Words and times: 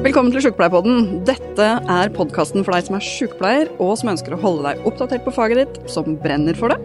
Velkommen 0.00 0.32
til 0.32 0.40
Sjukepleierpodden. 0.46 1.08
Dette 1.28 1.64
er 1.92 2.12
podkasten 2.16 2.62
for 2.64 2.72
deg 2.72 2.86
som 2.86 2.94
er 2.96 3.02
sjukepleier, 3.04 3.68
og 3.84 3.98
som 4.00 4.08
ønsker 4.14 4.32
å 4.32 4.38
holde 4.40 4.64
deg 4.64 4.86
oppdatert 4.88 5.26
på 5.26 5.34
faget 5.36 5.58
ditt, 5.60 5.74
som 5.92 6.14
brenner 6.22 6.56
for 6.56 6.72
det, 6.72 6.78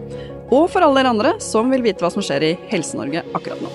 og 0.52 0.66
for 0.68 0.84
alle 0.84 1.00
dere 1.00 1.12
andre 1.14 1.30
som 1.40 1.72
vil 1.72 1.80
vite 1.86 2.04
hva 2.04 2.10
som 2.12 2.20
skjer 2.20 2.44
i 2.44 2.50
Helse-Norge 2.68 3.22
akkurat 3.38 3.62
nå. 3.64 3.70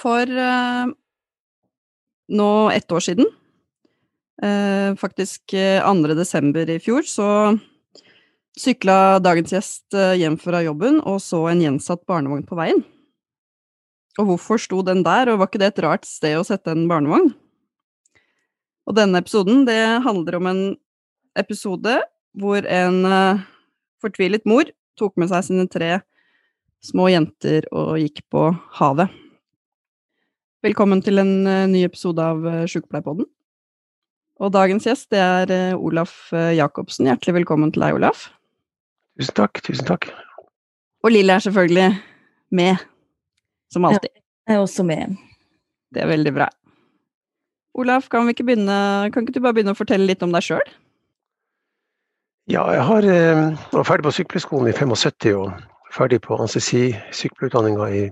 For 0.00 0.32
eh, 0.46 0.94
nå 2.40 2.50
ett 2.72 2.96
år 2.96 3.04
siden, 3.04 3.28
eh, 4.40 4.96
faktisk 4.96 5.52
2. 5.52 6.14
desember 6.16 6.72
i 6.72 6.78
fjor, 6.80 7.04
så 7.04 7.28
sykla 8.56 9.20
dagens 9.20 9.52
gjest 9.52 9.92
uh, 9.92 10.14
hjem 10.16 10.40
fra 10.40 10.64
jobben 10.64 11.02
og 11.04 11.20
så 11.22 11.44
en 11.50 11.62
gjensatt 11.64 12.02
barnevogn 12.08 12.48
på 12.48 12.58
veien. 12.58 12.80
Og 14.20 14.26
hvorfor 14.28 14.60
sto 14.60 14.82
den 14.84 15.00
der, 15.06 15.30
og 15.32 15.40
var 15.40 15.48
ikke 15.48 15.62
det 15.62 15.70
et 15.72 15.82
rart 15.86 16.04
sted 16.04 16.36
å 16.36 16.44
sette 16.44 16.74
en 16.74 16.84
barnevogn? 16.90 17.30
Og 18.84 18.96
denne 18.98 19.22
episoden, 19.22 19.64
det 19.64 19.80
handler 20.04 20.36
om 20.36 20.48
en 20.50 20.62
episode 21.38 21.94
hvor 22.36 22.66
en 22.68 23.00
uh, 23.08 23.40
fortvilet 24.02 24.44
mor 24.50 24.68
tok 25.00 25.16
med 25.20 25.30
seg 25.30 25.46
sine 25.46 25.64
tre 25.72 26.02
små 26.84 27.08
jenter 27.12 27.64
og 27.72 27.96
gikk 28.02 28.20
på 28.32 28.50
havet. 28.76 29.08
Velkommen 30.66 31.00
til 31.04 31.22
en 31.22 31.34
uh, 31.48 31.64
ny 31.70 31.86
episode 31.88 32.20
av 32.20 32.44
uh, 32.44 32.66
Sjukepleierpodden. 32.68 33.28
Og 34.40 34.52
dagens 34.52 34.84
gjest, 34.88 35.10
det 35.12 35.20
er 35.20 35.74
Olaf 35.76 36.30
Jacobsen. 36.32 37.10
Hjertelig 37.10 37.42
velkommen 37.42 37.74
til 37.74 37.82
deg, 37.84 37.98
Olaf. 37.98 38.22
Tusen 39.20 39.36
takk. 39.36 39.60
Tusen 39.66 39.84
takk. 39.84 40.06
Og 41.04 41.12
Lill 41.12 41.28
er 41.28 41.44
selvfølgelig 41.44 41.90
med 42.56 42.80
som 43.72 43.86
alltid. 43.88 44.12
Jeg 44.48 44.56
er 44.56 44.62
også 44.62 44.84
med. 44.86 45.16
Det 45.94 46.02
er 46.02 46.10
veldig 46.10 46.32
bra. 46.34 46.48
Olaf, 47.78 48.08
kan, 48.10 48.28
ikke, 48.28 48.44
begynne, 48.44 49.10
kan 49.14 49.22
ikke 49.22 49.36
du 49.36 49.42
bare 49.44 49.54
begynne 49.54 49.74
å 49.74 49.78
fortelle 49.78 50.08
litt 50.08 50.22
om 50.26 50.32
deg 50.34 50.42
sjøl? 50.42 50.72
Ja, 52.50 52.64
jeg 52.74 52.82
har, 52.82 53.06
eh, 53.06 53.42
var 53.70 53.86
ferdig 53.86 54.08
på 54.08 54.14
sykepleierskolen 54.16 54.72
i 54.72 54.74
75 54.74 55.36
og 55.38 55.52
ferdig 55.94 56.18
på 56.24 56.34
anestesi-sykepleierutdanninga 56.34 58.10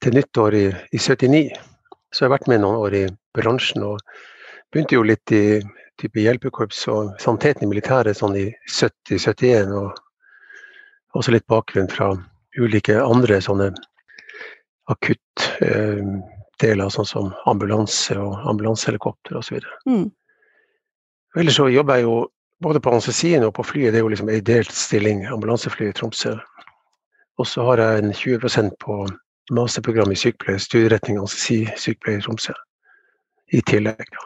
til 0.00 0.16
nyttår 0.16 0.56
i, 0.56 0.64
i 0.96 1.00
79. 1.00 1.42
Så 2.08 2.24
jeg 2.24 2.30
har 2.30 2.38
vært 2.38 2.48
med 2.48 2.62
noen 2.62 2.80
år 2.80 2.96
i 2.96 3.04
bransjen 3.36 3.84
og 3.84 4.00
begynte 4.72 4.96
jo 4.96 5.04
litt 5.04 5.32
i 5.36 5.60
type 6.00 6.22
hjelpekorps 6.22 6.86
og 6.92 7.12
saniteten 7.20 7.66
i 7.66 7.70
militæret 7.74 8.16
sånn 8.16 8.36
i 8.40 8.46
70-71. 8.72 9.74
Og 9.76 11.18
også 11.18 11.34
litt 11.34 11.48
bakgrunn 11.50 11.90
fra 11.92 12.14
ulike 12.56 12.96
andre 13.02 13.40
sånne 13.44 13.72
akutt 14.92 15.46
eh, 15.64 16.02
deler, 16.62 16.90
sånn 16.90 17.06
som 17.08 17.30
ambulanse 17.50 18.16
og 18.18 18.48
ambulansehelikopter 18.50 19.38
osv. 19.38 19.60
Mm. 19.88 20.08
Ellers 21.38 21.58
så 21.60 21.68
jobber 21.70 22.00
jeg 22.00 22.08
jo 22.08 22.16
både 22.64 22.80
på 22.82 22.90
anestesien 22.90 23.44
og 23.46 23.54
på 23.58 23.66
flyet, 23.66 23.92
det 23.92 24.00
er 24.00 24.06
jo 24.06 24.12
liksom 24.12 24.30
ei 24.32 24.40
delt 24.42 24.72
stilling, 24.74 25.24
ambulansefly 25.30 25.90
i 25.90 25.96
Tromsø. 25.96 26.34
Og 27.38 27.46
så 27.46 27.62
har 27.68 27.82
jeg 27.82 28.02
en 28.02 28.14
20% 28.16 28.74
på 28.82 28.96
masterprogram 29.54 30.10
i 30.12 30.18
sykepleie, 30.18 30.58
studieretning 30.60 31.20
anestesi-sykepleie 31.20 32.18
i 32.18 32.24
Tromsø. 32.24 32.56
I 33.54 33.62
tillegg, 33.68 34.02
da. 34.12 34.24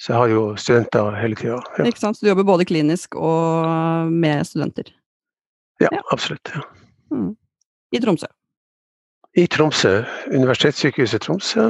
Så 0.00 0.12
jeg 0.12 0.20
har 0.20 0.32
jo 0.32 0.40
studenter 0.60 1.14
hele 1.16 1.36
tida. 1.38 1.60
Ja. 1.78 1.86
Ikke 1.88 2.00
sant, 2.00 2.18
så 2.18 2.24
du 2.24 2.30
jobber 2.30 2.48
både 2.48 2.66
klinisk 2.68 3.16
og 3.16 4.10
med 4.12 4.44
studenter? 4.48 4.90
Ja, 5.80 5.88
ja. 5.92 6.02
absolutt. 6.12 6.52
Ja. 6.52 6.64
Mm. 7.12 7.30
I 7.92 8.00
Tromsø? 8.02 8.28
I 9.36 9.44
Tromsø. 9.52 10.00
Universitetssykehuset 10.32 11.26
Tromsø 11.26 11.66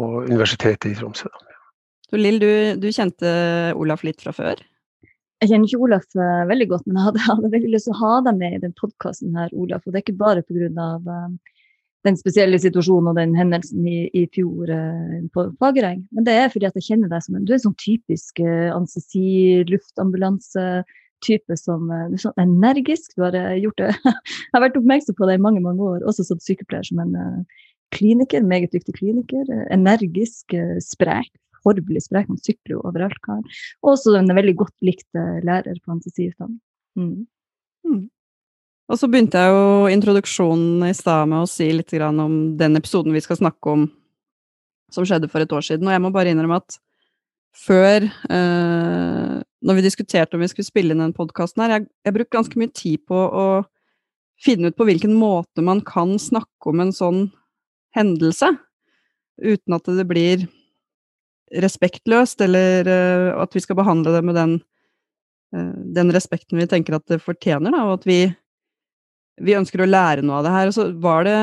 og 0.00 0.12
Universitetet 0.24 0.94
i 0.94 0.96
Tromsø. 0.96 1.28
Så 2.08 2.20
Lill, 2.20 2.38
du, 2.40 2.48
du, 2.80 2.88
kjente 2.92 3.32
Olaf 3.76 4.04
litt 4.06 4.22
fra 4.24 4.32
før? 4.36 4.62
Jeg 5.42 5.50
kjenner 5.50 5.68
ikke 5.68 5.84
Olaf 5.84 6.06
uh, 6.16 6.44
veldig 6.48 6.68
godt, 6.70 6.86
men 6.86 6.96
jeg 6.96 7.08
hadde, 7.10 7.24
hadde, 7.28 7.50
veldig 7.52 7.72
lyst 7.74 7.88
til 7.90 7.96
å 7.96 8.00
ha 8.00 8.14
deg 8.28 8.38
med 8.40 8.56
i 8.56 8.62
den 8.62 8.72
podkasten 8.80 9.36
her, 9.36 9.52
Olaf. 9.52 9.84
Og 9.84 9.92
det 9.92 10.00
er 10.00 10.06
ikke 10.06 10.22
bare 10.22 10.44
pga. 10.46 10.70
Uh, 10.72 11.12
eh, 11.16 11.58
den 12.02 12.16
spesielle 12.18 12.58
situasjonen 12.58 13.12
og 13.12 13.18
den 13.20 13.36
hendelsen 13.38 13.84
i, 13.86 13.98
i 14.18 14.24
fjor 14.34 14.72
uh, 14.72 15.20
på 15.36 15.44
Fagereng, 15.60 16.00
men 16.16 16.24
det 16.26 16.32
er 16.34 16.48
fordi 16.50 16.66
at 16.66 16.80
jeg 16.80 16.88
kjenner 16.88 17.12
deg 17.12 17.22
som 17.22 17.36
en, 17.36 17.44
du 17.46 17.52
er 17.52 17.60
en 17.60 17.66
sånn 17.68 17.78
typisk 17.78 18.40
uh, 18.42 18.72
anestesi, 18.72 19.60
luftambulanse, 19.68 20.64
type 21.26 21.56
som 21.58 21.90
eh, 21.90 22.06
er 22.08 22.22
sånn 22.22 22.40
energisk. 22.42 23.14
Du 23.16 23.26
har 23.26 23.36
eh, 23.38 23.58
gjort 23.62 23.80
det 23.80 23.90
Jeg 24.04 24.54
har 24.54 24.64
vært 24.64 24.78
oppmerksom 24.80 25.18
på 25.18 25.28
det 25.28 25.38
i 25.38 25.42
mange 25.42 25.62
mange 25.64 25.84
år, 25.94 26.06
også 26.08 26.26
som 26.28 26.40
sykepleier, 26.42 26.86
som 26.88 27.02
en 27.02 27.14
uh, 27.16 27.60
kliniker. 27.94 28.44
Meget 28.46 28.74
dyktig 28.74 28.96
kliniker. 28.98 29.48
Energisk, 29.74 30.56
sprek. 30.84 31.30
Horvelig 31.62 32.06
sprek. 32.08 32.26
Man 32.30 32.40
sykler 32.42 32.76
jo 32.76 32.82
overalt. 32.88 33.30
Og 33.82 33.94
også 33.94 34.16
en 34.18 34.32
veldig 34.34 34.56
godt 34.64 34.74
likt 34.82 35.08
lærer 35.46 35.78
på 35.78 35.94
anestesiutdanning. 35.94 36.58
Mm. 36.98 37.24
Mm. 37.86 38.02
Og 38.92 38.98
så 38.98 39.08
begynte 39.08 39.40
jeg 39.40 39.52
jo 39.54 39.90
introduksjonen 39.92 40.82
i 40.88 40.94
stad 40.96 41.30
med 41.30 41.44
å 41.44 41.50
si 41.50 41.70
litt 41.72 41.92
om 42.02 42.34
den 42.58 42.76
episoden 42.80 43.14
vi 43.14 43.22
skal 43.24 43.38
snakke 43.38 43.76
om 43.76 43.86
som 44.92 45.06
skjedde 45.08 45.30
for 45.32 45.40
et 45.40 45.52
år 45.52 45.64
siden, 45.64 45.88
og 45.88 45.94
jeg 45.94 46.02
må 46.04 46.10
bare 46.12 46.32
innrømme 46.32 46.60
at 46.60 46.76
før 47.56 48.06
eh, 48.08 49.36
Når 49.62 49.78
vi 49.78 49.84
diskuterte 49.84 50.36
om 50.36 50.42
vi 50.42 50.50
skulle 50.50 50.68
spille 50.68 50.94
inn 50.94 51.02
den 51.04 51.14
podkasten 51.16 51.62
her, 51.62 51.76
jeg, 51.76 51.86
jeg 52.06 52.16
brukte 52.16 52.36
ganske 52.38 52.58
mye 52.58 52.72
tid 52.74 53.04
på 53.08 53.14
å 53.16 53.46
finne 54.42 54.72
ut 54.72 54.78
på 54.78 54.86
hvilken 54.88 55.14
måte 55.14 55.62
man 55.62 55.82
kan 55.86 56.16
snakke 56.18 56.72
om 56.72 56.82
en 56.82 56.90
sånn 56.94 57.22
hendelse, 57.94 58.48
uten 59.38 59.76
at 59.76 59.88
det 59.98 60.06
blir 60.08 60.46
respektløst, 61.62 62.40
eller 62.42 62.88
uh, 62.88 63.42
at 63.44 63.54
vi 63.54 63.62
skal 63.62 63.78
behandle 63.78 64.14
det 64.16 64.22
med 64.24 64.38
den, 64.38 64.54
uh, 65.54 65.74
den 65.94 66.10
respekten 66.16 66.58
vi 66.58 66.66
tenker 66.70 66.96
at 66.96 67.06
det 67.12 67.20
fortjener, 67.22 67.70
da, 67.74 67.84
og 67.86 68.00
at 68.00 68.08
vi, 68.08 68.20
vi, 69.44 69.54
ønsker 69.58 69.84
å 69.84 69.90
lære 69.90 70.24
noe 70.24 70.40
av 70.40 70.48
det 70.48 70.54
her. 70.56 70.70
Og 70.70 70.76
så 70.78 70.88
var 71.04 71.28
det 71.28 71.38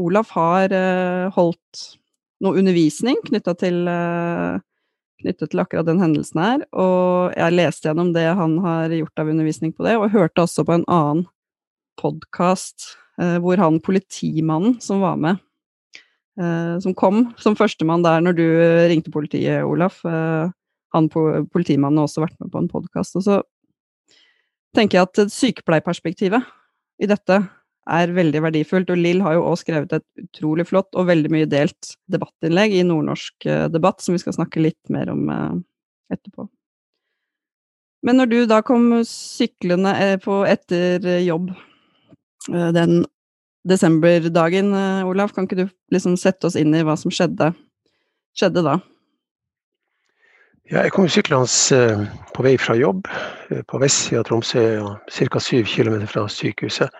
Olaf 0.00 0.32
har 0.34 0.72
uh, 0.72 1.30
holdt 1.36 1.86
noe 2.42 2.58
undervisning 2.58 3.20
knytta 3.28 3.54
til 3.60 3.84
knyttet 5.22 5.52
til 5.52 5.62
akkurat 5.62 5.86
den 5.88 6.02
hendelsen 6.02 6.40
her, 6.42 6.64
og 6.74 7.36
jeg 7.38 7.54
leste 7.56 7.88
gjennom 7.88 8.12
det 8.14 8.26
han 8.38 8.58
har 8.64 8.92
gjort 8.96 9.22
av 9.22 9.30
undervisning 9.32 9.72
på 9.74 9.86
det, 9.86 9.96
og 9.98 10.12
hørte 10.12 10.44
også 10.44 10.66
på 10.68 10.76
en 10.76 10.86
annen 10.90 11.24
podkast 12.00 12.92
eh, 13.20 13.38
hvor 13.42 13.60
han 13.60 13.80
politimannen 13.84 14.78
som 14.82 15.02
var 15.04 15.18
med, 15.20 15.40
eh, 16.40 16.76
som 16.82 16.96
kom 16.98 17.28
som 17.40 17.56
førstemann 17.58 18.04
der 18.04 18.24
når 18.24 18.38
du 18.38 18.44
ringte 18.92 19.14
politiet, 19.14 19.62
Olaf, 19.68 20.02
eh, 20.08 20.52
han 20.92 21.08
politimannen 21.08 22.02
har 22.02 22.08
også 22.08 22.26
vært 22.26 22.38
med 22.42 22.52
på 22.52 22.60
en 22.60 22.70
podkast, 22.72 23.16
og 23.20 23.26
så 23.26 23.40
tenker 24.76 24.98
jeg 24.98 25.08
at 25.08 25.32
sykepleierperspektivet 25.32 26.48
i 27.02 27.08
dette 27.08 27.42
er 27.90 28.14
veldig 28.14 28.42
verdifullt. 28.44 28.90
Og 28.92 29.00
Lill 29.00 29.22
har 29.24 29.36
jo 29.36 29.44
også 29.46 29.66
skrevet 29.66 29.94
et 29.96 30.24
utrolig 30.24 30.66
flott 30.68 30.92
og 30.98 31.08
veldig 31.10 31.32
mye 31.34 31.48
delt 31.50 31.94
debattinnlegg 32.12 32.76
i 32.78 32.84
Nordnorsk 32.86 33.46
eh, 33.48 33.68
debatt, 33.72 34.02
som 34.02 34.16
vi 34.16 34.22
skal 34.22 34.36
snakke 34.36 34.62
litt 34.62 34.92
mer 34.92 35.10
om 35.12 35.30
eh, 35.32 35.56
etterpå. 36.14 36.46
Men 38.02 38.18
når 38.18 38.30
du 38.30 38.38
da 38.50 38.62
kom 38.66 38.88
syklende 39.06 39.94
eh, 39.98 40.16
på 40.22 40.42
etter 40.48 41.04
jobb 41.22 41.52
den 42.50 43.04
desemberdagen, 43.70 44.72
Olaf, 45.06 45.30
kan 45.30 45.46
ikke 45.46 45.60
du 45.60 45.68
liksom 45.94 46.16
sette 46.18 46.48
oss 46.48 46.56
inn 46.58 46.74
i 46.74 46.80
hva 46.82 46.96
som 46.98 47.12
skjedde, 47.14 47.52
skjedde 48.34 48.64
da? 48.66 48.72
Ja, 50.66 50.82
jeg 50.82 50.90
kom 50.96 51.06
syklende 51.06 51.46
på 52.34 52.42
vei 52.42 52.56
fra 52.58 52.74
jobb 52.74 53.06
på 53.70 53.78
vestsida 53.78 54.24
av 54.24 54.26
Tromsø, 54.26 54.64
ca. 55.06 55.44
syv 55.46 55.70
km 55.70 56.02
fra 56.10 56.26
sykehuset. 56.26 56.90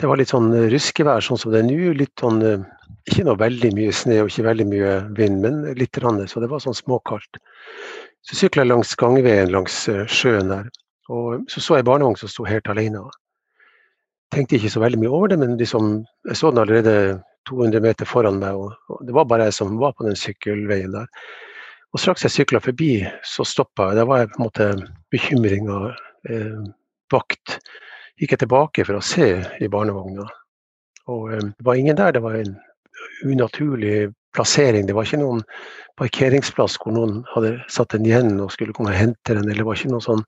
Det 0.00 0.08
var 0.08 0.16
litt 0.16 0.30
sånn 0.32 0.48
eh, 0.56 0.70
ruskevær 0.72 1.20
sånn 1.24 1.38
som 1.40 1.52
det 1.52 1.60
er 1.60 1.66
nå. 1.68 1.92
Litt 1.98 2.22
sånn 2.22 2.40
eh, 2.46 2.62
Ikke 3.10 3.24
noe 3.26 3.36
veldig 3.40 3.70
mye 3.76 3.92
snø 3.92 4.22
og 4.22 4.30
ikke 4.30 4.46
veldig 4.46 4.66
mye 4.70 4.92
vind, 5.18 5.40
men 5.44 5.62
litt. 5.76 5.98
Rande, 6.00 6.24
så 6.30 6.40
det 6.40 6.48
var 6.48 6.62
sånn 6.64 6.76
småkaldt. 6.76 7.40
Så 8.24 8.38
sykla 8.38 8.64
jeg 8.64 8.70
langs 8.70 8.94
gangveien 8.96 9.52
langs 9.52 9.82
eh, 9.92 10.06
sjøen 10.08 10.52
der. 10.52 10.70
Og 11.12 11.44
så 11.52 11.60
så 11.60 11.76
jeg 11.76 11.88
barnevogn 11.88 12.16
som 12.16 12.30
sto 12.32 12.46
helt 12.48 12.70
alene. 12.72 13.02
Tenkte 14.32 14.56
ikke 14.56 14.72
så 14.72 14.80
veldig 14.80 15.02
mye 15.02 15.12
over 15.12 15.32
det, 15.32 15.40
men 15.42 15.58
liksom, 15.60 15.92
jeg 16.30 16.38
så 16.38 16.52
den 16.52 16.62
allerede 16.62 16.94
200 17.50 17.84
meter 17.84 18.08
foran 18.08 18.40
meg. 18.40 18.56
Og, 18.56 19.04
det 19.04 19.16
var 19.16 19.28
bare 19.28 19.50
jeg 19.50 19.58
som 19.58 19.76
var 19.82 19.92
på 19.98 20.06
den 20.06 20.16
sykkelveien 20.16 20.94
der. 20.96 21.10
Og 21.90 22.00
straks 22.00 22.24
jeg 22.24 22.36
sykla 22.38 22.62
forbi, 22.62 22.92
så 23.26 23.44
stoppa 23.44 23.90
jeg. 23.90 24.00
Da 24.00 24.08
var 24.08 24.22
jeg 24.22 24.32
på 24.32 24.40
en 24.40 24.46
måte 24.46 24.72
bekymringa 25.12 25.80
eh, 26.30 26.60
vakt 27.12 27.58
gikk 28.20 28.34
jeg 28.36 28.42
tilbake 28.44 28.84
for 28.86 28.98
å 28.98 29.04
se 29.04 29.28
i 29.60 29.68
barnevogna. 29.72 30.26
Og 31.10 31.32
eh, 31.32 31.46
det 31.50 31.66
var 31.66 31.80
ingen 31.80 31.98
der. 31.98 32.12
Det 32.16 32.24
var 32.24 32.36
en 32.38 32.56
unaturlig 33.24 34.10
plassering. 34.36 34.86
Det 34.86 34.96
var 34.96 35.08
ikke 35.08 35.22
noen 35.22 35.42
parkeringsplass 36.00 36.78
hvor 36.80 36.94
noen 36.96 37.22
hadde 37.34 37.56
satt 37.72 37.96
den 37.96 38.06
igjen 38.08 38.36
og 38.40 38.52
skulle 38.54 38.76
komme 38.76 38.92
og 38.92 39.00
hente 39.00 39.34
den. 39.34 39.48
Eller 39.48 39.62
det 39.62 39.68
var 39.68 39.80
ikke 39.80 39.94
noen 39.94 40.06
sånn 40.06 40.26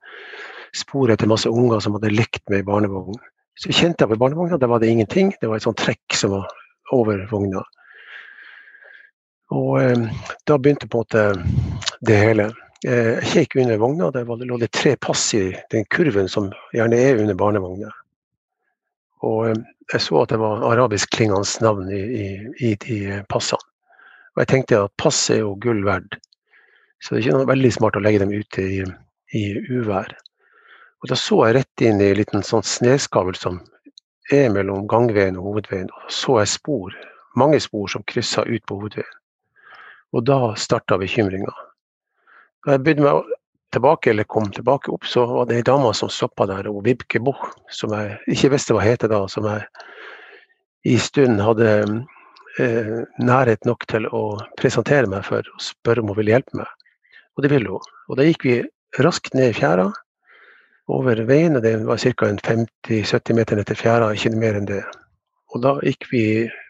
spor 0.76 1.12
etter 1.12 1.28
masse 1.28 1.50
unger 1.50 1.84
som 1.84 1.98
hadde 1.98 2.14
lekt 2.14 2.42
med 2.48 2.64
i 2.64 2.68
barnevogn. 2.68 3.20
Så 3.60 3.68
kjente 3.76 4.04
jeg 4.06 4.14
på 4.14 4.20
barnevogna, 4.20 4.56
der 4.58 4.70
var 4.72 4.80
det 4.80 4.88
ingenting. 4.88 5.34
Det 5.40 5.50
var 5.50 5.60
et 5.60 5.66
sånt 5.66 5.80
trekk 5.80 6.16
som 6.16 6.32
var 6.32 6.48
over 6.96 7.26
vogna. 7.30 7.62
Og 9.52 9.76
eh, 9.82 10.24
da 10.48 10.56
begynte 10.56 10.88
på 10.88 11.02
en 11.02 11.04
måte 11.04 12.00
det 12.08 12.16
hele. 12.16 12.48
Eh, 12.82 13.18
jeg 13.20 13.28
kjekk 13.30 13.60
under 13.62 13.78
vogna, 13.78 14.08
der 14.10 14.24
var, 14.26 14.40
det 14.40 14.48
lå 14.50 14.56
det 14.58 14.72
tre 14.74 14.96
pass 14.98 15.28
i 15.38 15.52
den 15.70 15.84
kurven 15.94 16.26
som 16.30 16.48
gjerne 16.74 16.98
er 16.98 17.20
under 17.22 17.36
barnevogna. 17.38 17.92
Og 19.22 19.52
eh, 19.52 19.60
jeg 19.92 20.02
så 20.02 20.24
at 20.24 20.32
det 20.34 20.40
var 20.42 20.64
arabiskklingende 20.66 21.62
navn 21.62 21.92
i, 21.94 22.02
i, 22.02 22.26
i, 22.58 22.72
de 22.82 23.20
passene. 23.30 23.62
Og 24.34 24.42
jeg 24.42 24.50
tenkte 24.50 24.82
at 24.82 24.96
pass 24.98 25.20
er 25.30 25.44
jo 25.44 25.54
gull 25.62 25.84
verd. 25.86 26.18
Så 26.98 27.14
det 27.14 27.20
er 27.20 27.26
ikke 27.26 27.38
noe 27.38 27.50
veldig 27.52 27.72
smart 27.76 27.98
å 27.98 28.02
legge 28.02 28.22
dem 28.24 28.34
ute 28.34 28.66
i, 28.66 28.82
i 29.36 29.44
uvær. 29.70 30.10
Og 31.02 31.10
da 31.10 31.18
så 31.18 31.38
jeg 31.46 31.58
rett 31.60 31.84
inn 31.86 32.02
i 32.02 32.10
en 32.10 32.18
liten 32.18 32.46
sånn 32.46 32.66
sneskavl 32.66 33.36
som 33.38 33.60
er 34.32 34.48
mellom 34.54 34.88
gangveien 34.90 35.38
og 35.38 35.52
hovedveien. 35.52 35.90
Og 35.92 36.14
så 36.14 36.40
jeg 36.40 36.56
spor, 36.56 36.96
mange 37.38 37.62
spor 37.62 37.90
som 37.92 38.02
kryssa 38.10 38.42
ut 38.48 38.64
på 38.66 38.80
hovedveien. 38.80 39.18
Og 40.16 40.26
da 40.26 40.56
starta 40.58 40.98
bekymringa. 40.98 41.52
Da 42.66 42.76
jeg 42.76 42.84
begynte 42.84 43.06
meg 43.06 43.38
tilbake, 43.72 44.12
eller 44.12 44.28
kom 44.28 44.50
tilbake 44.52 44.92
opp, 44.92 45.06
så 45.08 45.24
var 45.26 45.48
det 45.48 45.58
ei 45.58 45.66
dame 45.66 45.92
som 45.96 46.10
stoppa 46.12 46.46
der, 46.50 46.68
og 46.70 46.84
Vibke 46.86 47.20
Boch, 47.24 47.48
som 47.72 47.94
jeg 47.96 48.18
ikke 48.36 48.52
visste 48.54 48.76
hva 48.76 48.84
het 48.84 49.06
da, 49.10 49.22
som 49.32 49.48
jeg 49.48 49.64
i 50.92 50.98
stund 51.00 51.40
hadde 51.42 51.72
eh, 52.60 52.94
nærhet 53.22 53.66
nok 53.68 53.86
til 53.90 54.06
å 54.10 54.22
presentere 54.60 55.10
meg 55.10 55.24
for 55.26 55.46
og 55.46 55.62
spørre 55.62 56.02
om 56.02 56.12
hun 56.12 56.18
ville 56.20 56.34
hjelpe 56.34 56.62
meg. 56.62 56.70
Og 57.36 57.44
det 57.44 57.52
ville 57.54 57.72
hun. 57.72 57.92
Og 58.10 58.18
da 58.18 58.26
gikk 58.28 58.46
vi 58.46 58.56
raskt 59.02 59.34
ned 59.38 59.52
i 59.52 59.56
fjæra 59.56 59.88
over 60.92 61.22
veien, 61.26 61.56
og 61.56 61.64
det 61.64 61.78
var 61.86 62.02
ca. 62.02 62.32
50-70 62.44 63.38
meter 63.38 63.58
ned 63.58 63.70
til 63.70 63.78
fjæra, 63.78 64.12
ikke 64.12 64.34
mer 64.36 64.58
enn 64.58 64.68
det. 64.68 64.82
Og 65.52 65.60
da 65.60 65.74
gikk 65.84 66.06
vi 66.08 66.24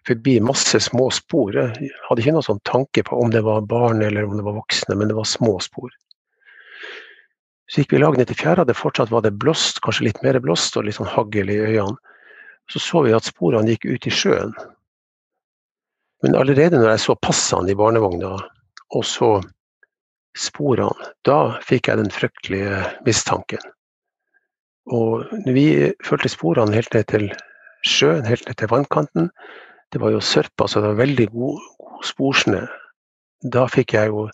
forbi 0.07 0.39
masse 0.43 0.81
små 0.83 1.09
spor. 1.15 1.55
Jeg 1.55 1.91
hadde 2.09 2.23
ikke 2.23 2.35
noen 2.35 2.47
sånn 2.47 2.63
tanke 2.67 3.05
på 3.07 3.19
om 3.23 3.31
det 3.31 3.45
var 3.47 3.63
barn 3.71 4.03
eller 4.03 4.27
om 4.27 4.35
det 4.39 4.47
var 4.47 4.57
voksne, 4.59 4.97
men 4.99 5.11
det 5.11 5.19
var 5.19 5.29
små 5.29 5.55
spor. 5.63 5.93
Så 7.71 7.81
gikk 7.81 7.95
vi 7.95 8.03
lag 8.03 8.19
ned 8.19 8.29
til 8.29 8.37
fjæra, 8.37 8.67
det 8.69 8.77
fortsatt 8.77 9.13
var 9.13 9.23
det 9.25 9.37
blåst, 9.41 9.79
kanskje 9.85 10.09
litt 10.09 10.19
mer 10.27 10.37
blåst 10.43 10.75
og 10.77 10.85
litt 10.85 10.99
sånn 10.99 11.09
hagl 11.09 11.53
i 11.53 11.61
øynene. 11.63 11.97
Så 12.71 12.83
så 12.83 13.03
vi 13.07 13.15
at 13.15 13.27
sporene 13.27 13.73
gikk 13.73 13.87
ut 13.87 14.07
i 14.07 14.13
sjøen. 14.13 14.53
Men 16.23 16.37
allerede 16.39 16.79
når 16.79 16.93
jeg 16.93 17.05
så 17.05 17.17
passene 17.19 17.73
i 17.73 17.79
barnevogna, 17.79 18.35
og 18.93 19.07
så 19.07 19.31
sporene, 20.39 21.11
da 21.27 21.57
fikk 21.65 21.89
jeg 21.89 22.01
den 22.03 22.13
fryktelige 22.13 22.83
mistanken. 23.07 23.65
Og 24.91 25.31
vi 25.47 25.67
fulgte 26.05 26.31
sporene 26.31 26.75
helt 26.75 26.95
ned 26.95 27.09
til 27.11 27.29
sjøen 27.87 28.27
helt 28.29 28.47
ned 28.49 28.59
til 28.59 28.71
vannkanten. 28.71 29.31
Det 29.93 30.01
var 30.01 30.15
jo 30.15 30.23
sørpa, 30.25 30.69
så 30.69 30.81
det 30.81 30.93
var 30.93 31.03
veldig 31.03 31.29
god, 31.33 31.61
god 31.83 32.07
sporsnø. 32.09 32.63
Da 33.53 33.67
fikk 33.71 33.95
jeg 33.97 34.13
jo 34.13 34.29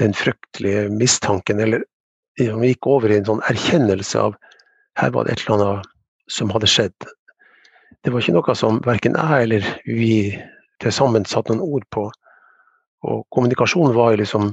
den 0.00 0.14
fryktelige 0.16 0.88
mistanken, 0.90 1.60
eller 1.60 1.84
vi 2.38 2.72
gikk 2.72 2.88
over 2.88 3.12
i 3.12 3.18
en 3.18 3.28
sånn 3.28 3.44
erkjennelse 3.50 4.20
av 4.20 4.38
her 5.00 5.12
var 5.12 5.24
det 5.24 5.34
et 5.34 5.44
eller 5.44 5.58
annet 5.58 5.90
som 6.32 6.50
hadde 6.52 6.70
skjedd. 6.70 7.06
Det 8.02 8.12
var 8.12 8.24
ikke 8.24 8.34
noe 8.34 8.56
som 8.58 8.80
verken 8.84 9.16
jeg 9.18 9.46
eller 9.46 9.68
vi 9.86 10.14
til 10.82 10.94
sammen 10.94 11.28
satte 11.28 11.54
noen 11.54 11.76
ord 11.78 11.86
på. 11.94 12.08
Og 13.06 13.24
kommunikasjonen 13.34 13.94
var 13.96 14.12
jo 14.12 14.22
liksom 14.22 14.48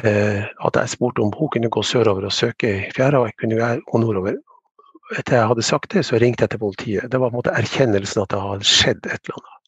eh, 0.00 0.44
at 0.44 0.78
jeg 0.80 0.92
spurte 0.94 1.22
om 1.24 1.32
hun 1.34 1.50
kunne 1.54 1.72
gå 1.72 1.82
sørover 1.82 2.28
og 2.28 2.34
søke 2.34 2.70
i 2.70 2.90
fjæra, 2.94 3.20
og 3.20 3.30
jeg 3.30 3.38
kunne 3.40 3.70
gå 3.84 4.00
nordover 4.02 4.38
etter 5.12 5.36
jeg 5.36 5.50
hadde 5.50 5.66
sagt 5.66 5.92
det, 5.92 6.04
så 6.06 6.18
ringte 6.20 6.46
jeg 6.46 6.54
til 6.54 6.62
politiet. 6.62 7.10
Det 7.12 7.20
var 7.20 7.30
på 7.30 7.36
en 7.36 7.40
måte 7.42 7.54
erkjennelsen 7.58 8.22
at 8.22 8.32
det 8.32 8.40
hadde 8.40 8.68
skjedd 8.68 9.06
et 9.06 9.20
eller 9.28 9.40
annet. 9.40 9.60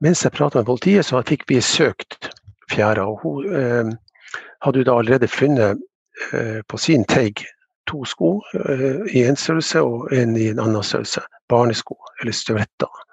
Mens 0.00 0.22
jeg 0.24 0.32
prata 0.32 0.60
med 0.60 0.68
politiet, 0.68 1.06
så 1.06 1.20
fikk 1.26 1.44
vi 1.50 1.60
søkt 1.64 2.30
fjæra. 2.70 3.04
Og 3.10 3.20
hun 3.22 3.56
eh, 3.60 3.90
hadde 4.64 4.82
jo 4.82 4.86
da 4.88 4.98
allerede 4.98 5.28
funnet 5.28 5.80
eh, 6.32 6.60
på 6.68 6.78
sin 6.80 7.04
teig 7.04 7.42
to 7.88 8.04
sko 8.04 8.38
eh, 8.54 9.02
i 9.16 9.24
en 9.26 9.36
størrelse 9.36 9.82
og 9.82 10.12
en 10.14 10.36
i 10.36 10.48
en 10.52 10.62
annen 10.62 10.86
størrelse. 10.86 11.24
Barnesko, 11.48 11.96
eller 12.20 12.36
støvletter. 12.36 13.04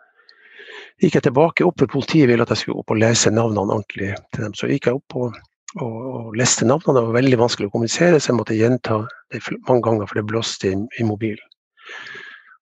Gikk 1.02 1.18
jeg 1.18 1.26
tilbake 1.28 1.66
opp, 1.68 1.80
for 1.80 1.92
politiet 1.92 2.30
ville 2.30 2.44
at 2.44 2.52
jeg 2.54 2.64
skulle 2.64 2.84
opp 2.84 2.94
og 2.94 3.02
lese 3.02 3.32
navnene 3.32 3.66
ordentlig 3.66 4.14
til 4.32 4.46
dem. 4.46 4.56
Så 4.56 4.70
gikk 4.72 4.88
jeg 4.88 5.00
opp 5.02 5.18
og 5.20 5.40
og, 5.82 5.96
og 6.16 6.38
leste 6.40 6.68
navnene. 6.68 6.98
Det 6.98 7.08
var 7.08 7.18
veldig 7.18 7.40
vanskelig 7.42 7.70
å 7.70 7.74
kommunisere, 7.74 8.20
så 8.20 8.32
jeg 8.32 8.40
måtte 8.40 8.58
gjenta 8.58 9.02
det 9.34 9.42
mange 9.68 9.84
ganger, 9.88 10.10
for 10.10 10.20
det 10.20 10.28
blåste 10.30 10.72
i, 10.72 10.78
i 11.00 11.08
mobilen. 11.08 11.44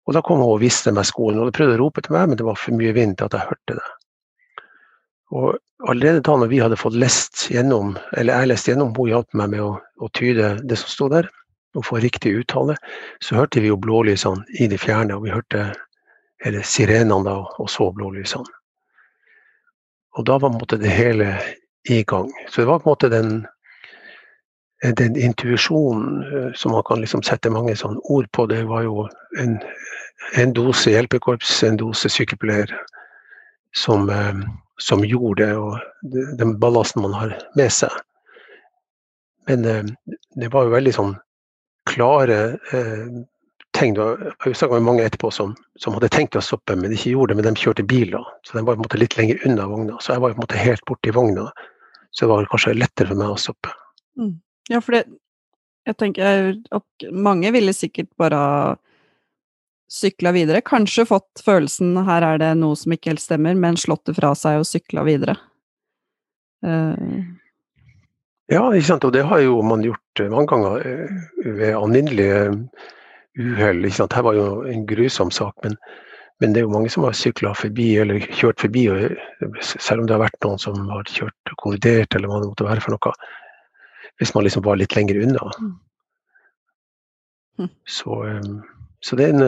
Og 0.09 0.17
da 0.17 0.23
kom 0.27 0.41
hun 0.43 0.57
og 0.57 0.63
viste 0.63 0.93
meg 0.95 1.07
skolen, 1.07 1.41
og 1.41 1.51
de 1.51 1.57
prøvde 1.57 1.77
å 1.77 1.83
rope 1.85 2.03
til 2.03 2.17
meg, 2.17 2.31
men 2.31 2.41
det 2.41 2.47
var 2.47 2.59
for 2.59 2.75
mye 2.77 2.95
vind 2.97 3.19
til 3.19 3.29
at 3.29 3.37
jeg 3.37 3.51
hørte 3.51 3.77
det. 3.79 3.91
Og 5.31 5.51
allerede 5.87 6.23
da 6.27 6.35
når 6.41 6.51
vi 6.51 6.63
hadde 6.63 6.79
fått 6.81 6.97
lest 6.99 7.45
gjennom, 7.53 7.93
eller 8.19 8.41
jeg 8.43 8.51
leste 8.51 8.73
gjennom, 8.73 8.95
hun 8.97 9.13
hjalp 9.13 9.37
meg 9.39 9.53
med 9.53 9.63
å, 9.63 9.75
å, 9.79 10.11
tyde 10.17 10.57
det 10.67 10.79
som 10.81 10.91
sto 10.91 11.11
der, 11.13 11.29
og 11.79 11.87
få 11.87 12.01
riktig 12.03 12.33
uttale, 12.41 12.75
så 13.23 13.39
hørte 13.39 13.63
vi 13.63 13.71
jo 13.71 13.79
blålysene 13.79 14.43
i 14.59 14.67
det 14.71 14.81
fjerne, 14.83 15.15
og 15.15 15.29
vi 15.29 15.35
hørte 15.35 15.69
eller 16.43 16.65
sirenene 16.67 17.23
da, 17.27 17.37
og 17.61 17.69
så 17.71 17.91
blålysene. 17.95 18.49
Og 20.19 20.27
da 20.27 20.41
var 20.43 20.51
måte 20.57 20.81
det 20.81 20.91
hele 20.91 21.35
i 21.89 22.03
gang. 22.03 22.33
Så 22.49 22.61
det 22.61 22.67
var 22.67 22.79
på 22.79 22.89
en 22.89 22.93
måte 22.93 23.09
den, 23.09 23.47
den 24.97 25.17
intuisjonen 25.17 26.23
eh, 26.23 26.53
som 26.55 26.73
man 26.73 26.85
kan 26.89 27.01
liksom 27.01 27.23
sette 27.23 27.51
mange 27.51 27.77
sånn 27.77 28.01
ord 28.05 28.29
på. 28.33 28.47
Det 28.47 28.63
var 28.69 28.85
jo 28.87 29.07
en, 29.41 29.59
en 30.37 30.53
dose 30.57 30.93
hjelpekorps, 30.93 31.63
en 31.65 31.81
dose 31.81 32.11
sykepleier 32.13 32.73
som, 33.77 34.11
eh, 34.11 34.45
som 34.81 35.05
gjorde 35.05 35.47
det, 35.47 35.57
og 35.57 36.37
den 36.39 36.59
ballasten 36.61 37.03
man 37.07 37.17
har 37.17 37.37
med 37.57 37.73
seg. 37.73 37.93
Men 39.49 39.65
eh, 39.65 40.17
det 40.37 40.53
var 40.53 40.69
jo 40.69 40.77
veldig 40.77 40.97
sånn 40.97 41.17
klare 41.89 42.41
tegn. 43.81 43.97
Jeg 44.45 44.57
snakka 44.59 44.79
med 44.79 44.87
mange 44.87 45.07
etterpå 45.07 45.31
som, 45.35 45.55
som, 45.81 45.95
hadde 45.97 46.11
tenkt 46.13 46.37
å 46.39 46.45
stoppe, 46.45 46.77
men 46.79 46.93
ikke 46.95 47.15
gjorde 47.15 47.35
det. 47.35 47.41
Men 47.41 47.49
de 47.49 47.63
kjørte 47.63 47.87
biler. 47.89 48.27
Så 48.47 48.59
de 48.59 48.65
var 48.65 48.77
på 48.77 48.81
en 48.81 48.87
måte 48.87 49.01
litt 49.01 49.17
lenger 49.19 49.41
unna 49.49 49.67
vogna. 49.71 49.97
Så 50.01 50.15
jeg 50.15 50.25
var 50.25 50.35
på 50.35 50.41
en 50.41 50.45
måte 50.45 50.61
helt 50.61 50.85
borti 50.89 51.15
vogna. 51.17 51.49
Så 52.11 52.27
det 52.27 52.31
var 52.33 52.51
kanskje 52.53 52.77
lettere 52.77 53.11
for 53.11 53.23
meg 53.23 53.33
å 53.33 53.41
stoppe. 53.41 53.73
Mm. 54.21 54.39
Ja, 54.71 54.85
for 54.85 54.99
det 54.99 55.05
Jeg 55.89 55.97
tenker 55.97 56.51
at 56.77 57.05
mange 57.11 57.51
ville 57.55 57.73
sikkert 57.73 58.11
bare 58.21 58.77
sykla 59.91 60.31
videre. 60.37 60.61
Kanskje 60.61 61.07
fått 61.09 61.41
følelsen 61.43 61.97
her 62.07 62.23
er 62.23 62.39
det 62.39 62.51
noe 62.61 62.77
som 62.79 62.93
ikke 62.93 63.15
helt 63.15 63.23
stemmer, 63.25 63.57
men 63.59 63.81
slått 63.81 64.05
det 64.07 64.15
fra 64.21 64.35
seg 64.39 64.61
og 64.61 64.69
sykla 64.69 65.07
videre. 65.09 65.39
Uh. 66.61 67.25
Ja, 68.53 68.69
ikke 68.69 68.91
sant. 68.91 69.09
Og 69.09 69.17
det 69.17 69.25
har 69.27 69.41
jo 69.41 69.57
man 69.65 69.83
gjort 69.83 70.23
mange 70.29 70.53
ganger 70.53 70.85
ved 71.41 71.75
alminnelige 71.75 72.41
uhell. 73.41 73.85
Her 73.89 74.25
var 74.27 74.39
jo 74.39 74.47
en 74.69 74.87
grusom 74.89 75.33
sak, 75.35 75.55
men, 75.65 75.77
men, 76.41 76.53
det 76.53 76.63
er 76.63 76.67
jo 76.67 76.73
mange 76.75 76.91
som 76.93 77.07
har 77.07 77.17
sykla 77.17 77.55
forbi 77.59 77.91
eller 78.03 78.23
kjørt 78.27 78.63
forbi. 78.63 78.87
Og, 78.93 79.61
selv 79.67 80.03
om 80.03 80.09
det 80.09 80.17
har 80.17 80.25
vært 80.25 80.41
noen 80.47 80.63
som 80.63 80.81
har 80.93 81.09
kjørt 81.09 81.55
og 81.55 81.63
kollidert 81.65 82.17
eller 82.17 82.31
hva 82.31 82.43
det 82.43 82.51
måtte 82.53 82.69
være 82.69 82.85
for 82.85 82.97
noe. 82.97 83.15
Hvis 84.21 84.35
man 84.37 84.45
liksom 84.45 84.67
var 84.67 84.81
litt 84.81 84.97
lenger 84.97 85.23
unna. 85.25 85.53
Mm. 85.61 85.73
Hm. 87.61 87.73
Så, 87.89 88.19
så 89.05 89.17
det, 89.17 89.31
en, 89.33 89.43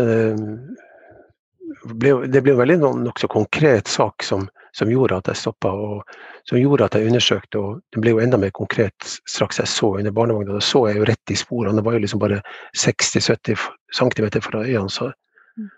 ble, 1.93 2.17
det 2.29 2.43
ble 2.45 2.55
en 2.55 2.61
veldig 2.61 2.79
nokså 3.07 3.29
konkret 3.33 3.89
sak 3.89 4.25
som, 4.27 4.49
som 4.77 4.91
gjorde 4.91 5.19
at 5.21 5.29
jeg 5.29 5.41
stoppa, 5.41 5.73
og 5.73 6.03
som 6.49 6.59
gjorde 6.59 6.87
at 6.87 6.97
jeg 6.97 7.11
undersøkte. 7.11 7.59
og 7.61 7.81
Det 7.93 8.03
ble 8.03 8.15
jo 8.15 8.23
enda 8.23 8.41
mer 8.41 8.53
konkret 8.57 9.09
straks 9.29 9.61
jeg 9.61 9.69
så 9.69 9.95
under 9.99 10.15
barnevogna. 10.15 10.57
Da 10.57 10.65
så 10.65 10.87
jeg 10.89 11.01
jo 11.01 11.09
rett 11.09 11.33
i 11.33 11.39
sporene. 11.39 11.77
Det 11.77 11.85
var 11.85 11.99
jo 11.99 12.05
liksom 12.05 12.23
bare 12.23 12.41
60-70 12.77 13.67
cm 13.93 14.41
fra 14.41 14.65
øynene, 14.65 14.91
så 14.91 15.13
mm. 15.13 15.69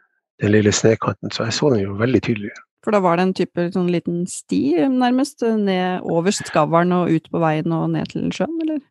den 0.43 0.55
lille 0.55 0.73
snekanten. 0.73 1.35
Så 1.35 1.49
jeg 1.49 1.59
så 1.59 1.75
den 1.75 1.83
jo 1.83 1.99
veldig 1.99 2.23
tydelig. 2.23 2.55
For 2.85 2.93
da 2.93 3.01
var 3.01 3.17
det 3.17 3.25
en 3.25 3.37
type 3.37 3.69
sånn 3.73 3.89
liten 3.89 4.25
sti 4.29 4.77
nærmest, 4.93 5.43
ned 5.43 6.05
over 6.05 6.35
skavlen 6.37 6.93
og 6.93 7.13
ut 7.15 7.31
på 7.33 7.41
veien 7.41 7.73
og 7.73 7.89
ned 7.95 8.13
til 8.13 8.29
sjøen, 8.35 8.59
eller? 8.61 8.83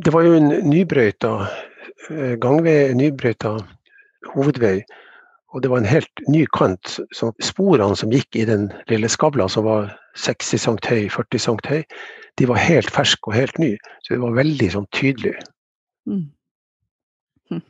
Det 0.00 0.12
var 0.14 0.24
jo 0.24 0.32
en 0.34 0.48
nybrøyta 0.66 1.30
eh, 2.10 2.34
gangvei, 2.40 2.90
nybrøyta 2.96 3.54
hovedvei. 4.32 4.80
Og 5.50 5.62
det 5.62 5.70
var 5.70 5.82
en 5.82 5.88
helt 5.90 6.22
ny 6.30 6.44
kant. 6.54 6.98
Så 7.16 7.32
sporene 7.42 7.96
som 7.98 8.12
gikk 8.14 8.38
i 8.38 8.46
den 8.46 8.68
lille 8.90 9.10
skavla, 9.10 9.48
som 9.50 9.66
var 9.66 9.90
60 10.18 10.62
cm 10.62 10.78
høy, 10.86 11.08
40 11.10 11.44
cm 11.46 11.62
høy, 11.70 11.80
de 12.38 12.50
var 12.50 12.62
helt 12.62 12.90
ferske 12.94 13.30
og 13.30 13.36
helt 13.36 13.58
nye. 13.62 13.78
Så 14.04 14.14
det 14.14 14.20
var 14.22 14.36
veldig 14.38 14.68
sånn 14.76 14.86
tydelig. 14.94 15.34
Mm. 16.08 16.28
Hm. 17.50 17.64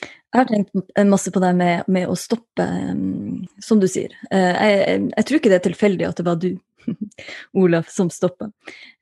Jeg 0.00 0.38
har 0.38 0.48
tenkt 0.48 1.04
masse 1.10 1.32
på 1.34 1.42
det 1.44 1.52
med, 1.58 1.84
med 1.92 2.08
å 2.08 2.16
stoppe, 2.18 2.64
um, 2.64 3.44
som 3.62 3.82
du 3.82 3.88
sier. 3.90 4.14
Uh, 4.32 4.54
jeg, 4.56 5.04
jeg, 5.12 5.26
tror 5.28 5.40
ikke 5.40 5.52
det 5.52 5.60
er 5.60 5.68
tilfeldig 5.68 6.08
at 6.08 6.20
det 6.20 6.28
var 6.30 6.40
du 6.40 6.52
Olaf 7.60 7.90
som 7.92 8.10
stoppa. 8.10 8.50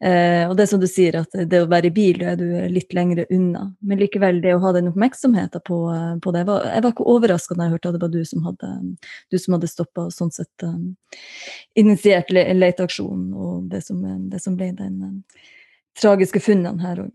Eh, 0.04 0.44
og 0.48 0.56
det 0.56 0.64
er 0.64 0.70
som 0.70 0.80
du 0.82 0.86
sier, 0.90 1.20
at 1.20 1.34
det 1.50 1.62
å 1.62 1.68
være 1.70 1.90
i 1.90 1.94
bil, 1.94 2.22
er 2.22 2.38
du 2.40 2.46
litt 2.72 2.94
lengre 2.96 3.26
unna. 3.34 3.68
Men 3.80 4.00
likevel, 4.02 4.40
det 4.44 4.56
å 4.56 4.62
ha 4.64 4.72
den 4.76 4.90
oppmerksomheten 4.92 5.64
på, 5.66 5.80
på 6.24 6.34
det 6.34 6.44
Jeg 6.44 6.50
var, 6.50 6.66
jeg 6.72 6.86
var 6.86 6.94
ikke 6.94 7.10
overraska 7.14 7.58
da 7.58 7.66
jeg 7.66 7.76
hørte 7.76 7.92
at 7.92 7.98
det 7.98 8.02
var 8.06 8.14
du 8.14 8.24
som 8.28 8.48
hadde, 8.48 8.72
du 9.30 9.38
som 9.38 9.58
hadde 9.58 9.70
stoppa 9.70 10.08
og 10.08 10.14
sånn 10.14 10.34
sett 10.34 10.66
um, 10.66 10.96
initiert 11.78 12.32
le 12.34 12.44
leteaksjonen 12.56 13.30
og 13.34 13.70
det 13.72 13.84
som, 13.86 14.02
det 14.30 14.42
som 14.42 14.56
ble 14.58 14.72
den 14.78 14.98
um, 15.02 15.16
tragiske 15.98 16.42
funnene 16.42 16.82
her 16.84 17.06
òg. 17.06 17.14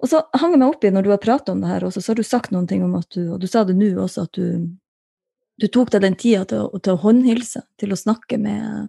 Og 0.00 0.10
så 0.10 0.22
hang 0.40 0.54
jeg 0.54 0.60
meg 0.62 0.72
opp 0.72 0.84
i, 0.84 0.90
når 0.94 1.06
du 1.06 1.10
har 1.12 1.22
pratet 1.22 1.52
om 1.52 1.62
det 1.62 1.70
her 1.70 1.84
også, 1.86 2.02
så 2.02 2.12
har 2.12 2.18
du 2.18 2.26
sagt 2.26 2.52
noen 2.54 2.68
ting 2.70 2.84
om 2.84 2.94
at 2.98 3.08
du, 3.14 3.22
og 3.34 3.40
du 3.42 3.46
sa 3.50 3.64
det 3.68 3.76
nå 3.76 3.90
også, 4.00 4.24
at 4.26 4.38
du, 4.38 4.64
du 5.60 5.66
tok 5.68 5.92
deg 5.94 6.04
den 6.06 6.16
tida 6.18 6.44
til, 6.48 6.70
til, 6.80 6.94
å 6.94 7.02
håndhilse, 7.02 7.64
til 7.80 7.92
å 7.92 7.98
snakke 7.98 8.40
med, 8.40 8.88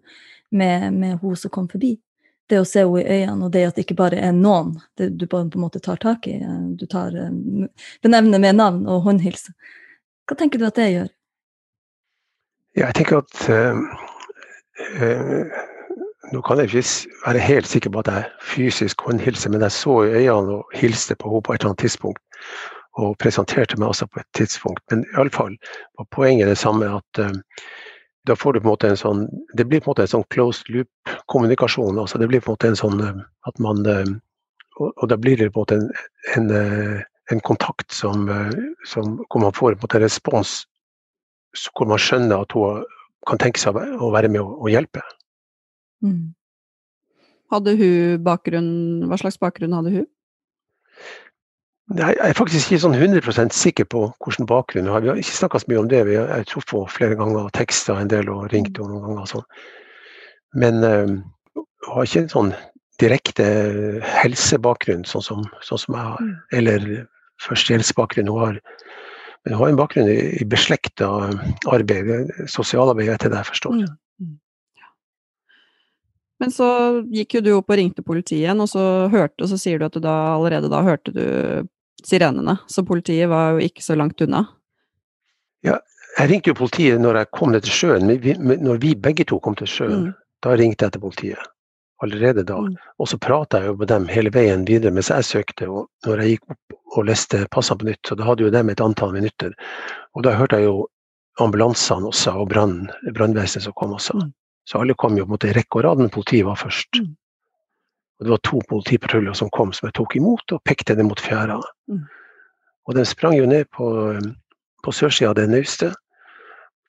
med, 0.51 0.93
med 0.93 1.17
hun 1.21 1.35
som 1.37 1.51
kom 1.53 1.67
forbi. 1.69 1.95
Det 2.49 2.57
å 2.57 2.65
se 2.65 2.81
henne 2.81 3.03
i 3.03 3.19
øynene, 3.19 3.45
og 3.45 3.53
det 3.53 3.67
at 3.67 3.77
det 3.77 3.85
ikke 3.85 3.99
bare 3.99 4.17
er 4.25 4.33
noen 4.33 4.73
det 4.97 5.11
du 5.21 5.27
på 5.29 5.43
en 5.43 5.51
måte 5.61 5.81
tar 5.85 5.99
tak 6.01 6.25
i. 6.27 6.39
Du 6.79 6.87
tar, 6.89 7.13
benevner 8.01 8.41
med 8.41 8.57
navn 8.57 8.87
og 8.89 9.03
håndhilser. 9.05 9.53
Hva 10.25 10.37
tenker 10.37 10.61
du 10.61 10.65
at 10.65 10.77
det 10.77 10.89
gjør? 10.89 11.11
Ja, 12.77 12.87
jeg 12.87 12.95
tenker 12.95 13.21
at 13.21 13.49
øh, 13.49 13.77
øh, 15.01 15.45
nå 16.33 16.41
kan 16.41 16.57
jeg 16.57 16.69
ikke 16.69 16.83
være 17.25 17.39
helt 17.39 17.67
sikker 17.67 17.89
på 17.89 17.99
at 17.99 18.07
jeg 18.07 18.25
fysisk 18.41 19.01
håndhilser, 19.01 19.49
men 19.49 19.61
jeg 19.61 19.71
så 19.71 20.03
i 20.03 20.11
øynene 20.13 20.59
og 20.59 20.71
hilste 20.73 21.15
på 21.15 21.29
henne 21.29 21.41
på 21.43 21.53
et 21.53 21.61
eller 21.61 21.69
annet 21.69 21.79
tidspunkt. 21.79 22.21
Og 22.93 23.17
presenterte 23.17 23.79
meg 23.79 23.87
også 23.87 24.05
på 24.05 24.19
et 24.19 24.29
tidspunkt. 24.35 24.83
Men 24.91 25.05
iallfall 25.17 25.57
var 25.97 26.07
poenget 26.11 26.47
det 26.47 26.57
samme 26.57 26.85
at 26.85 27.19
uh, 27.19 27.31
da 28.27 28.35
får 28.35 28.53
du 28.53 28.59
på 28.59 28.67
en 28.67 28.73
måte 28.73 28.89
en 28.89 28.99
sånn 28.99 29.21
Det 29.55 29.65
blir 29.65 29.79
på 29.79 29.89
en 29.89 29.93
måte 29.93 30.03
en 30.05 30.11
sånn 30.11 30.25
closed 30.33 30.69
loop-kommunikasjon. 30.73 31.99
altså 31.99 32.19
Det 32.19 32.27
blir 32.27 32.43
på 32.43 32.51
en 32.51 32.57
måte 32.57 32.71
en 32.71 32.79
sånn 32.79 32.99
uh, 33.01 33.21
at 33.47 33.61
man 33.63 33.85
uh, 33.87 34.11
og, 34.79 34.91
og, 34.95 35.05
da 35.11 35.17
blir 35.17 35.37
det 35.37 35.51
på 35.53 35.63
en 35.63 35.65
måte 35.65 35.77
en, 35.79 36.51
en, 36.51 37.03
en 37.31 37.41
kontakt 37.43 37.91
som, 37.91 38.29
som, 38.87 39.17
hvor 39.27 39.41
man 39.43 39.51
får 39.55 39.73
på 39.73 39.79
en 39.79 39.83
måte 39.83 39.99
en 39.99 40.05
respons 40.05 40.53
hvor 41.75 41.89
man 41.89 41.99
skjønner 41.99 42.45
at 42.45 42.53
hun 42.55 42.85
kan 43.27 43.41
tenke 43.41 43.59
seg 43.59 43.75
å 43.75 44.11
være 44.13 44.29
med 44.31 44.39
og 44.39 44.69
hjelpe. 44.71 45.01
Mm. 46.05 46.31
Hadde 47.51 47.73
hun 47.75 48.23
bakgrunn 48.23 48.71
Hva 49.09 49.17
slags 49.19 49.39
bakgrunn 49.41 49.75
hadde 49.75 49.91
hun? 49.97 50.07
Jeg 51.97 52.17
er 52.21 52.37
faktisk 52.37 52.69
ikke 52.69 52.83
sånn 52.83 52.97
100% 52.99 53.55
sikker 53.55 53.87
på 53.89 54.03
hvilken 54.21 54.45
bakgrunn 54.49 54.85
hun 54.85 54.93
har. 54.93 55.01
Vi 55.01 55.09
har 55.09 55.21
ikke 55.21 55.37
snakka 55.39 55.61
så 55.61 55.71
mye 55.71 55.79
om 55.81 55.87
det. 55.89 56.03
Vi 56.05 56.17
har 56.19 56.43
truffet 56.45 56.91
flere 56.93 57.17
ganger 57.17 57.47
og 57.47 57.53
teksta 57.57 57.95
en 57.97 58.11
del 58.11 58.29
og 58.29 58.51
ringt 58.53 58.77
henne 58.77 58.93
noen 58.93 59.07
ganger. 59.07 59.29
Sånn. 59.31 59.47
Men 60.61 60.83
uh, 60.85 61.15
har 61.89 62.05
ikke 62.05 62.25
en 62.25 62.33
sånn 62.33 62.51
direkte 63.01 63.47
helsebakgrunn, 64.05 65.07
sånn 65.09 65.25
som, 65.25 65.47
sånn 65.65 65.81
som 65.81 65.97
jeg 65.97 66.11
har. 66.11 66.21
Mm. 66.21 66.35
Eller 66.59 66.85
førstehjelpsbakgrunn. 67.47 68.29
Hun 68.29 68.43
har, 68.43 68.61
men 69.41 69.55
hun 69.55 69.63
har 69.63 69.73
en 69.73 69.81
bakgrunn 69.81 70.11
i, 70.11 70.19
i 70.43 70.47
beslekta 70.49 71.09
arbeid, 71.73 72.29
sosialarbeid, 72.51 73.15
etter 73.15 73.33
det 73.33 73.41
jeg 73.41 73.49
forstår. 73.49 73.81
Mm. 73.81 74.37
Men 76.39 76.53
så 76.55 76.69
gikk 77.11 77.39
jo 77.39 77.43
du 77.43 77.51
opp 77.57 77.73
og 77.73 77.81
ringte 77.81 78.05
politiet 78.05 78.43
igjen, 78.43 78.61
og 78.63 78.69
så 78.71 78.83
hørte, 79.11 79.41
og 79.43 79.51
så 79.51 79.57
sier 79.59 79.79
du 79.79 79.89
at 79.89 79.97
du 79.97 80.03
da 80.03 80.15
allerede 80.37 80.69
da 80.71 80.85
hørte 80.85 81.17
du 81.17 81.25
sirenene. 82.05 82.57
Så 82.67 82.85
politiet 82.87 83.29
var 83.29 83.55
jo 83.55 83.67
ikke 83.67 83.83
så 83.83 83.97
langt 83.99 84.21
unna. 84.21 84.45
Ja, 85.65 85.77
jeg 86.17 86.31
ringte 86.31 86.51
jo 86.51 86.59
politiet 86.59 87.01
når 87.01 87.21
jeg 87.21 87.31
kom 87.35 87.53
ned 87.53 87.65
til 87.67 87.75
sjøen. 87.75 88.11
Vi, 88.23 88.35
når 88.39 88.81
vi 88.83 88.95
begge 88.95 89.27
to 89.29 89.39
kom 89.43 89.57
til 89.59 89.69
sjøen, 89.69 90.09
mm. 90.09 90.11
da 90.45 90.55
ringte 90.59 90.87
jeg 90.87 90.95
til 90.95 91.03
politiet. 91.05 91.49
Allerede 92.03 92.45
da. 92.47 92.57
Mm. 92.63 92.77
Og 92.99 93.09
så 93.11 93.19
prata 93.19 93.59
jeg 93.59 93.73
jo 93.73 93.79
med 93.81 93.91
dem 93.91 94.07
hele 94.07 94.31
veien 94.31 94.63
videre 94.67 94.95
mens 94.95 95.11
jeg 95.11 95.27
søkte. 95.27 95.67
Og 95.67 95.89
når 96.07 96.23
jeg 96.23 96.37
gikk 96.37 96.55
opp 96.55 96.77
og 96.99 97.09
leste 97.09 97.43
passene 97.53 97.81
på 97.81 97.89
nytt, 97.91 98.01
så 98.07 98.17
da 98.17 98.27
hadde 98.27 98.47
jo 98.47 98.53
dem 98.53 98.71
et 98.71 98.83
antall 98.83 99.13
minutter. 99.13 99.53
Og 100.15 100.25
da 100.25 100.33
hørte 100.39 100.59
jeg 100.59 100.69
jo 100.69 100.87
ambulansene 101.39 102.09
også, 102.09 102.35
og 102.41 102.49
brannvesenet 102.51 103.67
som 103.67 103.75
kom 103.77 103.93
også. 103.95 104.17
Mm. 104.17 104.31
Så 104.67 104.79
alle 104.81 104.95
kom 104.99 105.17
jo 105.17 105.25
på 105.25 105.31
en 105.31 105.35
måte 105.35 105.49
i 105.49 105.55
rekke 105.55 105.79
og 105.79 105.85
rad, 105.85 106.01
men 106.01 106.11
politiet 106.13 106.47
var 106.47 106.59
først. 106.59 106.99
Mm. 106.99 107.13
Og 108.19 108.27
det 108.27 108.33
var 108.33 108.41
to 108.43 108.59
politipatruljer 108.69 109.35
som 109.37 109.49
kom, 109.55 109.71
som 109.73 109.87
jeg 109.87 109.95
tok 109.95 110.17
imot 110.19 110.55
og 110.55 110.63
pekte 110.67 110.95
ned 110.97 111.07
mot 111.07 111.21
fjæra. 111.23 111.59
Mm. 111.87 112.03
Og 112.89 112.97
de 112.97 113.05
sprang 113.07 113.37
jo 113.37 113.47
ned 113.47 113.69
på, 113.75 113.87
på 114.83 114.93
sørsida 114.95 115.31
av 115.31 115.37
det 115.39 115.47
naustet 115.51 115.95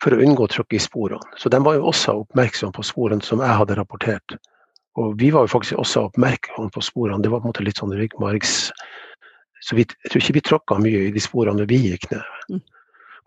for 0.02 0.16
å 0.16 0.22
unngå 0.24 0.46
å 0.46 0.50
tråkke 0.50 0.78
i 0.78 0.82
sporene. 0.82 1.22
Så 1.38 1.52
de 1.52 1.60
var 1.62 1.76
jo 1.76 1.86
også 1.90 2.16
oppmerksomme 2.22 2.74
på 2.74 2.86
sporene 2.88 3.22
som 3.22 3.42
jeg 3.44 3.58
hadde 3.60 3.76
rapportert. 3.78 4.38
Og 4.98 5.14
vi 5.20 5.30
var 5.30 5.46
jo 5.46 5.52
faktisk 5.52 5.78
også 5.78 6.08
oppmerksomme 6.08 6.72
på 6.74 6.82
sporene. 6.82 7.22
Det 7.22 7.30
var 7.30 7.42
på 7.42 7.48
en 7.48 7.54
måte 7.54 7.66
litt 7.66 7.82
sånn 7.82 7.94
ryggmargs... 7.96 8.70
Så 9.60 9.76
vi, 9.76 9.84
jeg 9.84 10.08
tror 10.08 10.22
ikke 10.22 10.34
vi 10.38 10.40
tråkka 10.48 10.76
mye 10.80 11.00
i 11.04 11.12
de 11.12 11.20
sporene 11.20 11.66
vi 11.68 11.82
gikk 11.82 12.06
ned. 12.08 12.28
Mm. 12.48 12.60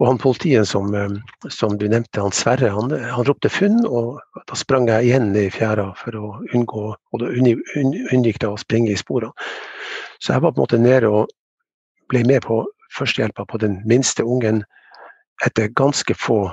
Og 0.01 0.07
han 0.07 0.19
politien 0.21 0.65
som, 0.65 0.93
eh, 0.95 1.09
som 1.49 1.77
du 1.77 1.87
nevnte, 1.87 2.21
han 2.21 2.33
Sverre, 2.35 2.71
han, 2.73 2.91
han, 2.91 3.25
ropte 3.27 3.49
funn, 3.49 3.83
og 3.85 4.19
da 4.49 4.57
sprang 4.57 4.87
jeg 4.89 5.09
igjen 5.09 5.31
i 5.37 5.49
fjæra 5.53 5.91
for 5.99 6.17
å 6.17 6.31
unngå 6.53 6.85
og 6.93 7.21
da 7.21 7.29
unngikk 7.29 8.41
jeg 8.41 8.49
å 8.49 8.59
springe 8.59 8.93
i 8.93 8.99
sporene. 8.99 9.33
Så 10.19 10.33
jeg 10.33 10.43
var 10.43 10.53
på 10.53 10.61
en 10.61 10.65
måte 10.65 10.81
nede 10.81 11.11
og 11.11 11.29
ble 12.09 12.23
med 12.27 12.45
på 12.45 12.63
førstehjelpa 12.97 13.45
på 13.49 13.59
den 13.61 13.81
minste 13.89 14.23
ungen 14.23 14.63
etter 15.45 15.71
ganske 15.75 16.15
få 16.17 16.45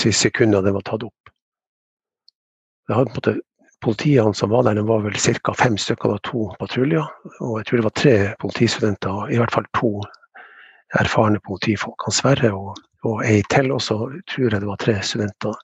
si, 0.00 0.12
sekunder 0.12 0.62
den 0.64 0.74
var 0.74 0.84
tatt 0.88 1.04
opp. 1.06 1.32
Det 2.88 2.96
hadde 2.96 3.12
på 3.12 3.20
en 3.20 3.20
måte 3.20 3.40
Politiene 3.82 4.30
som 4.34 4.52
var 4.52 4.62
der, 4.62 4.76
det 4.78 4.84
var 4.86 5.00
vel 5.02 5.16
ca. 5.42 5.52
fem 5.58 5.74
stykker 5.74 6.12
av 6.14 6.20
to 6.22 6.44
patruljer. 6.60 7.02
Og 7.42 7.56
jeg 7.58 7.66
tror 7.66 7.80
det 7.80 7.86
var 7.86 7.94
tre 7.98 8.12
politistudenter, 8.38 9.32
i 9.34 9.40
hvert 9.40 9.50
fall 9.50 9.66
to 9.74 9.90
erfarne 11.00 11.40
politifolk. 11.46 12.06
Han 12.06 12.16
Sverre 12.16 12.52
og, 12.52 12.80
og 13.08 13.22
ei 13.26 13.42
til, 13.50 13.72
og 13.72 13.82
så 13.82 13.98
tror 14.30 14.48
jeg 14.48 14.60
det 14.60 14.68
var 14.68 14.80
tre 14.82 14.98
studenter. 15.02 15.54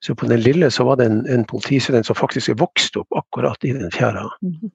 Så 0.00 0.14
på 0.14 0.26
den 0.26 0.40
lille 0.40 0.70
så 0.70 0.84
var 0.84 0.96
det 0.96 1.06
en, 1.06 1.26
en 1.26 1.44
politistudent 1.44 2.06
som 2.06 2.16
faktisk 2.16 2.54
vokste 2.58 3.02
opp 3.02 3.18
akkurat 3.22 3.64
i 3.64 3.72
den 3.72 3.90
fjæra. 3.94 4.28
Mhm. 4.42 4.70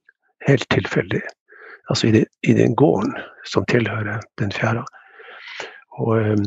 Helt 0.47 0.67
tilfeldig. 0.69 1.21
Altså 1.89 2.07
i, 2.07 2.11
de, 2.11 2.25
i, 2.43 2.53
den 2.53 2.75
gården 2.75 3.13
som 3.47 3.65
tilhører 3.65 4.19
den 4.39 4.51
fjæra. 4.51 4.83
Og 5.99 6.19
um, 6.19 6.45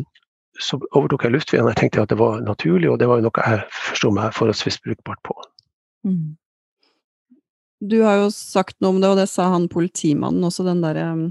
så 0.60 0.78
overtok 0.92 1.24
jeg 1.24 1.32
luftveien. 1.32 1.68
Jeg 1.68 1.76
tenkte 1.76 2.02
at 2.02 2.10
det 2.10 2.18
var 2.18 2.40
naturlig, 2.40 2.90
og 2.90 3.00
det 3.00 3.08
var 3.08 3.20
noe 3.24 3.44
jeg 3.46 3.62
forsto 3.72 4.10
meg 4.12 4.34
forholdsvis 4.36 4.80
brukbart 4.84 5.20
på. 5.24 5.36
Mm. 6.08 6.36
Du 7.80 8.00
har 8.02 8.22
jo 8.22 8.30
sagt 8.32 8.78
noe 8.80 8.94
om 8.94 9.00
det, 9.00 9.10
og 9.10 9.20
det 9.20 9.28
sa 9.28 9.50
han 9.52 9.68
politimannen 9.68 10.44
også, 10.48 10.64
den 10.64 10.84
derre 10.84 11.10
um, 11.12 11.26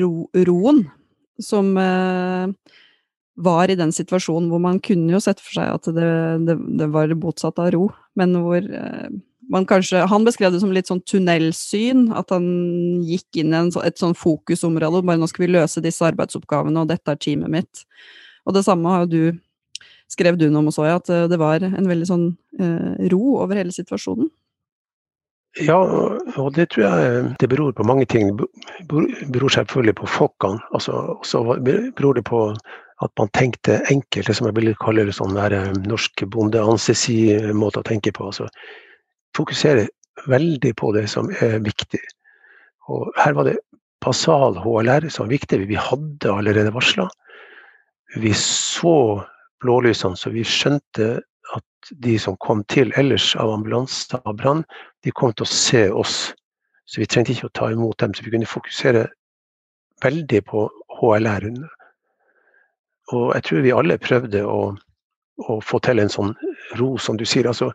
ro, 0.00 0.12
roen 0.48 0.84
som 1.44 1.74
eh, 1.80 2.76
var 3.42 3.70
i 3.72 3.78
den 3.78 3.92
situasjonen 3.94 4.50
hvor 4.52 4.62
man 4.62 4.80
kunne 4.84 5.14
jo 5.14 5.20
sett 5.22 5.40
for 5.40 5.58
seg 5.58 5.70
at 5.72 5.90
det, 5.96 6.14
det, 6.48 6.56
det 6.80 6.88
var 6.92 7.12
motsatt 7.18 7.60
av 7.62 7.70
ro, 7.74 7.86
men 8.18 8.34
hvor 8.44 8.60
eh, 8.60 9.12
man 9.52 9.66
kanskje 9.68 10.06
Han 10.08 10.24
beskrev 10.24 10.52
det 10.54 10.60
som 10.62 10.72
litt 10.72 10.88
sånn 10.88 11.02
tunnelsyn, 11.04 12.06
at 12.16 12.30
han 12.32 12.44
gikk 13.04 13.42
inn 13.42 13.52
i 13.52 13.58
en, 13.58 13.72
et 13.84 13.98
sånn 14.00 14.14
fokusområde. 14.16 15.02
Bare 15.04 15.20
nå 15.20 15.28
skal 15.28 15.44
vi 15.44 15.52
løse 15.52 15.82
disse 15.84 16.06
arbeidsoppgavene, 16.06 16.84
og 16.84 16.88
dette 16.88 17.12
er 17.12 17.20
teamet 17.20 17.52
mitt. 17.52 17.82
Og 18.46 18.56
det 18.56 18.62
samme 18.64 18.88
har 18.88 19.04
jo 19.04 19.10
du 19.12 19.40
skrev 20.12 20.38
du 20.38 20.48
noe 20.48 20.62
om 20.62 20.70
også, 20.70 20.86
at 20.88 21.10
eh, 21.12 21.26
det 21.30 21.40
var 21.40 21.64
en 21.64 21.88
veldig 21.88 22.08
sånn 22.08 22.26
eh, 22.60 23.08
ro 23.12 23.36
over 23.42 23.60
hele 23.60 23.74
situasjonen. 23.74 24.30
Ja, 25.60 25.76
og 26.40 26.54
det 26.56 26.70
tror 26.72 26.84
jeg 26.86 27.24
det 27.40 27.48
beror 27.52 27.74
på 27.76 27.84
mange 27.84 28.06
ting. 28.08 28.30
Det 28.38 29.32
beror 29.32 29.52
selvfølgelig 29.52 29.94
på 30.00 30.08
folkene. 30.08 30.62
Altså, 30.72 31.18
så 31.28 31.42
beror 31.96 32.14
det 32.16 32.24
på 32.24 32.46
at 33.02 33.10
man 33.18 33.28
tenkte 33.34 33.80
enkelt, 33.90 34.26
det 34.26 34.36
som 34.36 34.46
jeg 34.46 34.56
vil 34.56 34.76
kalle 34.80 35.04
det 35.04 35.16
sånn 35.16 35.34
der 35.36 35.52
eh, 35.56 35.72
norsk 35.90 36.22
bonde-ansesi-måte 36.32 37.82
å 37.82 37.88
tenke 37.88 38.12
på. 38.14 38.30
Altså, 38.30 38.46
fokusere 39.36 39.88
veldig 40.30 40.72
på 40.78 40.92
det 40.96 41.08
som 41.10 41.28
er 41.42 41.58
viktig. 41.64 42.00
Og 42.92 43.10
her 43.18 43.34
var 43.36 43.50
det 43.50 43.58
basal 44.02 44.56
HLR 44.62 45.08
som 45.10 45.26
var 45.26 45.34
viktig. 45.34 45.60
Vi 45.68 45.78
hadde 45.78 46.32
allerede 46.32 46.72
varsla. 46.74 47.08
Vi 48.22 48.32
så 48.38 48.96
blålysene, 49.62 50.18
så 50.18 50.32
vi 50.34 50.46
skjønte 50.46 51.20
at 51.56 51.92
de 52.04 52.18
som 52.20 52.36
kom 52.40 52.62
til 52.72 52.92
ellers 53.00 53.32
av 53.40 53.50
ambulanse 53.52 54.20
og 54.22 54.38
brann, 54.40 54.62
de 55.04 55.12
kom 55.14 55.34
til 55.34 55.46
å 55.46 55.52
se 55.52 55.82
oss. 55.90 56.16
Så 56.86 57.02
vi 57.02 57.08
trengte 57.08 57.34
ikke 57.34 57.50
å 57.50 57.56
ta 57.56 57.70
imot 57.72 57.98
dem, 58.02 58.14
så 58.14 58.24
vi 58.24 58.32
kunne 58.34 58.48
fokusere 58.48 59.06
veldig 60.02 60.42
på 60.48 60.66
HLR-en. 60.98 61.62
Og 63.12 63.28
jeg 63.36 63.46
tror 63.46 63.64
vi 63.66 63.74
alle 63.74 63.98
prøvde 64.00 64.42
å, 64.48 64.60
å, 65.46 65.60
få 65.64 65.80
til 65.84 66.02
en 66.02 66.12
sånn 66.12 66.34
ro, 66.80 66.94
som 66.98 67.18
du 67.18 67.24
sier. 67.28 67.48
Altså, 67.50 67.70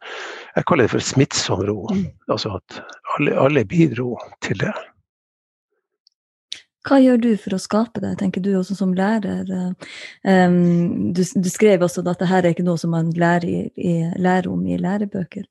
jeg 0.56 0.68
kaller 0.70 0.88
det 0.88 0.96
for 0.96 1.04
smittsom 1.04 1.64
ro. 1.68 1.80
Mm. 1.94 2.08
Altså 2.34 2.58
at 2.58 2.80
alle, 3.18 3.36
alle 3.38 3.66
bidro 3.68 4.16
til 4.46 4.60
det. 4.64 4.74
Hva 6.88 7.02
gjør 7.04 7.20
du 7.20 7.30
for 7.42 7.58
å 7.58 7.60
skape 7.60 8.00
det, 8.04 8.14
tenker 8.22 8.44
du 8.44 8.54
også 8.56 8.78
som 8.78 8.94
lærer? 8.96 9.50
Um, 10.24 11.12
du, 11.12 11.20
du, 11.20 11.50
skrev 11.52 11.84
også 11.84 12.04
at 12.04 12.14
dette 12.14 12.30
er 12.40 12.50
ikke 12.54 12.66
noe 12.68 12.80
som 12.80 12.94
man 12.96 13.12
lærer, 13.12 13.68
i, 13.76 13.96
lærer, 14.16 14.48
om 14.54 14.64
i 14.64 14.80
lærebøker. 14.80 15.48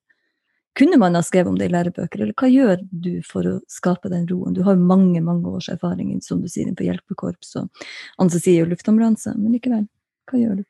Kunne 0.77 0.99
man 1.01 1.17
ha 1.17 1.23
skrevet 1.25 1.49
om 1.49 1.57
det 1.57 1.71
i 1.71 1.73
lærebøker, 1.73 2.21
eller 2.21 2.37
hva 2.37 2.49
gjør 2.53 2.83
du 2.91 3.13
for 3.25 3.49
å 3.49 3.55
skape 3.73 4.11
den 4.13 4.27
roen? 4.29 4.53
Du 4.57 4.61
har 4.67 4.77
mange 4.77 5.23
mange 5.25 5.49
års 5.49 5.71
erfaring 5.73 6.11
som 6.25 6.43
du 6.45 6.51
sier, 6.53 6.69
på 6.77 6.85
hjelpekorps 6.85 7.55
og 7.63 7.87
anestesi 8.21 8.59
jo 8.59 8.69
luftambulanse, 8.69 9.33
men 9.39 9.57
likevel, 9.57 9.87
hva 10.29 10.41
gjør 10.41 10.59
du? 10.61 10.67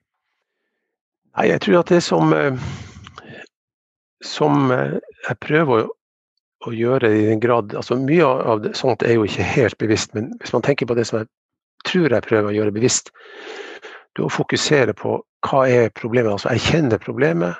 Nei, 1.36 1.48
jeg 1.50 1.62
tror 1.66 1.80
at 1.80 1.90
det 1.90 1.98
som, 2.06 2.30
eh, 2.32 3.40
som 4.24 4.70
eh, 4.72 4.94
jeg 5.26 5.40
prøver 5.42 5.82
å, 5.84 5.95
å 6.66 6.72
gjøre 6.74 7.10
i 7.14 7.26
den 7.28 7.42
grad 7.42 7.74
altså 7.78 7.98
Mye 8.00 8.26
av 8.26 8.62
det, 8.64 8.74
sånt 8.78 9.04
er 9.06 9.16
jo 9.16 9.26
ikke 9.26 9.46
helt 9.56 9.78
bevisst, 9.78 10.14
men 10.16 10.32
hvis 10.40 10.54
man 10.54 10.64
tenker 10.66 10.88
på 10.88 10.96
det 10.98 11.06
som 11.08 11.20
jeg 11.20 11.30
tror 11.86 12.12
jeg 12.12 12.26
prøver 12.26 12.50
å 12.50 12.56
gjøre 12.56 12.74
bevisst, 12.74 13.12
det 14.16 14.24
å 14.24 14.32
fokusere 14.32 14.96
på 14.96 15.20
hva 15.46 15.62
er 15.70 15.92
problemet, 15.94 16.32
altså 16.32 16.50
erkjenne 16.50 16.98
problemet, 17.02 17.54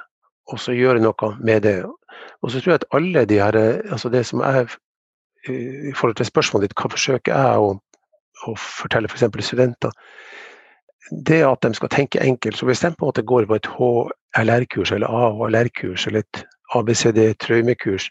og 0.50 0.60
så 0.62 0.74
gjøre 0.74 1.02
noe 1.02 1.30
med 1.42 1.62
det. 1.66 1.80
Og 2.42 2.50
så 2.50 2.60
tror 2.60 2.72
jeg 2.72 2.80
at 2.80 2.90
alle 2.96 3.24
de 3.28 3.38
her 3.42 3.58
altså 3.92 4.10
det 4.10 4.24
som 4.26 4.42
er 4.46 4.70
i 5.46 5.92
forhold 5.94 6.16
til 6.18 6.26
spørsmålet 6.26 6.68
ditt, 6.68 6.78
hva 6.78 6.90
forsøker 6.90 7.34
jeg 7.34 7.62
å, 7.62 7.74
å 8.50 8.54
fortelle 8.58 9.10
f.eks. 9.10 9.26
For 9.30 9.46
studenter? 9.46 9.94
Det 11.26 11.42
at 11.46 11.62
de 11.62 11.78
skal 11.78 11.92
tenke 11.92 12.22
enkelt. 12.22 12.58
Så 12.58 12.66
hvis 12.66 12.82
de 12.82 12.90
på 12.90 13.06
en 13.06 13.12
måte 13.12 13.22
går 13.22 13.46
på 13.46 13.58
et 13.58 13.68
HLR-kurs 13.76 14.90
eller 14.96 15.06
AHLR-kurs 15.06 16.08
eller 16.10 16.24
et 16.24 16.42
ABCD-traumekurs, 16.74 18.08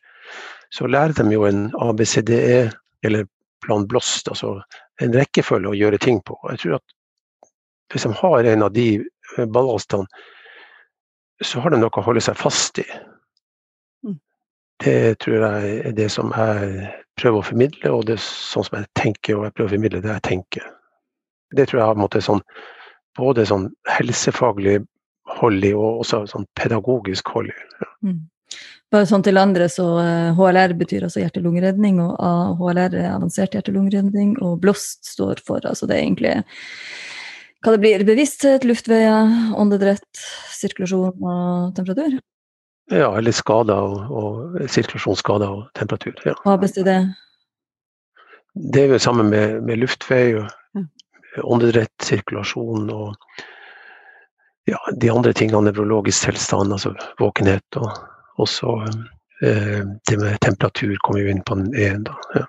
så 0.76 0.90
lærer 0.92 1.16
de 1.16 1.32
jo 1.32 1.46
en 1.48 1.70
ABCDE 1.80 2.72
eller 3.06 3.28
plan 3.64 3.88
blåst, 3.88 4.28
altså 4.28 4.58
en 5.02 5.16
rekkefølge 5.16 5.72
å 5.72 5.78
gjøre 5.78 6.00
ting 6.04 6.22
på. 6.26 6.36
Jeg 6.52 6.62
tror 6.62 6.78
at 6.80 6.96
hvis 7.94 8.06
de 8.08 8.12
har 8.20 8.50
en 8.52 8.66
av 8.66 8.74
de 8.76 8.88
ballastene, 9.56 10.08
så 11.44 11.62
har 11.64 11.72
de 11.72 11.80
noe 11.80 11.92
å 11.92 12.06
holde 12.06 12.24
seg 12.24 12.38
fast 12.40 12.80
i. 12.84 12.88
Det 14.84 15.16
tror 15.24 15.38
jeg 15.40 15.76
er 15.88 15.96
det 15.96 16.10
som 16.12 16.34
jeg 16.36 16.90
prøver 17.16 17.40
å 17.40 17.48
formidle, 17.48 17.92
og 17.96 18.08
det 18.08 18.18
er 18.18 18.24
sånn 18.24 18.66
som 18.68 18.80
jeg 18.82 18.90
tenker, 19.00 19.38
og 19.38 19.48
jeg 19.48 19.56
prøver 19.56 19.70
å 19.70 19.76
formidle 19.78 20.02
det 20.04 20.12
jeg 20.12 20.26
tenker. 20.28 20.66
Det 21.56 21.70
tror 21.70 21.80
jeg 21.80 21.88
har 21.88 22.00
måte, 22.00 22.22
sånn, 22.24 22.44
både 23.16 23.46
sånn 23.48 23.70
helsefaglig 23.88 24.82
hold 25.40 25.64
i, 25.64 25.72
og 25.72 26.04
også 26.04 26.26
sånn 26.32 26.48
pedagogisk 26.60 27.32
hold 27.32 27.54
i. 27.54 27.60
Ja. 27.80 27.92
Mm. 28.10 28.24
Bare 28.94 29.08
sånn 29.10 29.24
til 29.26 29.40
andre, 29.42 29.66
så 29.72 29.84
HLR 30.38 30.76
eh, 30.76 30.78
betyr 30.78 31.08
altså 31.08 31.24
hjerte-lungeredning, 31.24 31.98
og 32.04 32.62
HLR 32.62 32.94
er 33.02 33.10
avansert 33.16 33.58
hjerte-lungeredning, 33.58 34.36
og 34.46 34.60
BLOST 34.62 35.10
står 35.16 35.42
for 35.46 35.66
altså 35.66 35.90
det 35.90 35.98
er 35.98 36.06
egentlig 36.06 36.36
hva 37.66 37.74
det 37.74 37.82
blir 37.82 38.04
bevissthet, 38.06 38.62
luftveier, 38.70 39.32
åndedrett, 39.58 40.20
sirkulasjon 40.54 41.24
og 41.26 41.72
temperatur? 41.74 42.20
Ja, 42.94 43.08
eller 43.18 43.34
skader 43.34 43.88
og, 43.90 44.12
og 44.14 44.68
sirkulasjonsskader 44.70 45.50
og 45.50 45.64
temperatur. 45.74 46.14
Ja. 46.28 46.36
Hva 46.46 46.60
består 46.62 46.86
det? 46.86 47.00
Det 48.54 48.84
er 48.84 48.94
jo 48.94 49.00
sammen 49.02 49.32
med, 49.34 49.64
med 49.66 49.82
luftvei, 49.82 50.36
og 50.38 50.78
ja. 50.78 50.86
åndedrett, 51.42 51.96
sirkulasjon 52.06 52.86
og 52.94 53.16
ja, 54.70 54.78
de 55.02 55.10
andre 55.10 55.34
tingene, 55.34 55.66
nevrologisk 55.72 56.30
tilstand, 56.30 56.78
altså 56.78 56.94
våkenhet. 57.18 57.82
Og 57.82 57.90
også 58.42 58.78
eh, 59.44 59.84
det 60.10 60.22
med 60.22 60.40
temperatur 60.44 60.96
kommer 61.04 61.24
jo 61.24 61.34
inn 61.34 61.44
på 61.46 61.60
den 61.60 61.76
ene. 61.76 62.16
Ja. 62.36 62.46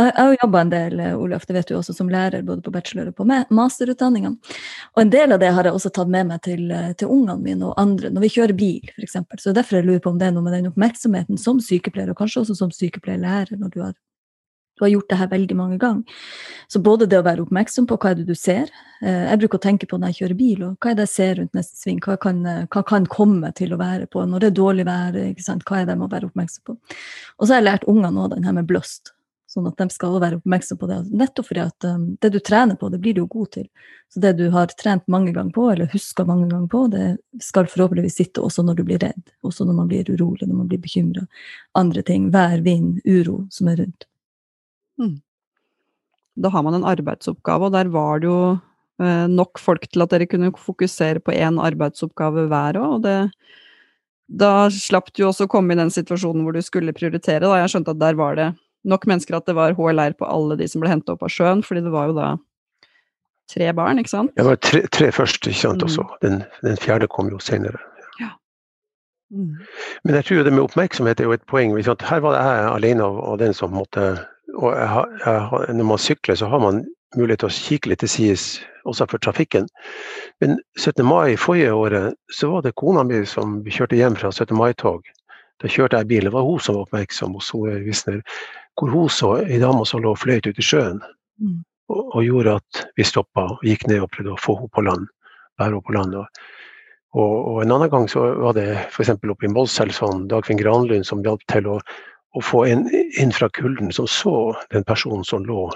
Jeg 0.00 0.14
har 0.16 0.30
jo 0.30 0.36
jobba 0.40 0.60
en 0.62 0.70
del 0.70 1.00
Olaf, 1.12 1.42
det 1.44 1.54
vet 1.58 1.68
du 1.68 1.74
også, 1.76 1.92
som 1.92 2.08
lærer 2.08 2.44
både 2.46 2.62
på 2.64 2.72
bachelor 2.72 3.10
og 3.10 3.16
på 3.18 3.26
masterutdanningene. 3.26 4.54
Og 4.94 5.02
en 5.02 5.10
del 5.12 5.34
av 5.34 5.42
det 5.42 5.50
har 5.52 5.66
jeg 5.66 5.76
også 5.76 5.90
tatt 5.92 6.08
med 6.08 6.30
meg 6.30 6.40
til, 6.46 6.70
til 6.96 7.10
ungene 7.10 7.36
mine 7.42 7.68
og 7.68 7.74
andre 7.80 8.08
når 8.14 8.24
vi 8.24 8.30
kjører 8.36 8.56
bil, 8.56 8.92
f.eks. 8.94 9.18
Så 9.42 9.52
derfor 9.56 9.80
jeg 9.80 9.88
lurer 9.90 10.00
på 10.00 10.14
om 10.14 10.20
det 10.20 10.30
er 10.30 10.36
noe 10.36 10.46
med 10.46 10.56
den 10.56 10.70
oppmerksomheten 10.70 11.40
som 11.42 11.60
sykepleier, 11.60 12.14
og 12.14 12.22
kanskje 12.22 12.46
også 12.46 12.56
som 12.62 12.72
sykepleierlærer, 12.72 13.58
når 13.60 13.74
du 13.74 13.80
har, 13.82 13.92
du 14.80 14.86
har 14.86 14.92
gjort 14.94 15.12
det 15.12 15.20
her 15.20 15.30
veldig 15.30 15.58
mange 15.58 15.78
ganger. 15.82 16.24
Så 16.72 16.82
både 16.84 17.08
det 17.10 17.20
å 17.20 17.26
være 17.26 17.44
oppmerksom 17.44 17.86
på 17.90 17.98
hva 18.00 18.12
er 18.12 18.18
det 18.20 18.26
du 18.28 18.34
ser 18.38 18.66
eh, 19.02 19.28
Jeg 19.28 19.42
bruker 19.42 19.60
å 19.60 19.64
tenke 19.68 19.88
på 19.90 20.00
når 20.00 20.12
jeg 20.12 20.20
kjører 20.22 20.40
bil, 20.40 20.66
og 20.66 20.74
hva 20.80 20.92
er 20.92 20.98
det 20.98 21.06
jeg 21.08 21.14
ser 21.14 21.38
rundt 21.40 21.56
neste 21.58 21.78
sving? 21.78 22.02
Hva 22.04 22.18
kan, 22.20 22.42
hva 22.66 22.84
kan 22.88 23.08
komme 23.10 23.52
til 23.56 23.76
å 23.76 23.80
være 23.80 24.10
på 24.10 24.26
når 24.26 24.42
det 24.44 24.50
er 24.50 24.58
dårlig 24.58 24.88
vær? 24.88 25.14
Hva 25.14 25.80
er 25.80 25.88
det 25.88 25.96
jeg 25.96 26.02
må 26.02 26.10
være 26.10 26.32
oppmerksom 26.32 26.66
på? 26.72 26.78
Og 27.38 27.46
så 27.46 27.54
har 27.54 27.62
jeg 27.62 27.70
lært 27.70 27.88
ungene 27.90 28.24
òg 28.24 28.34
den 28.34 28.46
her 28.48 28.56
med 28.56 28.68
bløst. 28.70 29.14
Sånn 29.50 29.66
at 29.66 29.80
de 29.80 29.90
skal 29.90 30.20
være 30.22 30.36
oppmerksom 30.38 30.78
på 30.78 30.86
det. 30.86 31.00
Nettopp 31.10 31.48
fordi 31.48 31.62
at 31.64 31.86
um, 31.88 32.04
det 32.22 32.28
du 32.30 32.38
trener 32.38 32.76
på, 32.78 32.86
det 32.92 33.00
blir 33.02 33.16
du 33.16 33.24
jo 33.24 33.30
god 33.32 33.48
til. 33.56 33.64
Så 34.12 34.22
det 34.22 34.36
du 34.38 34.44
har 34.54 34.70
trent 34.78 35.02
mange 35.10 35.32
ganger 35.34 35.50
på, 35.56 35.64
eller 35.72 35.90
huska 35.90 36.22
mange 36.28 36.46
ganger 36.52 36.68
på, 36.70 36.84
det 36.92 37.06
skal 37.42 37.66
forhåpentligvis 37.70 38.20
sitte 38.20 38.44
også 38.46 38.62
når 38.66 38.78
du 38.78 38.84
blir 38.86 39.02
redd. 39.02 39.34
Også 39.42 39.66
når 39.66 39.80
man 39.80 39.90
blir 39.90 40.06
urolig, 40.06 40.46
når 40.46 40.60
man 40.60 40.70
blir 40.70 40.82
bekymra. 40.82 41.26
Andre 41.78 42.06
ting. 42.06 42.30
Vær, 42.30 42.62
vind, 42.62 43.02
uro 43.02 43.40
som 43.50 43.72
er 43.72 43.82
rundt. 43.82 44.06
Mm. 45.00 45.16
Da 46.40 46.52
har 46.54 46.64
man 46.66 46.76
en 46.78 46.86
arbeidsoppgave, 46.88 47.68
og 47.68 47.74
der 47.74 47.90
var 47.92 48.22
det 48.22 48.30
jo 48.30 48.42
eh, 49.02 49.26
nok 49.30 49.60
folk 49.60 49.88
til 49.88 50.04
at 50.04 50.14
dere 50.14 50.28
kunne 50.30 50.52
fokusere 50.56 51.22
på 51.24 51.34
én 51.34 51.60
arbeidsoppgave 51.60 52.46
hver 52.50 52.78
òg. 52.80 52.98
Og 52.98 53.04
det, 53.04 53.16
da 54.30 54.68
slapp 54.72 55.10
du 55.16 55.24
også 55.26 55.48
å 55.48 55.52
komme 55.52 55.74
i 55.74 55.80
den 55.80 55.92
situasjonen 55.92 56.46
hvor 56.46 56.56
du 56.56 56.62
skulle 56.64 56.96
prioritere. 56.96 57.42
Da. 57.46 57.56
Jeg 57.62 57.74
skjønte 57.74 57.96
at 57.96 58.02
der 58.02 58.20
var 58.20 58.38
det 58.38 58.52
nok 58.88 59.04
mennesker 59.08 59.36
at 59.36 59.48
det 59.48 59.56
var 59.58 59.76
HLR 59.76 60.14
på 60.16 60.28
alle 60.28 60.56
de 60.56 60.68
som 60.70 60.80
ble 60.80 60.92
henta 60.92 61.16
opp 61.16 61.26
av 61.26 61.32
sjøen, 61.32 61.64
fordi 61.66 61.84
det 61.84 61.92
var 61.92 62.08
jo 62.10 62.16
da 62.16 62.30
tre 63.50 63.70
barn, 63.76 64.00
ikke 64.00 64.12
sant? 64.12 64.32
Det 64.38 64.46
var 64.46 64.58
tre, 64.62 64.84
tre 64.94 65.10
først, 65.14 65.46
ikke 65.46 65.62
sant, 65.64 65.82
mm. 65.82 65.88
også. 65.88 66.06
Den, 66.24 66.42
den, 66.64 66.78
fjerde 66.80 67.10
kom 67.10 67.30
jo 67.32 67.40
senere. 67.42 67.80
Ja. 68.20 68.32
Mm. 69.34 69.58
Men 70.04 70.20
jeg 70.20 70.28
tror 70.28 70.46
det 70.46 70.54
med 70.54 70.64
oppmerksomhet 70.64 71.20
er 71.20 71.28
jo 71.28 71.36
et 71.36 71.46
poeng. 71.50 71.74
Her 71.76 72.22
var 72.24 72.38
jeg 72.38 72.68
alene 72.70 73.08
av, 73.08 73.38
den 73.42 73.56
som 73.56 73.74
måtte 73.74 74.12
og 74.56 74.74
jeg, 74.74 75.04
jeg, 75.26 75.76
Når 75.76 75.86
man 75.92 75.98
sykler, 75.98 76.34
så 76.34 76.48
har 76.50 76.60
man 76.62 76.84
mulighet 77.16 77.42
til 77.42 77.50
å 77.50 77.54
kikke 77.54 77.90
litt 77.90 78.02
til 78.04 78.12
sides 78.12 78.44
også 78.88 79.06
for 79.10 79.22
trafikken. 79.22 79.66
Men 80.40 80.58
17. 80.78 81.04
mai 81.06 81.36
forrige 81.36 81.74
året 81.74 82.16
så 82.32 82.50
var 82.52 82.62
det 82.64 82.76
kona 82.78 83.04
mi 83.04 83.24
som 83.26 83.60
kjørte 83.66 83.98
hjem 83.98 84.16
fra 84.16 84.30
17. 84.32 84.56
mai-tog. 84.56 85.02
Da 85.60 85.68
kjørte 85.68 86.00
jeg 86.00 86.08
bil. 86.08 86.28
Det 86.28 86.32
var 86.32 86.46
hun 86.46 86.60
som 86.62 86.78
var 86.78 86.86
oppmerksom 86.88 87.36
hos 87.36 87.52
Wisner 87.54 88.22
hvor 88.78 88.92
hun 88.94 89.10
så 89.12 89.34
ei 89.42 89.58
dame 89.60 89.84
som 89.84 90.00
lå 90.00 90.14
og 90.14 90.20
fløyt 90.22 90.46
ute 90.46 90.62
i 90.62 90.64
sjøen. 90.64 91.02
Mm. 91.40 91.60
Og, 91.90 92.00
og, 92.14 92.22
gjorde 92.24 92.56
at 92.60 92.84
vi 92.96 93.04
stoppa 93.04 93.48
og 93.56 93.64
gikk 93.66 93.88
ned 93.90 94.04
og 94.04 94.12
prøvde 94.14 94.32
å 94.36 94.40
få 94.40 94.56
henne 94.56 94.72
på 94.72 94.84
land. 94.86 95.08
Bære 95.58 95.74
henne 95.74 95.84
på 95.84 95.96
land. 95.96 96.14
Og, 96.16 96.44
og, 97.18 97.34
og, 97.34 97.58
en 97.64 97.74
annen 97.74 97.92
gang 97.92 98.06
så 98.08 98.22
var 98.40 98.56
det 98.56 98.68
f.eks. 98.86 99.12
oppe 99.18 99.48
i 99.48 99.52
Målselv 99.52 99.98
Dagfinn 100.30 100.60
Granlund 100.60 101.04
som 101.08 101.24
hjalp 101.26 101.44
til 101.50 101.68
å, 101.68 101.80
å 102.36 102.42
få 102.44 102.64
en 102.70 102.84
inn 102.92 103.32
fra 103.34 103.48
kulden, 103.56 103.92
som 103.92 104.06
så 104.10 104.34
den 104.70 104.86
personen 104.86 105.24
som 105.26 105.46
lå 105.46 105.68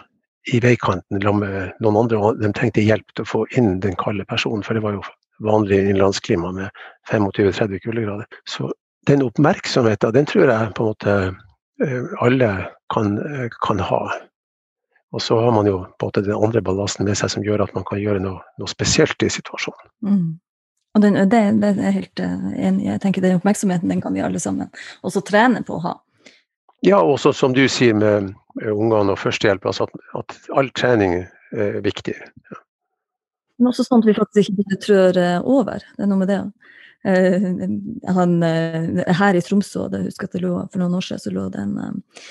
i 0.53 0.61
veikanten 0.61 1.23
sammen 1.23 1.49
med 1.49 1.85
noen 1.85 2.03
andre. 2.05 2.19
og 2.21 2.41
De 2.43 2.53
trengte 2.53 2.85
hjelp 2.85 3.15
til 3.15 3.25
å 3.25 3.31
få 3.33 3.45
inn 3.59 3.81
den 3.81 3.97
kalde 4.01 4.27
personen, 4.29 4.63
for 4.63 4.77
det 4.77 4.85
var 4.85 4.99
jo 4.99 5.03
vanlig 5.43 5.81
innlandsklima 5.91 6.53
med 6.55 6.85
25-30 7.11 7.83
kuldegrader. 7.83 8.41
Så 8.47 8.71
den 9.09 9.25
oppmerksomheten, 9.25 10.15
den 10.15 10.29
tror 10.31 10.47
jeg 10.47 10.75
på 10.77 10.85
en 10.85 10.93
måte 10.93 11.17
Eh, 11.83 12.05
alle 12.19 12.67
kan, 12.95 13.19
eh, 13.19 13.49
kan, 13.67 13.81
ha. 13.81 14.13
Og 15.11 15.23
så 15.23 15.41
har 15.41 15.53
man 15.53 15.67
jo 15.67 15.79
på 15.99 16.07
en 16.07 16.09
måte 16.09 16.23
den 16.23 16.45
andre 16.45 16.63
ballasten 16.63 17.07
med 17.07 17.19
seg 17.19 17.31
som 17.31 17.43
gjør 17.43 17.65
at 17.67 17.75
man 17.75 17.85
kan 17.87 17.99
gjøre 17.99 18.23
noe, 18.23 18.43
noe 18.59 18.71
spesielt 18.71 19.23
i 19.23 19.31
situasjonen. 19.31 19.91
Mm. 20.07 20.29
Og 20.95 21.03
den, 21.03 21.19
det, 21.31 21.41
det, 21.59 21.71
er 21.75 21.95
helt 21.97 22.21
uh, 22.23 22.51
enig 22.55 22.85
Jeg 22.87 23.01
tenker 23.03 23.23
Den 23.25 23.41
oppmerksomheten 23.41 23.91
den 23.91 23.99
kan 23.99 24.15
vi 24.15 24.21
alle 24.23 24.39
sammen 24.39 24.69
også 25.03 25.25
trene 25.27 25.65
på 25.67 25.75
å 25.75 25.83
ha. 25.83 25.95
Ja, 26.85 27.01
og 27.01 27.17
som 27.21 27.55
du 27.57 27.65
sier 27.71 27.97
med 27.97 28.35
ungene 28.61 29.15
og 29.15 29.21
førstehjelp, 29.23 29.65
altså 29.67 29.89
at, 29.89 29.97
at, 30.21 30.37
all 30.53 30.69
trening 30.77 31.23
er 31.55 31.81
viktig. 31.85 32.17
Ja. 32.51 32.61
Men 33.59 33.71
også 33.71 33.87
sånn 33.87 34.03
at 34.03 34.09
vi 34.11 34.17
faktisk 34.17 34.59
ikke 34.59 34.81
trør 34.83 35.19
over. 35.47 35.85
Det 35.95 36.05
er 36.05 36.11
noe 36.11 36.21
med 36.21 36.33
det. 36.33 36.43
Eh, 37.05 37.43
han, 38.17 38.43
eh, 38.43 39.05
her 39.13 39.37
i 39.37 39.43
Tromsø, 39.45 39.89
jeg 39.93 40.09
husker 40.09 40.29
at 40.29 40.37
det 40.37 40.43
lå, 40.45 40.55
for 40.73 40.81
noen 40.81 40.97
år 40.97 41.05
siden, 41.05 41.21
så 41.21 41.33
lå 41.35 41.47
det 41.53 41.61
en, 41.61 41.75
eh, 41.79 42.23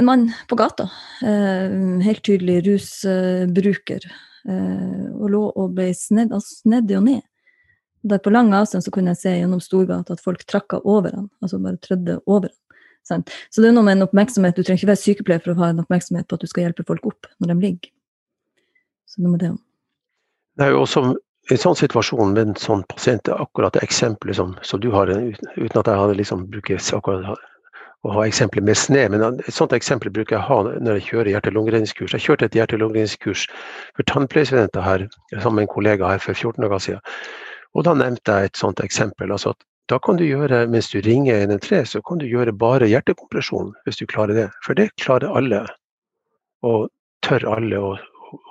en 0.00 0.08
mann 0.08 0.28
på 0.48 0.56
gata. 0.56 0.88
Helt 1.20 2.22
tydelig 2.24 2.62
rusbruker. 2.64 4.06
Og 4.46 5.26
lå 5.28 5.42
og 5.52 5.74
ble 5.76 5.90
snedd, 5.92 6.32
altså 6.32 6.62
snedd 6.62 6.94
og 6.96 7.04
ned. 7.04 7.22
Der 8.02 8.18
på 8.18 8.32
lang 8.32 8.54
avstand 8.54 8.84
så 8.86 8.92
kunne 8.94 9.12
jeg 9.12 9.20
se 9.20 9.32
gjennom 9.34 9.60
Storgata 9.60 10.14
at 10.14 10.22
folk 10.24 10.46
trakka 10.48 10.80
over 10.88 11.12
han, 11.12 11.28
altså 11.42 11.58
bare 11.60 11.76
trødde 11.76 12.20
over 12.24 12.48
han. 12.48 12.59
Sant? 13.10 13.32
Så 13.50 13.62
det 13.62 13.70
er 13.70 13.76
noe 13.76 13.86
med 13.86 13.98
en 13.98 14.06
oppmerksomhet. 14.06 14.56
Du 14.56 14.62
trenger 14.62 14.82
ikke 14.82 14.92
være 14.92 15.02
sykepleier 15.02 15.42
for 15.44 15.54
å 15.54 15.60
ha 15.62 15.72
en 15.74 15.82
oppmerksomhet 15.82 16.28
på 16.30 16.38
at 16.38 16.44
du 16.44 16.50
skal 16.50 16.68
hjelpe 16.68 16.86
folk 16.88 17.10
opp 17.10 17.28
når 17.38 17.52
de 17.52 17.58
ligger. 17.66 17.92
Så 19.10 19.24
noe 19.24 19.34
med 19.34 19.44
det. 19.44 19.52
Det 20.58 20.66
er 20.66 20.74
jo 20.74 20.84
også 20.84 21.04
en 21.50 21.60
sånn 21.60 21.78
situasjon 21.78 22.34
med 22.34 22.42
en 22.42 22.58
sånn 22.60 22.82
pasient, 22.90 23.28
akkurat 23.32 23.74
det 23.74 23.84
eksempelet 23.86 24.38
som, 24.38 24.56
som, 24.66 24.82
du 24.82 24.90
har, 24.94 25.10
uten 25.10 25.80
at 25.80 25.88
jeg 25.88 26.02
hadde 26.02 26.18
liksom 26.18 26.46
brukt 26.52 26.92
akkurat 26.94 27.46
å 28.00 28.12
ha 28.14 28.24
eksempler 28.24 28.64
med 28.64 28.78
sne, 28.80 29.02
men 29.12 29.22
et 29.26 29.52
sånt 29.52 29.74
eksempel 29.76 30.12
bruker 30.14 30.38
jeg 30.38 30.40
å 30.40 30.48
ha 30.48 30.76
når 30.80 30.98
jeg 30.98 31.06
kjører 31.10 31.32
hjerte-lungeredningskurs. 31.34 32.14
Jeg 32.16 32.24
kjørte 32.24 32.48
et 32.48 32.56
hjerte-lungeredningskurs 32.56 33.42
for 33.96 34.08
tannpleiestudenter 34.08 34.84
her 34.84 35.04
sammen 35.34 35.60
med 35.60 35.66
en 35.66 35.74
kollega 35.74 36.14
her 36.14 36.22
for 36.22 36.32
14 36.32 36.64
dager 36.64 36.84
siden. 36.86 37.02
Og 37.76 37.84
da 37.86 37.94
nevnte 37.94 38.38
jeg 38.38 38.50
et 38.50 38.60
sånt 38.62 38.80
eksempel. 38.82 39.30
altså 39.30 39.52
at 39.52 39.60
da 39.90 39.98
kan 39.98 40.18
du 40.20 40.24
gjøre, 40.24 40.62
mens 40.70 40.90
du 40.92 41.00
ringer 41.02 41.40
113, 41.42 41.86
så 41.86 42.02
kan 42.06 42.20
du 42.20 42.28
gjøre 42.30 42.54
bare 42.54 42.88
hjertekompresjon, 42.90 43.72
hvis 43.86 43.98
du 43.98 44.06
klarer 44.10 44.36
det. 44.36 44.46
For 44.62 44.78
det 44.78 44.92
klarer 45.02 45.34
alle. 45.34 45.64
Og 46.66 46.86
tør 47.26 47.46
alle. 47.56 47.80
Og, 47.80 47.98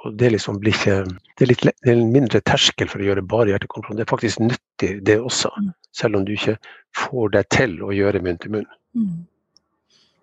og 0.04 0.18
det, 0.20 0.34
liksom 0.36 0.60
blir 0.60 0.76
ikke, 0.76 0.98
det, 1.08 1.46
er 1.46 1.52
litt, 1.54 1.64
det 1.64 1.94
er 1.94 1.96
en 1.96 2.12
mindre 2.12 2.44
terskel 2.44 2.92
for 2.92 3.00
å 3.00 3.08
gjøre 3.08 3.24
bare 3.24 3.54
hjertekompresjon. 3.54 4.02
Det 4.02 4.08
er 4.08 4.12
faktisk 4.12 4.44
nyttig, 4.44 4.92
det 5.08 5.20
også. 5.24 5.54
Mm. 5.56 5.72
Selv 5.96 6.20
om 6.20 6.28
du 6.28 6.36
ikke 6.36 6.58
får 6.98 7.36
deg 7.38 7.52
til 7.56 7.80
å 7.88 7.94
gjøre 7.96 8.24
munn 8.26 8.42
til 8.44 8.58
munn. 8.58 8.68
Mm. 8.98 9.16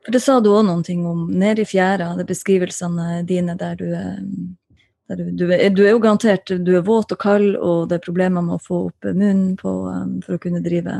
For 0.04 0.14
Det 0.14 0.22
sa 0.22 0.36
du 0.38 0.52
òg 0.52 0.66
noen 0.68 0.84
ting 0.86 1.00
om 1.08 1.24
nede 1.32 1.64
i 1.64 1.68
fjæra, 1.68 2.12
det 2.18 2.28
beskrivelsene 2.28 3.24
dine 3.26 3.56
der 3.58 3.80
du 3.80 3.88
er 3.88 4.20
du, 5.08 5.30
du, 5.30 5.46
er, 5.54 5.70
jo 5.70 6.00
garantert 6.02 6.50
du 6.50 6.72
er 6.74 6.84
våt 6.86 7.12
og 7.14 7.20
kald, 7.22 7.54
og 7.56 7.86
det 7.90 8.00
er 8.00 8.06
problemer 8.06 8.42
med 8.42 8.58
å 8.58 8.62
få 8.62 8.80
opp 8.88 9.06
munnen 9.06 9.54
på, 9.60 9.74
um, 9.86 10.16
for 10.24 10.36
å 10.36 10.42
kunne 10.42 10.62
drive, 10.64 10.96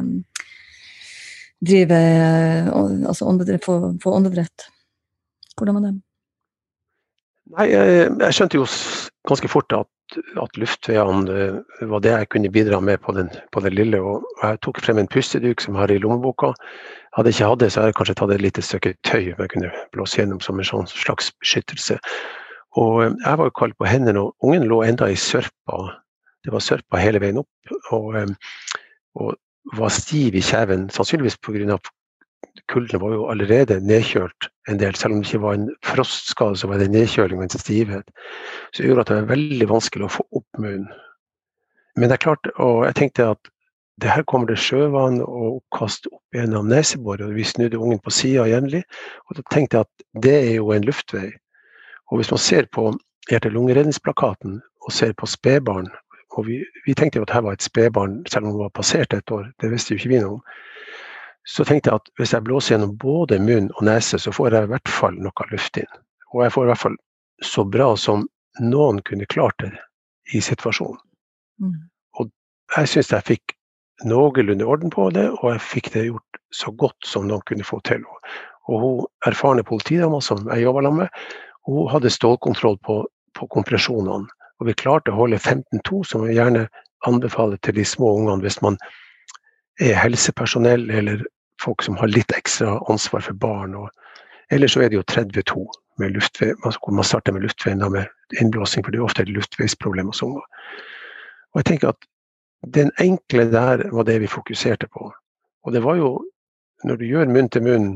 drive 1.58 1.98
uh, 1.98 2.70
altså 3.10 3.26
åndedrett, 3.26 3.66
få, 3.66 3.80
få 4.02 4.14
åndedrett. 4.20 4.68
Hvordan 5.58 5.78
var 5.78 5.88
det? 5.88 5.94
Nei, 7.56 7.68
jeg, 7.70 8.08
jeg 8.20 8.36
skjønte 8.36 8.58
jo 8.58 8.64
ganske 9.26 9.50
fort 9.50 9.74
at, 9.74 10.16
at 10.42 10.58
luftveiene 10.58 11.50
var 11.90 12.02
det 12.02 12.14
jeg 12.14 12.30
kunne 12.34 12.50
bidra 12.54 12.80
med 12.82 13.02
på 13.02 13.14
den, 13.16 13.30
på 13.54 13.62
den 13.62 13.74
lille. 13.74 14.00
og 14.02 14.26
Jeg 14.42 14.58
tok 14.66 14.82
frem 14.82 15.02
en 15.02 15.10
pusteduk 15.10 15.62
som 15.62 15.74
jeg 15.74 15.82
har 15.82 15.94
i 15.94 16.00
lommeboka. 16.02 16.52
Hadde 17.16 17.30
jeg 17.30 17.38
ikke 17.38 17.52
hatt 17.52 17.62
det, 17.62 17.70
så 17.72 17.80
hadde 17.80 17.92
jeg 17.92 17.98
kanskje 18.00 18.18
tatt 18.20 18.34
et 18.34 18.42
lite 18.44 18.66
stykke 18.66 18.94
tøy 19.06 19.22
jeg 19.30 19.52
kunne 19.54 19.70
blåse 19.94 20.18
gjennom 20.20 20.42
som 20.42 20.58
en 20.58 20.68
sånn 20.68 20.90
slags 20.90 21.30
beskyttelse. 21.42 21.98
Og 22.80 23.02
eh, 23.04 23.14
jeg 23.24 23.40
var 23.40 23.48
jo 23.48 23.56
kald 23.58 23.76
på 23.78 23.88
hendene, 23.88 24.26
og 24.26 24.46
ungen 24.46 24.68
lå 24.70 24.82
enda 24.84 25.08
i 25.10 25.18
sørpa. 25.20 25.82
Det 26.44 26.54
var 26.54 26.64
sørpa 26.64 27.00
hele 27.02 27.20
veien 27.22 27.40
opp, 27.42 27.76
og, 27.96 28.16
eh, 28.20 28.82
og 29.16 29.34
var 29.76 29.94
stiv 29.94 30.36
i 30.36 30.44
kjeven. 30.44 30.90
Sannsynligvis 30.94 31.40
pga. 31.42 31.78
kulden 32.72 33.00
var 33.00 33.12
jo 33.12 33.26
allerede 33.30 33.80
nedkjølt 33.80 34.48
en 34.68 34.78
del. 34.78 34.94
Selv 34.94 35.14
om 35.14 35.20
det 35.20 35.28
ikke 35.28 35.42
var 35.42 35.54
en 35.54 35.68
frostskade, 35.84 36.56
så 36.56 36.68
var 36.68 36.78
det 36.78 36.90
nedkjøling 36.90 37.38
og 37.38 37.44
en 37.44 37.58
stivhet. 37.58 38.08
Så 38.72 38.82
det 38.82 38.88
gjorde 38.88 39.00
at 39.00 39.08
det 39.08 39.16
var 39.16 39.34
veldig 39.34 39.68
vanskelig 39.68 40.06
å 40.06 40.14
få 40.16 40.24
opp 40.32 40.62
munnen. 40.62 40.88
Men 41.96 42.10
det 42.10 42.16
er 42.16 42.24
klart, 42.24 42.48
og 42.60 42.84
jeg 42.84 42.96
tenkte 42.96 43.30
at 43.34 43.50
det 44.02 44.10
her 44.12 44.24
kommer 44.28 44.50
det 44.50 44.58
sjøvann 44.60 45.22
og 45.24 45.60
oppkast 45.60 46.08
opp 46.10 46.36
gjennom 46.36 46.68
neseboret. 46.68 47.24
og 47.24 47.34
Vi 47.34 47.44
snudde 47.44 47.78
ungen 47.80 48.00
på 48.04 48.12
sida 48.12 48.44
jevnlig. 48.48 48.82
Og 49.28 49.38
da 49.38 49.44
tenkte 49.50 49.78
jeg 49.78 49.88
at 49.88 50.22
det 50.22 50.34
er 50.36 50.54
jo 50.58 50.72
en 50.74 50.84
luftvei. 50.84 51.30
Og 52.10 52.20
hvis 52.20 52.30
man 52.30 52.42
ser 52.42 52.68
på 52.72 52.90
hjerte-lungeredningsplakaten 53.30 54.60
og 54.86 54.92
ser 54.94 55.14
på 55.18 55.26
spedbarn 55.26 55.88
og 56.36 56.46
vi, 56.46 56.60
vi, 56.84 56.94
tenkte 56.94 57.20
jo 57.20 57.24
at 57.24 57.32
her 57.32 57.44
var 57.46 57.56
et 57.56 57.64
spedbarn 57.64 58.18
selv 58.28 58.46
om 58.46 58.56
det 58.56 58.64
var 58.66 58.72
passert 58.76 59.14
et 59.14 59.32
år, 59.32 59.46
det 59.62 59.70
visste 59.72 59.94
jo 59.94 60.00
ikke 60.00 60.12
vi 60.12 60.20
noe 60.20 60.36
om. 60.36 60.42
Så 61.46 61.64
tenkte 61.64 61.90
jeg 61.90 62.02
at 62.02 62.10
hvis 62.18 62.32
jeg 62.34 62.44
blåser 62.44 62.74
gjennom 62.74 62.96
både 63.00 63.38
munn 63.40 63.70
og 63.78 63.84
nese, 63.86 64.18
så 64.18 64.32
får 64.34 64.52
jeg 64.52 64.66
i 64.66 64.72
hvert 64.74 64.92
fall 64.92 65.16
noe 65.22 65.46
luft 65.52 65.78
inn. 65.80 65.92
Og 66.34 66.42
jeg 66.44 66.52
får 66.52 66.66
i 66.66 66.70
hvert 66.72 66.82
fall 66.82 66.96
så 67.44 67.64
bra 67.64 67.92
som 68.00 68.26
noen 68.60 68.98
kunne 69.06 69.28
klart 69.32 69.56
det 69.62 69.70
i 70.34 70.42
situasjonen. 70.42 70.98
Mm. 71.62 71.78
Og 72.18 72.32
jeg 72.76 72.90
syns 72.92 73.12
jeg 73.14 73.28
fikk 73.30 73.56
noenlunde 74.04 74.66
orden 74.66 74.92
på 74.92 75.08
det, 75.14 75.28
og 75.38 75.54
jeg 75.54 75.64
fikk 75.64 75.92
det 75.94 76.08
gjort 76.08 76.40
så 76.52 76.72
godt 76.72 77.06
som 77.06 77.28
noen 77.30 77.44
kunne 77.48 77.64
få 77.64 77.78
til. 77.86 78.02
Og 78.66 78.82
hun 78.82 79.04
erfarne 79.28 79.64
politidama 79.64 80.20
som 80.20 80.42
jeg 80.50 80.66
jobba 80.66 80.90
med, 80.90 81.08
hun 81.66 81.88
hadde 81.90 82.10
stålkontroll 82.10 82.78
på, 82.86 83.00
på 83.38 83.48
kompresjonene. 83.52 84.28
Og 84.60 84.70
vi 84.70 84.76
klarte 84.78 85.12
å 85.12 85.18
holde 85.18 85.38
15-2, 85.38 86.02
som 86.08 86.24
vi 86.24 86.36
gjerne 86.36 86.66
anbefaler 87.06 87.58
til 87.62 87.76
de 87.76 87.84
små 87.84 88.14
ungene 88.16 88.42
hvis 88.44 88.62
man 88.64 88.78
er 89.82 89.98
helsepersonell 90.00 90.88
eller 90.90 91.24
folk 91.62 91.84
som 91.84 91.98
har 92.00 92.08
litt 92.08 92.32
ekstra 92.32 92.78
ansvar 92.90 93.24
for 93.26 93.36
barn. 93.40 93.74
Og, 93.76 93.90
eller 94.50 94.70
så 94.72 94.84
er 94.84 94.92
det 94.92 95.00
jo 95.00 95.04
32, 95.12 95.66
med 96.00 96.16
luftvei, 96.16 96.52
hvor 96.60 96.92
man 96.92 97.04
starter 97.08 97.32
med 97.32 97.46
luftveien 97.46 97.84
med 97.92 98.40
innblåsing, 98.40 98.84
for 98.84 98.92
det 98.92 99.00
er 99.00 99.06
ofte 99.06 99.24
luftveisproblemer 99.28 100.12
hos 100.12 100.22
unger. 100.24 100.44
Og 101.54 101.62
jeg 101.62 101.68
tenker 101.70 101.92
at 101.94 102.08
den 102.74 102.90
enkle 103.00 103.46
der 103.52 103.86
var 103.92 104.04
det 104.04 104.20
vi 104.20 104.28
fokuserte 104.28 104.88
på. 104.92 105.12
Og 105.64 105.72
det 105.72 105.82
var 105.84 105.96
jo, 105.96 106.10
når 106.84 106.96
du 107.00 107.06
gjør 107.08 107.32
munn 107.32 107.48
til 107.48 107.64
munn, 107.64 107.88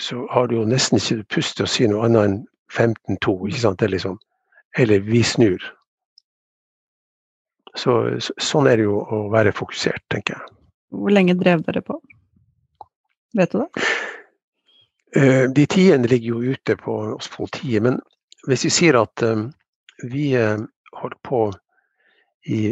så 0.00 0.26
har 0.32 0.46
du 0.46 0.56
jo 0.60 0.68
nesten 0.68 1.00
ikke 1.00 1.24
pust 1.36 1.56
til 1.56 1.66
å 1.66 1.70
si 1.70 1.88
noe 1.88 2.06
annet 2.06 2.28
enn 2.28 2.38
15-2, 2.70 3.48
ikke 3.48 3.62
sant. 3.64 3.80
Det 3.80 3.88
er 3.88 3.94
liksom 3.96 4.18
Eller 4.78 5.00
vi 5.02 5.22
snur. 5.26 5.64
Så, 7.74 7.92
sånn 8.38 8.68
er 8.70 8.78
det 8.78 8.86
jo 8.86 9.00
å 9.02 9.24
være 9.32 9.54
fokusert, 9.54 10.02
tenker 10.10 10.36
jeg. 10.36 10.56
Hvor 10.94 11.10
lenge 11.14 11.34
drev 11.38 11.62
dere 11.66 11.82
på? 11.86 11.96
Vet 13.38 13.50
du 13.50 13.60
det? 13.62 13.86
Eh, 15.16 15.44
de 15.50 15.66
tidene 15.66 16.10
ligger 16.10 16.34
jo 16.34 16.54
ute 16.54 16.76
på 16.78 16.96
oss 17.16 17.30
politiet. 17.34 17.82
Men 17.82 17.98
hvis 18.46 18.64
vi 18.66 18.72
sier 18.74 18.98
at 19.00 19.22
um, 19.26 19.48
vi 20.06 20.30
uh, 20.38 20.58
holdt 20.98 21.18
på 21.26 21.48
i 22.46 22.70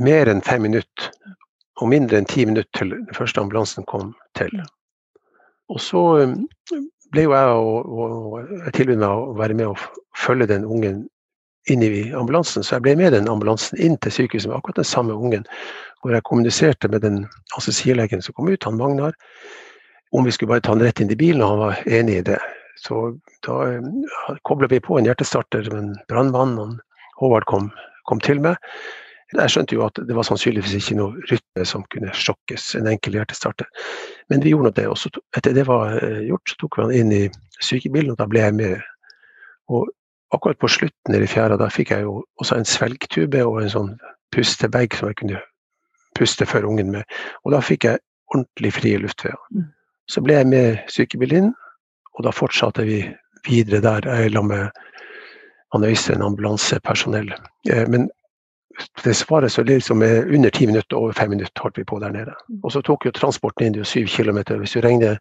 mer 0.00 0.28
enn 0.32 0.44
fem 0.44 0.64
minutter, 0.66 1.12
og 1.80 1.90
mindre 1.92 2.20
enn 2.20 2.28
ti 2.28 2.44
minutter 2.48 2.72
til 2.78 2.94
den 2.94 3.16
første 3.16 3.40
ambulansen 3.40 3.84
kom 3.88 4.14
til. 4.38 4.52
Og 5.68 5.80
så 5.82 6.02
ble 7.14 7.26
jo 7.26 7.34
jeg 7.34 8.96
meg 8.96 9.06
å 9.06 9.34
være 9.38 9.56
med 9.58 9.72
og 9.72 9.84
følge 10.16 10.48
den 10.50 10.64
ungen 10.64 11.04
inn 11.70 11.82
i 11.82 12.12
ambulansen. 12.14 12.64
Så 12.64 12.76
jeg 12.76 12.86
ble 12.86 12.96
med 12.98 13.14
den 13.14 13.28
ambulansen 13.30 13.78
inn 13.82 13.96
til 14.02 14.14
sykehuset 14.14 14.50
med 14.50 14.58
akkurat 14.58 14.80
den 14.80 14.88
samme 14.88 15.14
ungen. 15.14 15.46
Hvor 16.02 16.14
jeg 16.14 16.26
kommuniserte 16.28 16.90
med 16.92 17.02
den 17.02 17.24
anestesilegen 17.56 18.22
som 18.22 18.36
kom 18.36 18.50
ut, 18.50 18.64
han 18.64 18.78
Magnar, 18.78 19.16
om 20.14 20.24
vi 20.24 20.34
skulle 20.34 20.54
bare 20.54 20.62
ta 20.62 20.74
han 20.74 20.84
rett 20.84 21.00
inn 21.02 21.10
i 21.10 21.18
bilen, 21.18 21.42
og 21.42 21.54
han 21.54 21.64
var 21.64 21.88
enig 21.98 22.20
i 22.20 22.26
det. 22.30 22.38
Så 22.78 23.08
da 23.46 23.56
uh, 23.80 24.36
kobla 24.46 24.68
vi 24.70 24.82
på 24.84 24.98
en 24.98 25.08
hjertestarter 25.08 25.66
med 25.72 25.82
en 25.82 25.96
brannmann, 26.10 26.78
Håvard 27.16 27.46
kom, 27.48 27.70
kom 28.04 28.20
til 28.20 28.42
meg. 28.44 28.60
Jeg 29.34 29.50
skjønte 29.50 29.74
jo 29.74 29.82
at 29.82 29.98
det 30.06 30.14
var 30.14 30.26
sannsynligvis 30.26 30.76
ikke 30.78 30.96
noe 31.00 31.24
rytme 31.26 31.64
som 31.66 31.82
kunne 31.90 32.12
sjokkes, 32.14 32.68
en 32.78 32.86
enkel 32.86 33.16
hjertestarter. 33.18 33.66
Men 34.30 34.44
vi 34.44 34.52
gjorde 34.52 34.70
nå 34.70 34.74
det. 34.76 34.86
Og 34.86 34.98
så, 35.00 35.10
etter 35.36 35.56
det 35.56 35.66
var 35.66 35.96
eh, 35.98 36.20
gjort, 36.28 36.52
så 36.52 36.58
tok 36.60 36.78
vi 36.78 36.84
han 36.84 36.94
inn 36.94 37.14
i 37.14 37.22
sykebilen, 37.58 38.12
og 38.14 38.20
da 38.20 38.28
ble 38.30 38.44
jeg 38.44 38.54
med. 38.54 38.84
Og 39.74 39.90
akkurat 40.34 40.60
på 40.62 40.70
slutten 40.70 41.18
i 41.18 41.26
fjæra, 41.26 41.58
da 41.58 41.66
fikk 41.72 41.90
jeg 41.96 42.06
jo 42.06 42.20
også 42.38 42.60
en 42.60 42.68
svelgtube 42.68 43.42
og 43.46 43.64
en 43.64 43.72
sånn 43.72 43.92
pustebag 44.34 44.94
som 44.94 45.10
jeg 45.10 45.18
kunne 45.22 45.42
puste 46.18 46.46
for 46.46 46.66
ungen 46.66 46.92
med. 46.94 47.18
Og 47.44 47.54
da 47.56 47.62
fikk 47.64 47.88
jeg 47.88 48.02
ordentlig 48.34 48.72
frie 48.78 49.00
luftveier. 49.02 49.38
Mm. 49.54 49.70
Så 50.06 50.22
ble 50.22 50.38
jeg 50.38 50.50
med 50.50 50.92
sykebilen 50.92 51.48
inn, 51.48 51.54
og 52.14 52.26
da 52.26 52.34
fortsatte 52.34 52.86
vi 52.86 53.00
videre 53.46 53.82
der. 53.82 54.06
Jeg 54.06 54.34
la 54.34 54.42
med 54.42 54.84
han 55.74 55.84
Øystein, 55.84 56.22
ambulansepersonell. 56.22 57.32
Eh, 57.70 57.88
men 57.90 58.06
det 59.04 59.14
svaret 59.14 59.52
så 59.52 59.62
liksom 59.62 60.02
under 60.02 60.50
ti 60.50 60.66
minutter, 60.66 60.96
over 60.96 61.12
fem 61.12 61.30
minutter 61.30 61.62
holdt 61.62 61.78
vi 61.78 61.84
på 61.84 61.98
der 61.98 62.12
nede. 62.12 62.34
Mm. 62.48 62.60
Og 62.62 62.72
så 62.72 62.82
tok 62.82 63.06
jo 63.06 63.12
transporten 63.14 63.66
inn 63.66 63.78
jo 63.78 63.84
syv 63.84 64.08
kilometer. 64.12 64.58
Hvis 64.60 64.76
du 64.76 64.80
regner 64.84 65.18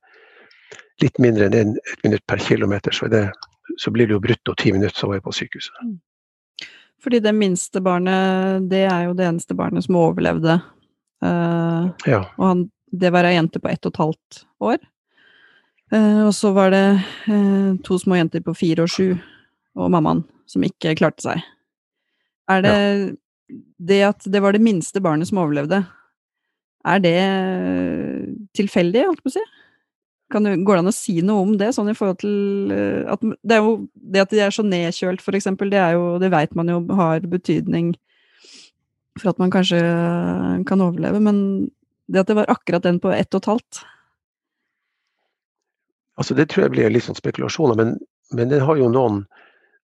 litt 1.04 1.20
mindre 1.20 1.48
enn 1.48 1.76
ett 1.76 2.04
minutt 2.04 2.26
per 2.28 2.42
kilometer, 2.44 2.92
så, 2.96 3.08
det, 3.12 3.30
så 3.82 3.92
blir 3.92 4.08
det 4.08 4.18
jo 4.18 4.24
brutto 4.24 4.56
ti 4.60 4.74
minutter, 4.76 4.96
så 4.98 5.10
var 5.10 5.20
jeg 5.20 5.26
på 5.28 5.36
sykehuset. 5.36 5.80
Mm. 5.84 5.98
Fordi 7.04 7.20
det 7.22 7.36
minste 7.38 7.82
barnet, 7.86 8.70
det 8.72 8.86
er 8.90 9.08
jo 9.08 9.16
det 9.18 9.28
eneste 9.28 9.56
barnet 9.58 9.86
som 9.86 10.00
overlevde. 10.00 10.58
Uh, 11.24 11.92
ja. 12.10 12.24
Og 12.38 12.46
han, 12.48 12.64
det 12.92 13.12
var 13.14 13.28
ei 13.28 13.36
jente 13.36 13.62
på 13.62 13.70
ett 13.70 13.86
og 13.86 13.94
et 13.94 14.02
halvt 14.02 14.40
år. 14.72 14.80
Uh, 15.94 16.24
og 16.26 16.34
så 16.34 16.52
var 16.56 16.74
det 16.74 16.86
uh, 17.30 17.76
to 17.86 18.00
små 18.02 18.18
jenter 18.18 18.42
på 18.46 18.56
fire 18.58 18.88
og 18.88 18.92
sju, 18.92 19.12
og 19.76 19.92
mammaen, 19.94 20.24
som 20.50 20.66
ikke 20.66 20.96
klarte 20.98 21.28
seg. 21.28 21.46
Er 22.50 22.66
det 22.66 22.74
ja 22.74 23.14
det 23.78 24.02
at 24.08 24.26
det 24.32 24.42
var 24.42 24.56
det 24.56 24.64
minste 24.66 25.02
barnet 25.04 25.30
som 25.30 25.42
overlevde, 25.42 25.84
er 26.86 27.02
det 27.02 27.20
tilfeldig, 28.58 29.06
holdt 29.08 29.24
på 29.26 29.32
å 29.32 29.36
si? 29.36 29.44
Kan 30.34 30.48
går 30.66 30.78
det 30.78 30.82
an 30.82 30.90
å 30.90 30.96
si 30.96 31.20
noe 31.26 31.46
om 31.46 31.54
det, 31.58 31.72
sånn 31.76 31.90
i 31.92 31.96
forhold 31.98 32.20
til 32.24 32.72
eh, 32.74 33.06
at 33.14 33.22
Det, 33.22 33.60
jo, 33.62 33.76
det 33.94 34.24
at 34.24 34.34
de 34.34 34.42
er 34.42 34.54
så 34.54 34.66
nedkjølt, 34.66 35.22
for 35.22 35.38
eksempel, 35.38 35.70
det 35.70 35.82
Det 36.22 36.32
veit 36.34 36.56
man 36.58 36.70
jo 36.70 36.80
har 36.98 37.26
betydning 37.30 37.94
for 39.20 39.32
at 39.32 39.40
man 39.40 39.54
kanskje 39.54 39.80
kan 40.68 40.82
overleve, 40.82 41.22
men 41.24 41.38
det 42.12 42.20
at 42.22 42.28
det 42.28 42.36
var 42.36 42.52
akkurat 42.52 42.84
den 42.84 43.00
på 43.00 43.14
ett 43.14 43.34
og 43.34 43.42
et 43.42 43.52
halvt 43.54 43.86
Altså, 46.16 46.36
det 46.36 46.48
tror 46.50 46.66
jeg 46.66 46.72
blir 46.72 46.92
litt 46.94 47.04
sånn 47.04 47.18
spekulasjoner, 47.18 47.76
men, 47.76 47.98
men 48.32 48.52
den 48.52 48.62
har 48.64 48.78
jo 48.80 48.88
noen 48.88 49.26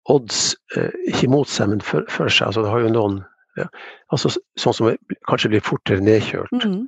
odds, 0.09 0.53
eh, 0.77 0.93
ikke 1.11 1.27
mot 1.27 1.49
seg, 1.49 1.73
men 1.73 1.81
for, 1.83 2.05
for 2.07 2.31
seg. 2.31 2.47
Altså, 2.47 2.63
det 2.63 2.71
har 2.71 2.85
jo 2.85 2.93
noen 2.93 3.17
ja. 3.59 3.67
Altså 4.13 4.31
sånn 4.59 4.75
som 4.75 4.91
kanskje 5.29 5.51
blir 5.53 5.65
fortere 5.65 6.03
nedkjølt. 6.03 6.63
Mm. 6.63 6.85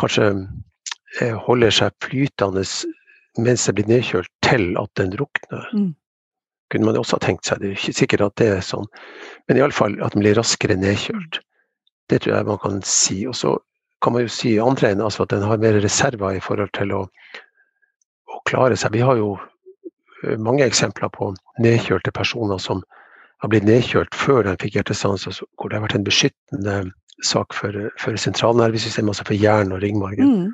Kanskje 0.00 0.28
eh, 1.20 1.34
holder 1.46 1.74
seg 1.74 1.96
flytende 2.04 2.64
mens 3.42 3.66
det 3.66 3.74
blir 3.74 3.90
nedkjølt 3.90 4.30
til 4.46 4.74
at 4.78 4.90
den 5.00 5.14
drukner. 5.14 5.66
Mm. 5.74 5.92
Kunne 6.72 6.88
man 6.88 6.98
også 6.98 7.18
tenkt 7.22 7.48
seg. 7.48 7.60
Det 7.60 7.70
er 7.70 7.78
ikke 7.78 7.98
sikkert 7.98 8.26
at 8.28 8.36
det 8.40 8.50
er 8.52 8.62
sånn, 8.64 8.86
men 9.48 9.58
iallfall 9.58 9.96
at 10.02 10.14
den 10.14 10.22
blir 10.24 10.38
raskere 10.38 10.78
nedkjølt. 10.78 11.40
Det 12.10 12.20
tror 12.22 12.36
jeg 12.36 12.48
man 12.48 12.60
kan 12.62 12.82
si. 12.86 13.24
Og 13.30 13.36
så 13.38 13.56
kan 14.04 14.14
man 14.14 14.26
jo 14.26 14.32
si 14.32 14.54
andre 14.60 14.92
enn 14.92 15.02
altså 15.04 15.24
at 15.24 15.32
den 15.34 15.44
har 15.46 15.60
mer 15.60 15.80
reserver 15.82 16.36
i 16.36 16.42
forhold 16.44 16.72
til 16.76 16.94
å, 16.94 17.02
å 18.30 18.40
klare 18.48 18.78
seg. 18.78 18.94
Vi 18.94 19.04
har 19.04 19.18
jo 19.18 19.34
eh, 20.24 20.38
mange 20.38 20.66
eksempler 20.66 21.10
på 21.14 21.32
nedkjølte 21.64 22.14
personer 22.14 22.60
som 22.62 22.84
har 23.44 23.52
blitt 23.52 23.66
nedkjørt 23.68 24.16
før 24.16 24.44
de 24.46 24.56
fikk 24.62 24.78
hjertestans, 24.78 25.26
altså 25.28 25.46
hvor 25.58 25.70
det 25.70 25.78
har 25.78 25.86
vært 25.86 25.98
en 25.98 26.06
beskyttende 26.06 26.76
sak 27.24 27.54
for, 27.56 27.76
for 28.00 28.16
sentralnervesystemet, 28.20 29.14
altså 29.14 29.26
for 29.28 29.38
hjernen 29.38 29.76
og 29.76 29.82
ringmargen. 29.84 30.30
Mm. 30.34 30.52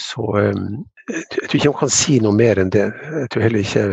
Så 0.00 0.22
um, 0.22 0.84
jeg 1.10 1.24
tror 1.32 1.58
ikke 1.58 1.72
man 1.72 1.80
kan 1.84 1.94
si 1.94 2.18
noe 2.22 2.36
mer 2.36 2.60
enn 2.60 2.72
det. 2.74 2.88
Jeg 3.22 3.30
tror 3.32 3.46
heller 3.46 3.62
ikke 3.62 3.86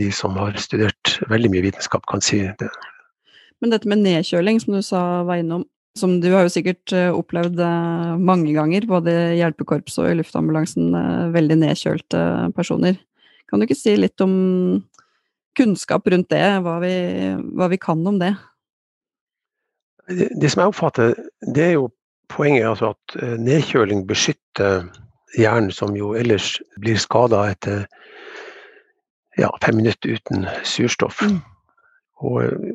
de 0.00 0.08
som 0.14 0.38
har 0.40 0.56
studert 0.62 1.18
veldig 1.30 1.50
mye 1.52 1.66
vitenskap, 1.68 2.06
kan 2.10 2.22
si 2.24 2.42
det. 2.60 2.70
Men 3.60 3.74
dette 3.74 3.90
med 3.90 4.02
nedkjøling, 4.04 4.60
som 4.62 4.76
du 4.76 4.82
sa 4.84 5.02
var 5.28 5.42
innom, 5.42 5.66
som 5.98 6.16
du 6.22 6.30
har 6.32 6.46
jo 6.46 6.52
sikkert 6.54 6.94
eh, 6.96 7.10
opplevd 7.12 7.60
eh, 7.66 8.14
mange 8.22 8.54
ganger, 8.56 8.86
både 8.88 9.14
i 9.34 9.40
hjelpekorpset 9.40 10.04
og 10.04 10.10
i 10.10 10.18
luftambulansen, 10.20 10.94
eh, 10.96 11.30
veldig 11.34 11.58
nedkjølte 11.64 12.22
personer. 12.56 12.96
Kan 13.50 13.60
du 13.60 13.66
ikke 13.66 13.78
si 13.78 13.96
litt 13.98 14.22
om 14.22 14.32
kunnskap 15.60 16.08
rundt 16.08 16.32
det, 16.32 16.42
hva 16.64 16.78
vi, 16.82 16.94
hva 17.54 17.68
vi 17.70 17.78
kan 17.80 18.00
om 18.08 18.18
det? 18.22 18.32
det? 20.08 20.32
Det 20.40 20.50
som 20.50 20.64
jeg 20.64 20.74
oppfatter, 20.74 21.14
det 21.54 21.68
er 21.68 21.76
jo 21.76 21.90
poenget 22.32 22.68
altså 22.72 22.94
at 22.94 23.16
nedkjøling 23.42 24.04
beskytter 24.08 24.88
hjernen, 25.36 25.70
som 25.74 25.94
jo 25.96 26.14
ellers 26.18 26.56
blir 26.80 26.98
skada 26.98 27.44
etter 27.52 27.84
ja, 29.38 29.50
fem 29.64 29.76
minutter 29.76 30.16
uten 30.16 30.46
surstoff. 30.64 31.22
Mm. 31.22 31.40
Og 32.26 32.42
eh, 32.44 32.72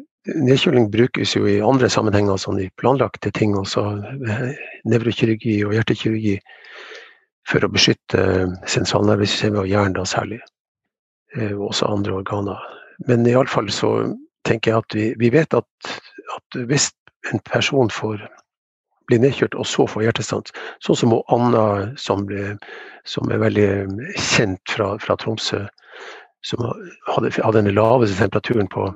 nedkjøling 0.47 0.89
brukes 0.93 1.35
jo 1.35 1.45
i 1.49 1.59
andre 1.63 1.89
sammenhenger, 1.91 2.39
sånn 2.41 2.61
i 2.63 2.71
planlagte 2.79 3.31
ting, 3.35 3.55
eh, 3.55 4.45
nevrokirurgi 4.89 5.59
og 5.67 5.75
hjertekirurgi, 5.77 6.37
for 7.45 7.65
å 7.65 7.69
beskytte 7.69 8.21
sentralnervesystemet 8.71 9.61
og 9.61 9.69
hjernen 9.69 9.99
da 9.99 10.07
særlig. 10.09 10.41
Eh, 11.35 11.53
og 11.53 11.69
også 11.71 11.91
andre 11.91 12.19
organer. 12.21 12.71
Men 13.08 13.27
iallfall 13.27 13.69
så 13.73 13.91
tenker 14.47 14.71
jeg 14.71 14.84
at 14.84 14.95
vi, 14.95 15.05
vi 15.19 15.31
vet 15.34 15.53
at, 15.58 15.91
at, 16.36 16.60
hvis 16.69 16.91
en 17.34 17.41
person 17.47 17.89
får 17.91 18.21
bli 19.10 19.19
nedkjørt 19.21 19.58
og 19.60 19.67
så 19.69 19.86
får 19.89 20.08
hjertestans, 20.08 20.53
sånn 20.86 20.97
som 20.97 21.13
Anna 21.34 21.65
som, 22.01 22.25
ble, 22.29 22.55
som 23.05 23.29
er 23.34 23.41
veldig 23.41 23.69
kjent 24.17 24.62
fra, 24.71 24.95
fra 25.01 25.17
Tromsø, 25.21 25.65
som 26.45 26.62
hadde, 27.10 27.34
hadde 27.38 27.62
den 27.62 27.75
laveste 27.75 28.17
temperaturen 28.17 28.69
på 28.71 28.88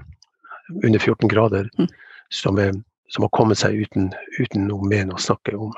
under 0.84 1.00
14 1.00 1.30
grader, 1.30 1.70
mm. 1.78 1.88
som, 2.34 2.58
er, 2.62 2.74
som, 3.10 3.26
har 3.26 3.34
kommet 3.34 3.62
seg 3.62 3.78
uten, 3.78 4.12
uten 4.38 4.68
noe 4.70 4.86
men 4.90 5.14
å 5.14 5.22
snakke 5.22 5.58
om. 5.58 5.74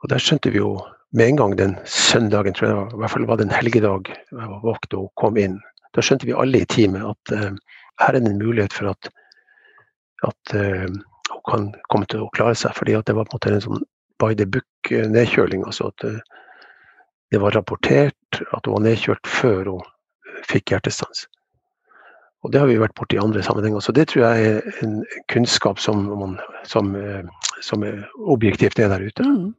Og 0.00 0.10
Der 0.10 0.22
skjønte 0.22 0.50
vi 0.50 0.62
jo 0.62 0.78
med 1.14 1.32
en 1.32 1.40
gang 1.40 1.56
den 1.58 1.76
søndagen, 1.84 2.54
tror 2.54 2.70
jeg, 2.70 2.86
i 2.94 3.02
hvert 3.02 3.14
fall 3.14 3.26
var 3.26 3.38
det 3.38 3.48
en 3.48 3.54
helgedag, 3.54 4.10
jeg 4.30 4.38
var 4.38 4.62
vakt 4.66 4.94
og 4.98 5.10
kom 5.18 5.38
inn. 5.38 5.58
Da 5.96 6.04
skjønte 6.04 6.28
vi 6.28 6.36
alle 6.36 6.62
i 6.62 6.68
teamet 6.70 7.06
at 7.06 7.32
uh, 7.34 7.54
her 8.00 8.14
er 8.14 8.18
det 8.18 8.30
en 8.30 8.42
mulighet 8.42 8.74
for 8.76 8.92
at, 8.92 9.10
at 10.26 10.54
uh, 10.54 10.86
hun 11.30 11.42
kan 11.48 11.66
komme 11.92 12.08
til 12.10 12.24
å 12.24 12.30
klare 12.36 12.58
seg. 12.58 12.74
fordi 12.76 12.98
det 13.06 13.16
var 13.16 13.26
på 13.26 13.34
en 13.34 13.38
måte 13.38 13.54
en 13.54 13.66
sånn 13.66 13.84
by 14.22 14.34
the 14.36 14.46
book-nedkjøling. 14.46 15.64
altså 15.66 15.90
at 15.90 16.06
uh, 16.06 16.20
det 17.30 17.42
var 17.42 17.54
rapportert 17.54 18.42
at 18.52 18.66
hun 18.66 18.78
var 18.78 18.86
nedkjørt 18.86 19.26
før 19.26 19.74
hun 19.74 19.86
fikk 20.48 20.74
hjertestans. 20.74 21.26
Og 22.40 22.52
Det 22.52 22.60
har 22.60 22.70
vi 22.70 22.80
vært 22.80 22.96
borti 22.96 23.18
i 23.18 23.20
andre 23.20 23.42
sammenhenger. 23.44 23.82
Så 23.84 23.92
det 23.92 24.06
tror 24.08 24.24
jeg 24.24 24.46
er 24.48 24.84
en 24.86 25.02
kunnskap 25.28 25.78
som, 25.78 26.06
man, 26.08 26.38
som, 26.64 26.94
som 27.60 27.82
er 27.84 28.06
objektivt 28.16 28.80
er 28.80 28.88
der 28.88 29.04
ute. 29.04 29.26
Mm. 29.26 29.50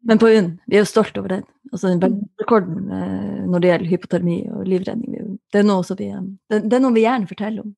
Men 0.00 0.18
på 0.18 0.28
UNN, 0.28 0.52
vi 0.66 0.78
er 0.78 0.84
jo 0.84 0.88
stolt 0.88 1.18
over 1.20 1.34
den. 1.34 1.42
Altså 1.70 1.92
Rekorden 2.40 2.92
eh, 2.94 3.40
når 3.50 3.62
det 3.62 3.70
gjelder 3.70 3.90
hypotermi 3.90 4.38
og 4.54 4.68
livredning. 4.68 5.19
Det 5.50 5.62
er, 5.62 5.66
noe 5.66 5.96
vi, 5.98 6.08
det, 6.50 6.58
det 6.70 6.76
er 6.78 6.82
noe 6.82 6.94
vi 6.94 7.04
gjerne 7.04 7.28
forteller 7.30 7.64
om. 7.64 7.74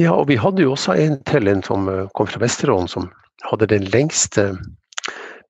Ja, 0.00 0.12
og 0.12 0.26
vi 0.28 0.36
hadde 0.40 0.64
jo 0.64 0.72
også 0.74 0.96
en 0.98 1.20
til, 1.28 1.48
en 1.48 1.62
som 1.64 1.88
eh, 1.88 2.06
kom 2.18 2.28
fra 2.28 2.42
Vesterålen, 2.42 2.90
som 2.90 3.08
hadde 3.46 3.70
den 3.70 3.86
lengste 3.94 4.50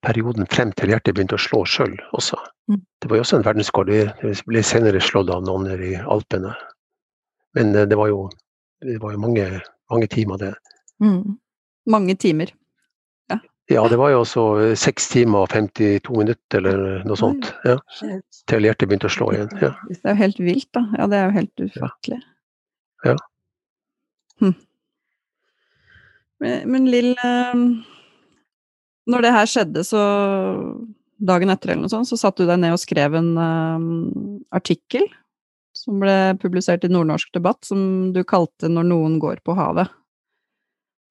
perioden 0.04 0.48
frem 0.52 0.72
til 0.76 0.92
hjertet 0.92 1.16
begynte 1.16 1.38
å 1.38 1.40
slå 1.40 1.62
sjøl 1.68 1.94
også. 2.16 2.38
Mm. 2.70 2.82
Det 3.00 3.10
var 3.10 3.18
jo 3.18 3.24
også 3.24 3.38
en 3.38 3.46
verdenskår. 3.46 3.90
Det 3.90 4.34
ble 4.48 4.62
senere 4.66 5.00
slått 5.02 5.32
av 5.32 5.46
noen 5.46 5.70
i 5.72 5.94
Alpene. 5.96 6.52
Men 7.56 7.72
eh, 7.74 7.88
det 7.88 7.98
var 7.98 8.12
jo, 8.12 8.26
det 8.84 8.98
var 9.02 9.16
jo 9.16 9.22
mange, 9.22 9.48
mange, 9.92 10.10
timer, 10.12 10.40
det. 10.42 10.52
Mm. 11.02 11.38
Mange 11.90 12.16
timer. 12.20 12.52
Ja. 13.72 13.86
det 13.88 13.96
var 13.96 14.12
jo 14.12 14.24
6 14.24 14.76
eh, 14.86 15.12
timer 15.12 15.46
og 15.46 15.52
52 15.54 16.18
minutter 16.20 16.60
eller 16.60 17.04
noe 17.08 17.16
sånt. 17.16 17.48
Ja. 17.64 17.78
Til 18.50 18.66
hjertet 18.66 18.90
begynte 18.90 19.08
å 19.08 19.14
slå 19.14 19.30
igjen. 19.32 19.52
Ja. 19.62 19.72
Det 19.88 20.02
er 20.02 20.16
jo 20.16 20.20
helt 20.20 20.42
vilt, 20.44 20.70
da. 20.76 20.84
Ja, 20.98 21.08
det 21.08 21.18
er 21.18 21.26
jo 21.26 21.36
helt 21.38 21.64
ufattelig. 21.68 22.20
Ja. 23.04 23.16
Hm. 24.42 24.54
Men, 26.44 26.70
men 26.74 26.90
Lill, 26.92 27.14
eh, 27.14 27.64
når 29.10 29.24
det 29.24 29.34
her 29.38 29.50
skjedde, 29.50 29.84
så 29.86 30.04
dagen 31.24 31.52
etter 31.52 31.72
eller 31.72 31.86
noe 31.86 31.92
sånt, 31.92 32.08
så 32.10 32.18
satte 32.20 32.44
du 32.44 32.50
deg 32.50 32.60
ned 32.62 32.74
og 32.76 32.82
skrev 32.82 33.16
en 33.18 33.34
um, 33.38 33.86
artikkel 34.54 35.06
som 35.74 35.98
ble 36.02 36.34
publisert 36.42 36.84
i 36.86 36.90
Nordnorsk 36.92 37.32
debatt, 37.34 37.64
som 37.66 38.12
du 38.14 38.22
kalte 38.24 38.70
'Når 38.70 38.88
noen 38.90 39.18
går 39.18 39.42
på 39.44 39.56
havet'. 39.58 39.90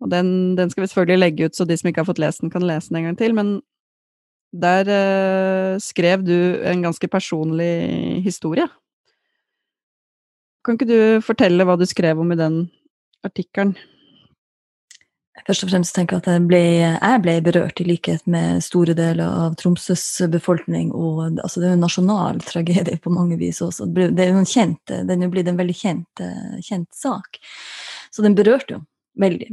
Og 0.03 0.11
den, 0.11 0.55
den, 0.59 0.71
skal 0.71 0.83
vi 0.83 0.89
selvfølgelig 0.91 1.21
legge 1.21 1.47
ut, 1.47 1.55
så 1.55 1.65
de 1.67 1.77
som 1.79 1.89
ikke 1.89 2.03
har 2.03 2.09
fått 2.09 2.21
lest 2.21 2.43
den, 2.43 2.51
kan 2.51 2.65
lese 2.67 2.91
den 2.91 2.99
en 2.99 3.09
gang 3.09 3.19
til. 3.19 3.35
Men 3.37 3.53
der 4.53 4.89
eh, 4.91 5.79
skrev 5.81 6.25
du 6.27 6.35
en 6.67 6.83
ganske 6.83 7.07
personlig 7.07 8.21
historie. 8.25 8.67
Kan 10.63 10.77
ikke 10.77 10.91
du 10.91 10.99
fortelle 11.23 11.65
hva 11.67 11.77
du 11.79 11.87
skrev 11.87 12.19
om 12.19 12.35
i 12.35 12.39
den 12.39 12.65
artikkelen? 13.25 13.75
først 15.47 15.65
og 15.65 15.71
fremst 15.71 15.95
tenke 15.95 16.17
at 16.17 16.27
jeg 16.29 16.43
ble, 16.47 16.61
jeg 16.93 17.21
ble, 17.23 17.33
berørt, 17.43 17.81
i 17.81 17.87
likhet 17.87 18.23
med 18.29 18.63
store 18.63 18.95
deler 18.97 19.25
av 19.27 19.57
Tromsøs 19.59 20.05
befolkning. 20.31 20.93
og 20.93 21.39
altså, 21.41 21.59
Det 21.59 21.67
er 21.67 21.73
jo 21.73 21.79
en 21.79 21.85
nasjonal 21.87 22.39
tragedie 22.45 22.99
på 23.03 23.11
mange 23.11 23.37
vis 23.41 23.61
også. 23.61 23.89
Det 23.91 24.13
er 24.13 24.31
jo 24.31 24.39
en 24.39 24.47
kjent, 24.47 24.95
den 25.09 25.23
er 25.23 25.33
blitt 25.33 25.49
en 25.51 25.59
veldig 25.59 25.75
kjent, 25.75 26.23
kjent, 26.63 26.89
sak. 26.95 27.41
Så 28.13 28.23
den 28.23 28.37
berørte 28.37 28.77
jo 28.77 28.83
veldig. 29.19 29.49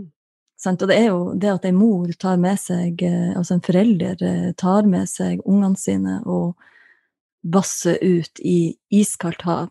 Og 0.67 0.89
det 0.91 0.97
er 0.97 1.07
jo 1.09 1.21
det 1.41 1.53
at 1.55 1.65
en 1.65 1.79
mor 1.79 2.11
tar 2.21 2.37
med 2.37 2.61
seg, 2.61 3.01
altså 3.37 3.57
en 3.57 3.65
forelder 3.65 4.53
tar 4.61 4.85
med 4.85 5.09
seg 5.09 5.41
ungene 5.49 5.79
sine 5.81 6.19
og 6.29 6.55
vasser 7.41 7.97
ut 8.05 8.43
i 8.45 8.75
iskaldt 8.93 9.47
hav 9.49 9.71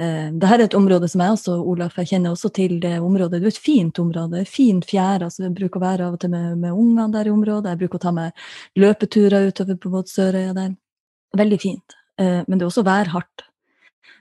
Eh, 0.00 0.28
Dette 0.32 0.54
er 0.54 0.62
et 0.64 0.74
område 0.78 1.08
som 1.12 1.20
jeg 1.20 1.34
også, 1.34 1.54
Olaf, 1.68 1.98
jeg 2.00 2.08
kjenner 2.14 2.32
også 2.32 2.48
til 2.56 2.78
det 2.80 2.94
området. 3.04 3.40
Det 3.42 3.50
er 3.50 3.52
et 3.52 3.66
fint 3.66 3.98
område, 4.00 4.44
fin 4.48 4.80
fjære. 4.80 5.26
Altså 5.26 5.44
jeg 5.44 5.56
bruker 5.58 5.80
å 5.80 5.84
være 5.84 6.06
av 6.06 6.16
og 6.16 6.22
til 6.22 6.32
med, 6.32 6.54
med 6.62 6.72
ungene 6.72 7.10
der 7.12 7.28
i 7.28 7.34
området. 7.34 7.74
Jeg 7.74 7.80
bruker 7.82 8.00
å 8.00 8.04
ta 8.06 8.12
meg 8.16 8.46
løpeturer 8.80 9.50
utover 9.50 9.76
på 9.76 9.92
Båtsørøya 9.92 10.54
der. 10.56 10.72
Veldig 11.36 11.60
fint. 11.60 11.96
Eh, 12.16 12.40
men 12.46 12.56
det 12.56 12.64
er 12.64 12.70
også 12.70 12.86
værhardt. 12.86 13.44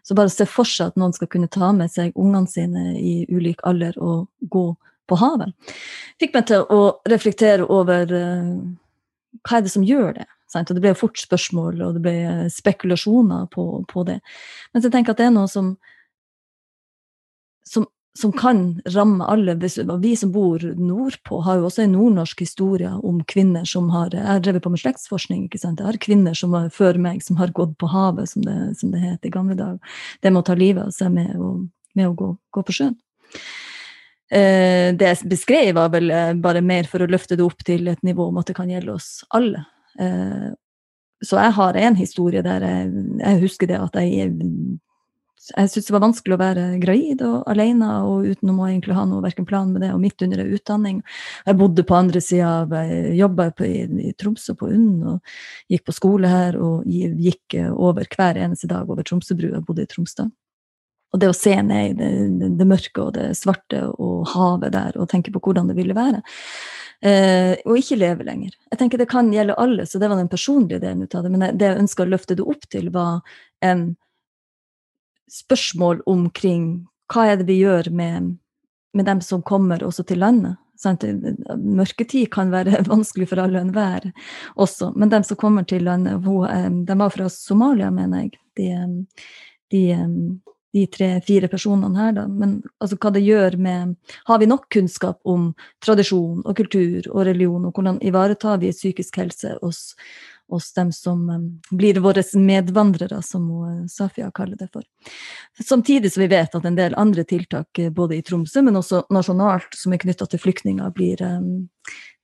Så 0.03 0.17
bare 0.17 0.33
se 0.33 0.47
for 0.49 0.67
seg 0.67 0.91
at 0.91 0.99
noen 0.99 1.15
skal 1.15 1.29
kunne 1.31 1.51
ta 1.51 1.71
med 1.75 1.91
seg 1.93 2.17
ungene 2.17 2.49
sine 2.51 2.97
i 2.99 3.23
ulik 3.31 3.63
alder 3.67 3.95
og 4.03 4.27
gå 4.41 4.65
på 5.09 5.19
havet. 5.19 5.75
Fikk 6.21 6.35
meg 6.35 6.49
til 6.49 6.65
å 6.69 6.81
reflektere 7.09 7.65
over 7.67 8.11
uh, 8.13 8.53
hva 9.45 9.59
er 9.59 9.65
det 9.65 9.73
som 9.73 9.85
gjør 9.85 10.13
det. 10.21 10.27
Sant? 10.49 10.71
Og 10.71 10.77
det 10.77 10.83
ble 10.83 10.95
fort 10.97 11.19
spørsmål, 11.21 11.83
og 11.85 11.95
det 11.97 12.03
ble 12.05 12.17
spekulasjoner 12.53 13.47
på, 13.53 13.69
på 13.89 14.03
det. 14.07 14.17
Men 14.73 14.85
jeg 14.85 14.93
tenker 14.93 15.13
at 15.13 15.21
det 15.21 15.29
er 15.29 15.35
noe 15.35 15.49
som, 15.51 15.75
som, 17.69 17.85
som 18.17 18.33
kan 18.33 18.63
ramme 18.95 19.27
alle. 19.29 19.55
Vi 19.61 20.15
som 20.17 20.33
bor 20.33 20.63
nordpå, 20.63 21.43
har 21.45 21.59
jo 21.59 21.69
også 21.69 21.85
en 21.85 21.93
nordnorsk 21.93 22.41
historie 22.41 22.91
om 23.05 23.21
kvinner 23.29 23.67
som 23.69 23.91
har 23.93 24.09
Jeg 24.15 24.25
har 24.25 24.41
drevet 24.45 24.65
på 24.65 24.73
med 24.73 24.81
slektsforskning. 24.81 25.45
ikke 25.45 25.61
sant? 25.61 25.83
Jeg 25.83 25.91
har 25.91 26.01
kvinner 26.01 26.33
som 26.33 26.57
var 26.57 26.73
før 26.73 26.97
meg, 26.97 27.21
som 27.23 27.37
har 27.37 27.53
gått 27.53 27.77
på 27.77 27.91
havet, 27.93 28.33
som 28.33 28.41
det, 28.45 28.57
som 28.81 28.91
det 28.91 29.05
het 29.05 29.25
i 29.25 29.33
gamle 29.33 29.55
dager. 29.59 29.77
Det 30.21 30.33
med 30.33 30.41
å 30.41 30.47
ta 30.49 30.57
livet 30.57 30.89
av 30.89 30.95
seg 30.97 31.13
med 31.13 31.37
å, 31.37 31.55
med 31.93 32.09
å 32.09 32.17
gå, 32.17 32.33
gå, 32.51 32.65
på 32.65 32.79
sjøen. 32.81 32.97
Eh, 34.29 34.93
det 34.93 35.07
jeg 35.07 35.29
beskrev, 35.29 35.71
var 35.77 35.89
vel 35.93 36.11
eh, 36.13 36.33
bare 36.37 36.61
mer 36.61 36.89
for 36.89 37.01
å 37.01 37.09
løfte 37.09 37.37
det 37.37 37.45
opp 37.45 37.63
til 37.65 37.89
et 37.89 38.03
nivå 38.05 38.29
om 38.29 38.37
at 38.41 38.49
det 38.49 38.57
kan 38.59 38.69
gjelde 38.69 38.93
oss 38.93 39.23
alle. 39.33 39.63
Eh, 39.99 40.51
så 41.25 41.39
jeg 41.41 41.55
har 41.57 41.79
en 41.79 41.97
historie 41.99 42.43
der 42.45 42.63
jeg, 42.63 42.91
jeg 43.19 43.41
husker 43.41 43.71
det 43.71 43.81
at 43.81 43.97
jeg 43.99 44.29
jeg 45.49 45.69
syntes 45.71 45.87
det 45.87 45.93
var 45.95 46.03
vanskelig 46.03 46.35
å 46.35 46.39
være 46.41 46.63
gravid 46.81 47.21
og 47.25 47.45
alene 47.49 47.87
og 48.05 48.25
uten 48.27 48.51
å 48.51 48.65
egentlig 48.67 48.93
ha 48.93 49.05
noe 49.07 49.23
verken 49.23 49.47
plan 49.47 49.71
med 49.71 49.81
det, 49.81 49.93
og 49.95 50.01
midt 50.03 50.21
under 50.21 50.43
en 50.43 50.51
utdanning. 50.53 50.97
Jeg 51.47 51.57
bodde 51.57 51.85
på 51.87 51.95
andre 51.95 52.21
sida 52.21 52.49
av 52.65 52.75
jobba 53.15 53.47
i, 53.65 53.71
i 54.09 54.11
Tromsø 54.19 54.53
på 54.59 54.67
UNN 54.67 55.15
og 55.15 55.33
gikk 55.71 55.87
på 55.87 55.95
skole 55.95 56.29
her 56.29 56.59
og 56.59 56.83
gikk 56.85 57.55
over 57.71 58.05
hver 58.13 58.43
eneste 58.43 58.69
dag 58.69 58.91
over 58.91 59.07
Tromsøbrua. 59.07 59.55
Jeg 59.57 59.65
bodde 59.65 59.87
i 59.87 59.89
Tromsdal. 59.95 60.29
Og 61.09 61.21
det 61.21 61.29
å 61.31 61.37
se 61.37 61.55
ned 61.65 61.91
i 61.91 61.93
det, 61.97 62.09
det, 62.39 62.49
det, 62.59 62.67
mørke 62.69 63.01
og 63.01 63.15
det 63.15 63.31
svarte 63.37 63.81
og 63.89 64.27
havet 64.29 64.75
der, 64.75 64.97
og 64.99 65.09
tenke 65.09 65.33
på 65.33 65.41
hvordan 65.41 65.71
det 65.71 65.77
ville 65.79 65.97
være. 65.97 66.21
Eh, 67.01 67.55
og 67.63 67.79
ikke 67.79 67.97
leve 67.97 68.27
lenger. 68.27 68.53
Jeg 68.69 68.81
tenker 68.81 69.01
Det 69.01 69.09
kan 69.09 69.31
gjelde 69.33 69.57
alle, 69.57 69.85
så 69.87 69.99
det 69.99 70.09
var 70.11 70.19
den 70.19 70.29
personlige 70.29 70.83
delen 70.83 71.07
av 71.07 71.23
det. 71.23 71.31
Men 71.31 71.57
det 71.57 71.65
jeg 71.65 71.81
ønska 71.85 72.05
å 72.05 72.11
løfte 72.11 72.37
det 72.37 72.45
opp 72.45 72.69
til, 72.69 72.91
var 72.93 73.21
en 73.65 73.95
spørsmål 75.29 76.03
omkring 76.09 76.87
hva 77.13 77.29
er 77.31 77.39
det 77.39 77.47
vi 77.49 77.61
gjør 77.63 77.89
med, 77.93 78.35
med 78.93 79.05
dem 79.05 79.21
som 79.25 79.41
kommer 79.45 79.81
også 79.85 80.05
til 80.09 80.21
landet. 80.21 80.59
Sant? 80.79 81.03
Mørketid 81.59 82.29
kan 82.31 82.53
være 82.53 82.83
vanskelig 82.93 83.29
for 83.31 83.41
alle 83.41 83.59
og 83.59 83.67
enhver 83.67 84.11
også, 84.55 84.93
men 84.95 85.11
dem 85.11 85.25
som 85.27 85.39
kommer 85.39 85.65
til 85.67 85.83
landet, 85.87 86.21
eh, 86.51 86.69
de 86.85 86.99
var 87.01 87.15
fra 87.15 87.29
Somalia, 87.33 87.89
mener 87.91 88.27
jeg. 88.27 88.37
De, 88.59 88.69
de, 89.71 89.83
de 90.73 90.85
tre-fire 90.87 91.47
personene 91.49 91.97
her, 91.97 92.11
da. 92.13 92.25
Men 92.29 92.59
altså, 92.79 92.97
hva 93.01 93.11
det 93.13 93.23
gjør 93.25 93.57
med 93.57 93.95
Har 94.29 94.39
vi 94.39 94.49
nok 94.49 94.67
kunnskap 94.73 95.19
om 95.25 95.53
tradisjon 95.85 96.43
og 96.45 96.57
kultur 96.57 97.07
og 97.09 97.25
religion, 97.25 97.65
og 97.65 97.73
hvordan 97.73 98.01
ivaretar 98.05 98.59
vi 98.61 98.73
psykisk 98.75 99.17
helse 99.17 99.55
hos, 99.61 99.95
hos 100.49 100.71
dem 100.73 100.91
som 100.93 101.25
um, 101.29 101.47
blir 101.71 101.99
våre 102.03 102.23
medvandrere, 102.37 103.21
som 103.25 103.49
uh, 103.49 103.87
Safia 103.89 104.29
kaller 104.31 104.59
det 104.59 104.69
for. 104.73 104.85
Samtidig 105.63 106.13
som 106.13 106.21
vi 106.25 106.29
vet 106.35 106.55
at 106.55 106.65
en 106.65 106.77
del 106.77 106.97
andre 106.97 107.25
tiltak, 107.25 107.79
eh, 107.79 107.89
både 107.89 108.19
i 108.19 108.21
Tromsø, 108.21 108.61
men 108.61 108.77
også 108.77 109.07
nasjonalt, 109.09 109.73
som 109.73 109.93
er 109.93 110.03
knytta 110.05 110.29
til 110.29 110.43
flyktninger, 110.45 110.93
blir, 110.93 111.21
um, 111.25 111.67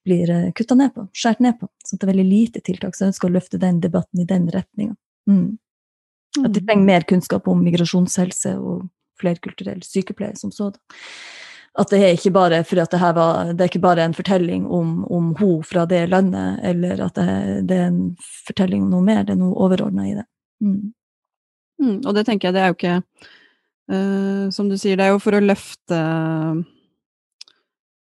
blir 0.06 0.30
uh, 0.30 0.52
kutta 0.54 0.78
ned 0.78 0.94
på, 0.94 1.10
skåret 1.18 1.42
ned 1.42 1.60
på. 1.60 1.70
Så 1.86 1.98
det 1.98 2.06
er 2.06 2.14
veldig 2.14 2.30
lite 2.30 2.66
tiltak. 2.66 2.94
Så 2.94 3.08
jeg 3.08 3.16
ønsker 3.16 3.32
å 3.32 3.38
løfte 3.40 3.62
den 3.62 3.82
debatten 3.82 4.22
i 4.22 4.30
den 4.30 4.50
retninga. 4.54 4.98
Mm. 5.26 5.58
At 6.44 6.52
de 6.54 6.62
mm. 6.62 6.68
trenger 6.68 6.86
mer 6.86 7.08
kunnskap 7.08 7.48
om 7.48 7.64
migrasjonshelse 7.64 8.56
og 8.60 8.86
flerkulturell 9.22 9.84
sykepleie 9.86 10.36
som 10.36 10.52
sådan. 10.52 10.80
At 11.76 11.92
det 11.92 12.00
er 12.00 12.14
ikke 12.16 12.32
bare 12.32 12.62
var, 12.64 13.52
det 13.52 13.62
er 13.62 13.68
ikke 13.68 13.84
bare 13.84 14.04
en 14.04 14.14
fortelling 14.14 14.68
om, 14.68 15.04
om 15.12 15.34
hun 15.36 15.64
fra 15.64 15.86
det 15.86 16.10
landet, 16.10 16.60
eller 16.64 17.06
at 17.06 17.16
det, 17.16 17.68
det, 17.68 17.78
er 17.78 17.88
en 17.88 18.16
fortelling 18.48 18.84
om 18.84 18.94
noe 18.94 19.04
mer, 19.04 19.24
det 19.24 19.36
er 19.36 19.42
noe 19.42 19.58
overordna 19.60 20.08
i 20.08 20.14
det. 20.16 20.24
Mm. 20.64 20.94
Mm, 21.82 21.98
og 22.06 22.14
det 22.16 22.26
tenker 22.26 22.48
jeg, 22.48 22.56
det 22.56 22.62
er 22.62 22.70
jo 22.72 22.76
ikke 22.78 23.00
uh, 23.92 24.46
Som 24.56 24.70
du 24.72 24.78
sier, 24.80 24.96
det 24.96 25.04
er 25.04 25.12
jo 25.12 25.20
for 25.20 25.36
å 25.36 25.44
løfte 25.44 25.98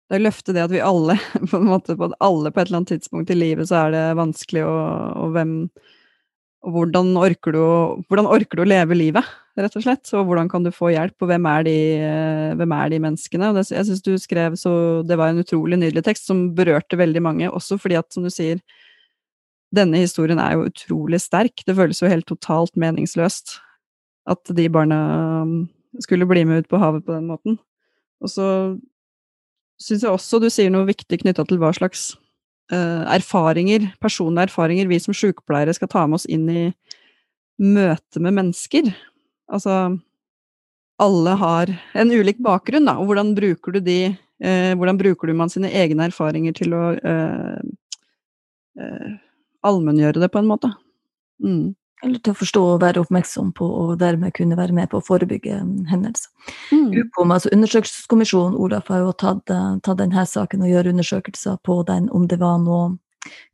det 0.10 0.16
er 0.16 0.22
å 0.24 0.26
løfte 0.26 0.56
det 0.56 0.64
at 0.64 0.72
vi 0.72 0.80
alle, 0.82 1.20
på 1.52 1.60
en 1.60 1.68
måte, 1.68 1.98
på 2.00 2.08
alle 2.24 2.54
på 2.56 2.62
et 2.62 2.70
eller 2.70 2.80
annet 2.80 2.96
tidspunkt 2.96 3.30
i 3.30 3.38
livet 3.38 3.68
så 3.70 3.84
er 3.84 3.92
det 3.94 4.06
vanskelig, 4.18 4.64
og, 4.66 4.88
og 5.20 5.36
hvem 5.36 5.54
hvordan 6.66 7.14
orker, 7.16 7.56
du, 7.56 7.62
hvordan 8.10 8.28
orker, 8.28 8.60
du, 8.60 8.64
å 8.66 8.68
leve 8.68 8.98
livet, 8.98 9.28
rett 9.60 9.76
og 9.80 9.84
slett? 9.86 10.10
Og 10.18 10.26
hvordan 10.28 10.50
kan 10.52 10.66
du 10.66 10.72
få 10.76 10.92
hjelp, 10.92 11.16
og 11.24 11.32
hvem 11.32 11.48
er 11.48 11.64
de, 11.68 11.78
hvem 12.60 12.76
er 12.76 12.92
de 12.92 13.00
menneskene? 13.06 13.54
Det, 13.56 13.64
jeg 13.72 13.88
syns 13.88 14.04
du 14.04 14.12
skrev 14.20 14.58
så 14.60 14.74
Det 15.08 15.18
var 15.20 15.32
en 15.32 15.40
utrolig 15.40 15.80
nydelig 15.80 16.04
tekst 16.08 16.28
som 16.28 16.50
berørte 16.58 17.00
veldig 17.00 17.24
mange, 17.24 17.50
også 17.50 17.80
fordi 17.80 18.00
at, 18.02 18.10
som 18.14 18.28
du 18.28 18.32
sier, 18.34 18.60
denne 19.76 20.02
historien 20.02 20.40
er 20.42 20.58
jo 20.58 20.68
utrolig 20.68 21.22
sterk. 21.22 21.64
Det 21.66 21.78
føles 21.78 22.02
jo 22.02 22.12
helt 22.12 22.28
totalt 22.28 22.76
meningsløst 22.80 23.60
at 24.30 24.54
de 24.56 24.66
barna 24.70 25.00
um, 25.46 25.60
skulle 26.04 26.28
bli 26.30 26.44
med 26.46 26.64
ut 26.64 26.72
på 26.72 26.80
havet 26.82 27.06
på 27.06 27.16
den 27.16 27.30
måten. 27.30 27.60
Og 28.20 28.32
så 28.34 28.48
syns 29.80 30.04
jeg 30.04 30.12
også 30.12 30.42
du 30.44 30.50
sier 30.52 30.74
noe 30.74 30.90
viktig 30.90 31.22
knytta 31.22 31.46
til 31.48 31.62
hva 31.62 31.72
slags 31.76 32.12
erfaringer, 32.70 33.88
personlige 34.02 34.50
erfaringer, 34.50 34.90
vi 34.90 35.00
som 35.02 35.16
sykepleiere 35.16 35.74
skal 35.74 35.90
ta 35.90 36.04
med 36.06 36.20
oss 36.20 36.28
inn 36.30 36.46
i 36.52 36.64
møte 37.60 38.22
med 38.24 38.36
mennesker. 38.38 38.92
Altså 39.52 39.98
Alle 41.00 41.36
har 41.40 41.72
en 41.96 42.12
ulik 42.12 42.40
bakgrunn, 42.44 42.88
da, 42.88 42.98
og 43.00 43.10
hvordan 43.10 43.34
bruker 43.38 43.76
du 43.76 43.80
de 43.84 44.00
uh, 44.12 44.74
Hvordan 44.76 45.00
bruker 45.00 45.28
du 45.28 45.34
man 45.36 45.52
sine 45.52 45.72
egne 45.72 46.10
erfaringer 46.10 46.56
til 46.56 46.76
å 46.76 46.84
uh, 46.96 47.60
allmenngjøre 49.66 50.22
det, 50.24 50.32
på 50.32 50.40
en 50.40 50.48
måte? 50.48 50.72
Mm. 51.44 51.76
Eller 52.04 52.22
til 52.24 52.32
å 52.32 52.38
forstå 52.40 52.62
og 52.64 52.78
være 52.84 53.02
oppmerksom 53.04 53.50
på, 53.58 53.66
og 53.68 53.98
dermed 54.00 54.32
kunne 54.38 54.58
være 54.60 54.76
med 54.76 54.88
på 54.92 55.02
å 55.02 55.04
forebygge 55.04 55.58
hendelser. 55.90 56.32
Mm. 56.72 56.94
UKOM, 56.96 57.34
altså 57.36 57.52
Undersøkelseskommisjonen, 57.52 58.56
Olaf, 58.56 58.88
har 58.88 59.04
jo 59.04 59.12
tatt, 59.20 59.52
eh, 59.52 59.74
tatt 59.84 60.00
denne 60.00 60.24
saken 60.26 60.64
og 60.64 60.72
gjør 60.72 60.94
undersøkelser 60.94 61.60
på 61.68 61.82
den, 61.90 62.10
om 62.16 62.28
det 62.28 62.40
var 62.40 62.58
noe 62.64 62.98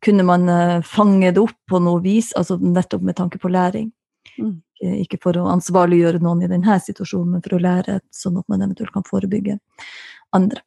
Kunne 0.05 0.21
man 0.21 0.43
uh, 0.45 0.81
fange 0.86 1.31
det 1.34 1.41
opp 1.41 1.58
på 1.67 1.79
noe 1.81 1.97
vis, 1.99 2.27
altså 2.38 2.60
nettopp 2.62 3.01
med 3.01 3.15
tanke 3.17 3.39
på 3.41 3.49
læring? 3.49 3.88
Mm. 4.38 4.62
Ikke 5.01 5.17
for 5.23 5.36
å 5.41 5.47
ansvarliggjøre 5.49 6.21
noen 6.21 6.43
i 6.45 6.49
denne 6.51 6.77
situasjonen, 6.79 7.31
men 7.34 7.41
for 7.41 7.58
å 7.58 7.60
lære, 7.63 7.97
sånn 8.13 8.38
at 8.38 8.45
man 8.47 8.62
eventuelt 8.62 8.93
kan 8.93 9.08
forebygge 9.10 9.58
andre. 10.38 10.62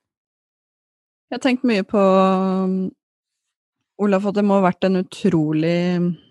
Jeg 1.31 1.39
har 1.39 1.45
tenkt 1.47 1.65
mye 1.71 1.87
på, 1.87 2.03
um, 2.03 2.91
Olaf, 4.03 4.27
at 4.27 4.43
det 4.43 4.45
må 4.51 4.59
ha 4.59 4.67
vært 4.67 4.91
en 4.91 4.99
utrolig 5.05 5.79
Eh, 5.79 6.28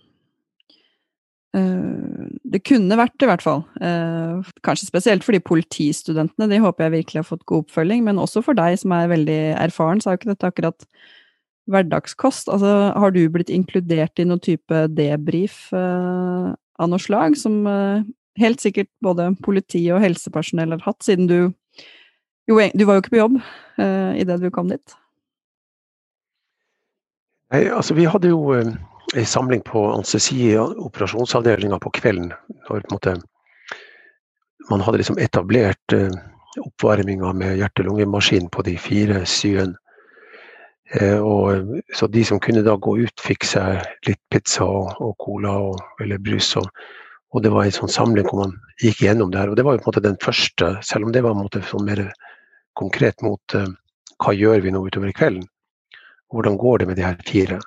det 1.56 2.60
kunne 2.68 2.98
vært, 3.00 3.16
i 3.24 3.30
hvert 3.30 3.44
fall. 3.44 3.64
Eh, 3.82 4.50
kanskje 4.66 4.90
spesielt 4.90 5.26
for 5.26 5.34
de 5.34 5.42
politistudentene, 5.44 6.50
de 6.52 6.60
håper 6.62 6.88
jeg 6.88 6.96
virkelig 6.98 7.22
har 7.22 7.30
fått 7.30 7.46
god 7.50 7.66
oppfølging. 7.66 8.04
Men 8.06 8.22
også 8.22 8.44
for 8.46 8.58
deg 8.58 8.78
som 8.82 8.94
er 8.96 9.12
veldig 9.12 9.40
erfaren, 9.56 10.02
så 10.02 10.10
er 10.10 10.18
jo 10.18 10.22
ikke 10.22 10.34
dette 10.34 10.52
akkurat 10.52 10.88
hverdagskost. 11.72 12.52
Altså, 12.54 12.74
har 12.96 13.16
du 13.16 13.24
blitt 13.34 13.52
inkludert 13.54 14.20
i 14.20 14.28
noen 14.28 14.44
type 14.44 14.84
debrief 14.96 15.68
uh, 15.76 16.54
av 16.80 16.92
noe 16.92 17.02
slag, 17.02 17.36
som 17.40 17.64
helt 18.38 18.62
sikkert 18.62 18.92
både 19.04 19.32
politi 19.44 19.82
og 19.92 20.04
helsepersonell 20.04 20.76
har 20.76 20.86
hatt, 20.86 21.02
siden 21.04 21.28
du 21.28 21.40
jo, 22.48 22.62
du 22.72 22.86
var 22.88 22.96
jo 22.96 23.04
ikke 23.04 23.12
på 23.18 23.20
jobb 23.20 23.40
uh, 23.42 24.14
idet 24.16 24.40
du 24.40 24.48
kom 24.56 24.70
dit? 24.72 24.94
Nei, 27.52 27.66
altså 27.72 27.96
vi 27.98 28.08
hadde 28.08 28.32
jo 28.32 28.40
en 29.16 29.26
samling 29.26 29.62
på 29.62 29.92
anestesi 29.92 30.58
operasjonsavdelinga 30.58 31.80
på 31.80 31.90
kvelden. 31.90 32.34
Når 32.70 32.84
måte, 32.92 33.16
man 34.70 34.84
hadde 34.84 35.00
liksom 35.02 35.20
etablert 35.24 35.94
uh, 35.94 36.12
oppvarminga 36.60 37.34
med 37.34 37.58
hjerte-lungemaskin 37.62 38.50
på 38.52 38.66
de 38.68 38.76
fire 38.78 39.24
syene. 39.26 39.78
Uh, 41.00 41.20
og, 41.20 41.74
så 41.96 42.08
de 42.08 42.24
som 42.26 42.40
kunne 42.40 42.66
da 42.68 42.76
gå 42.76 42.98
ut, 43.00 43.24
fikk 43.24 43.48
seg 43.48 43.84
litt 44.08 44.22
pizza 44.32 44.68
og, 44.68 44.92
og 45.04 45.16
cola 45.24 45.56
og, 45.70 45.82
eller 46.04 46.20
brus. 46.20 46.54
Og, 46.60 46.68
og, 47.32 47.44
det 47.44 47.52
var 47.56 47.68
en 47.68 47.78
sånn 47.80 47.92
samling 47.92 48.28
hvor 48.28 48.44
man 48.44 48.56
gikk 48.84 49.06
gjennom 49.08 49.32
det 49.32 49.40
her. 49.40 49.52
Og 49.52 49.60
det 49.60 49.68
var 49.68 49.78
jo 49.78 49.84
på 49.84 49.88
en 49.88 49.94
måte 49.94 50.08
den 50.10 50.20
første, 50.24 50.76
selv 50.84 51.08
om 51.08 51.16
det 51.16 51.24
var 51.24 51.36
en 51.36 51.46
måte 51.46 51.64
sånn 51.72 51.88
mer 51.88 52.10
konkret 52.76 53.24
mot 53.24 53.56
uh, 53.56 53.72
hva 54.20 54.36
gjør 54.36 54.64
vi 54.68 54.76
nå 54.76 54.84
utover 54.84 55.14
i 55.14 55.16
kvelden. 55.16 55.48
Hvordan 56.28 56.60
går 56.60 56.80
det 56.82 56.88
med 56.90 56.98
de 57.00 57.08
her 57.08 57.20
fire? 57.24 57.64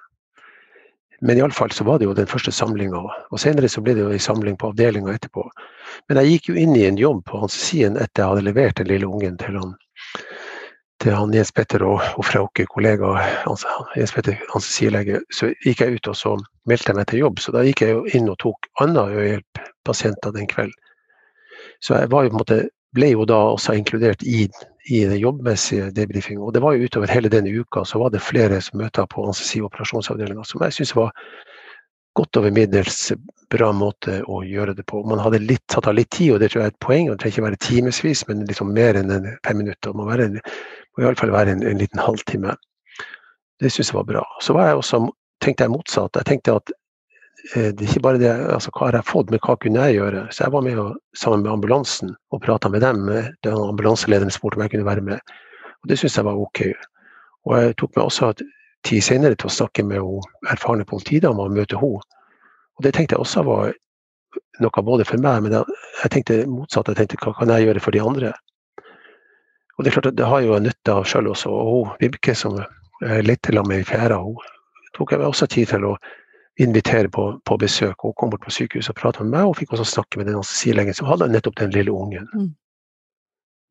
Men 1.21 1.39
iallfall 1.39 1.73
så 1.73 1.85
var 1.85 1.99
det 1.99 2.07
jo 2.09 2.15
den 2.17 2.29
første 2.29 2.53
samlinga. 2.53 3.01
Og 3.31 3.41
senere 3.41 3.69
så 3.69 3.83
ble 3.85 3.95
det 3.97 4.05
jo 4.07 4.13
ei 4.15 4.21
samling 4.23 4.57
på 4.61 4.71
avdelinga 4.71 5.13
etterpå. 5.15 5.45
Men 6.09 6.21
jeg 6.21 6.35
gikk 6.35 6.51
jo 6.51 6.61
inn 6.63 6.77
i 6.79 6.87
en 6.89 7.01
jobb 7.01 7.25
på 7.29 7.43
hans 7.43 7.57
siden 7.61 7.99
etter 8.01 8.23
jeg 8.23 8.33
hadde 8.33 8.47
levert 8.47 8.81
den 8.81 8.89
lille 8.89 9.09
ungen 9.09 9.37
til 9.41 9.59
han, 9.61 9.75
til 11.05 11.17
han 11.17 11.35
Jens 11.37 11.53
Petter 11.53 11.85
og, 11.85 12.01
og 12.17 12.25
Frauke, 12.25 12.65
kollega 12.73 13.13
altså, 13.51 13.69
Jens 14.01 14.15
Petter, 14.17 14.41
anestesilege. 14.55 15.21
Så 15.37 15.53
gikk 15.67 15.85
jeg 15.85 16.01
ut 16.01 16.13
og 16.13 16.17
så 16.17 16.35
meldte 16.71 16.93
jeg 16.93 17.01
meg 17.01 17.11
til 17.13 17.25
jobb. 17.27 17.45
Så 17.45 17.57
da 17.57 17.65
gikk 17.69 17.85
jeg 17.85 17.97
jo 17.99 18.05
inn 18.17 18.33
og 18.33 18.41
tok 18.41 18.71
annen 18.81 19.17
øyehjelppasienter 19.21 20.37
den 20.37 20.49
kvelden. 20.49 20.77
Så 21.85 22.01
jeg 22.01 22.13
var 22.13 22.25
jo 22.25 22.33
på 22.33 22.39
en 22.39 22.45
måte 22.45 22.63
ble 22.97 23.13
jo 23.13 23.27
da 23.29 23.39
også 23.53 23.77
inkludert 23.79 24.25
i, 24.27 24.47
i 24.89 25.05
den 25.05 25.19
jobbmessige 25.19 25.91
debrifinga. 25.91 26.41
Og 26.41 26.55
det 26.55 26.63
var 26.65 26.75
jo 26.75 26.87
utover 26.89 27.13
hele 27.13 27.29
den 27.29 27.47
uka 27.47 27.85
så 27.85 27.99
var 27.99 28.11
det 28.11 28.23
flere 28.25 28.61
møter 28.73 29.07
på 29.07 29.25
anestesi- 29.27 29.61
som 30.45 30.63
jeg 30.63 30.73
syns 30.73 30.97
var 30.97 31.13
godt 32.15 32.37
over 32.37 32.51
middels 32.51 33.13
bra 33.51 33.71
måte 33.73 34.21
å 34.27 34.43
gjøre 34.47 34.75
det 34.75 34.87
på. 34.87 35.03
Man 35.07 35.21
hadde 35.23 35.43
litt, 35.43 35.67
tatt 35.71 35.87
av 35.87 35.95
litt 35.95 36.11
tid, 36.11 36.35
og 36.35 36.41
det 36.41 36.51
tror 36.51 36.63
jeg 36.63 36.71
er 36.71 36.75
et 36.75 36.85
poeng. 36.87 37.11
Det 37.11 37.19
trenger 37.21 37.37
ikke 37.37 37.47
være 37.47 37.63
timevis, 37.67 38.25
men 38.29 38.45
liksom 38.47 38.73
mer 38.75 38.99
enn 38.99 39.15
en 39.15 39.31
fem 39.47 39.61
minutter. 39.63 39.91
Det 39.91 39.99
må, 39.99 40.07
være 40.09 40.29
må 40.33 41.05
iallfall 41.05 41.35
være 41.35 41.57
en, 41.57 41.65
en 41.67 41.81
liten 41.81 42.03
halvtime. 42.03 42.57
Det 43.61 43.71
syns 43.73 43.93
jeg 43.93 43.99
var 43.99 44.09
bra. 44.09 44.25
Så 44.41 44.57
var 44.57 44.71
jeg 44.71 44.81
også, 44.81 45.03
tenkte 45.45 45.67
jeg 45.67 45.75
motsatt. 45.75 46.17
Jeg 46.17 46.29
tenkte 46.31 46.59
at 46.61 46.75
det 47.55 47.81
er 47.81 47.89
ikke 47.89 48.03
bare 48.05 48.21
det 48.21 48.31
altså, 48.31 48.71
hva 48.75 48.89
har 48.89 48.99
jeg 48.99 49.09
fått, 49.09 49.31
men 49.33 49.41
hva 49.45 49.57
kunne 49.61 49.85
jeg 49.89 49.97
gjøre? 49.99 50.27
Så 50.35 50.45
jeg 50.45 50.55
var 50.55 50.65
med 50.67 50.81
og, 50.83 50.97
sammen 51.17 51.45
med 51.45 51.53
ambulansen 51.53 52.15
og 52.31 52.43
prata 52.45 52.69
med 52.73 52.85
dem. 52.85 53.07
Den 53.47 53.57
ambulanselederen 53.57 54.33
spurte 54.35 54.59
om 54.59 54.65
jeg 54.67 54.75
kunne 54.75 54.89
være 54.89 55.05
med. 55.07 55.35
Og 55.83 55.89
Det 55.89 55.99
syntes 55.99 56.19
jeg 56.19 56.29
var 56.29 56.41
OK. 56.41 56.63
Og 57.49 57.55
jeg 57.57 57.77
tok 57.81 57.97
meg 57.97 58.05
også 58.05 58.33
tid 58.87 59.05
senere 59.05 59.37
til 59.37 59.49
å 59.49 59.55
snakke 59.55 59.85
med 59.85 60.03
hun 60.05 60.53
erfarne 60.53 60.85
politidama 60.89 61.47
og 61.47 61.57
møte 61.57 61.81
henne. 61.81 62.05
Og 62.77 62.85
Det 62.85 62.95
tenkte 62.97 63.17
jeg 63.17 63.25
også 63.25 63.45
var 63.49 63.73
noe 64.61 64.85
både 64.85 65.07
for 65.09 65.21
meg, 65.21 65.43
men 65.45 65.57
jeg 65.57 66.13
tenkte 66.13 66.45
motsatt. 66.49 66.93
Jeg 66.93 67.01
tenkte 67.01 67.25
hva 67.25 67.35
kan 67.39 67.53
jeg 67.55 67.69
gjøre 67.69 67.85
for 67.85 67.97
de 67.97 68.05
andre? 68.05 68.33
Og 69.77 69.85
Det 69.85 69.91
er 69.91 69.97
klart 69.97 70.13
at 70.13 70.17
det 70.21 70.29
har 70.29 70.41
jo 70.45 70.61
nytte 70.61 70.93
av 70.93 71.07
sjøl 71.09 71.33
også. 71.33 71.51
Og 71.51 71.69
hun 71.73 71.93
Vibke 72.01 72.37
som 72.37 72.59
jeg 72.61 73.25
lette 73.25 73.49
sammen 73.49 73.73
med 73.73 73.81
i 73.81 73.89
fjæra, 73.89 74.21
hun 74.21 74.37
tok 74.97 75.13
jeg 75.13 75.23
meg 75.23 75.31
også 75.33 75.49
tid 75.49 75.71
til 75.73 75.87
å 75.89 75.95
invitere 76.59 77.09
på, 77.09 77.41
på 77.45 77.57
besøk. 77.57 78.03
Hun 78.03 78.17
kom 78.19 78.31
bort 78.33 78.45
på 78.45 78.53
sykehuset 78.53 78.95
og 78.95 78.99
pratet 79.01 79.27
med 79.27 79.37
meg, 79.37 79.49
og 79.49 79.57
fikk 79.61 79.77
også 79.77 79.87
snakke 79.95 80.19
med 80.19 80.27
den 80.29 80.41
anestesilegen 80.41 80.97
som 80.97 81.09
hadde 81.09 81.31
nettopp 81.31 81.61
den 81.61 81.71
lille 81.77 81.93
ungen. 81.93 82.27
Mm. 82.35 82.51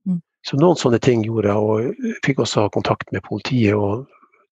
Mm. 0.08 0.22
Så 0.48 0.58
noen 0.58 0.80
sånne 0.80 1.02
ting 1.04 1.26
gjorde 1.26 1.52
jeg, 1.52 1.58
og 1.58 2.24
fikk 2.26 2.42
også 2.46 2.66
ha 2.66 2.74
kontakt 2.74 3.12
med 3.12 3.26
politiet. 3.28 3.76
og 3.76 4.08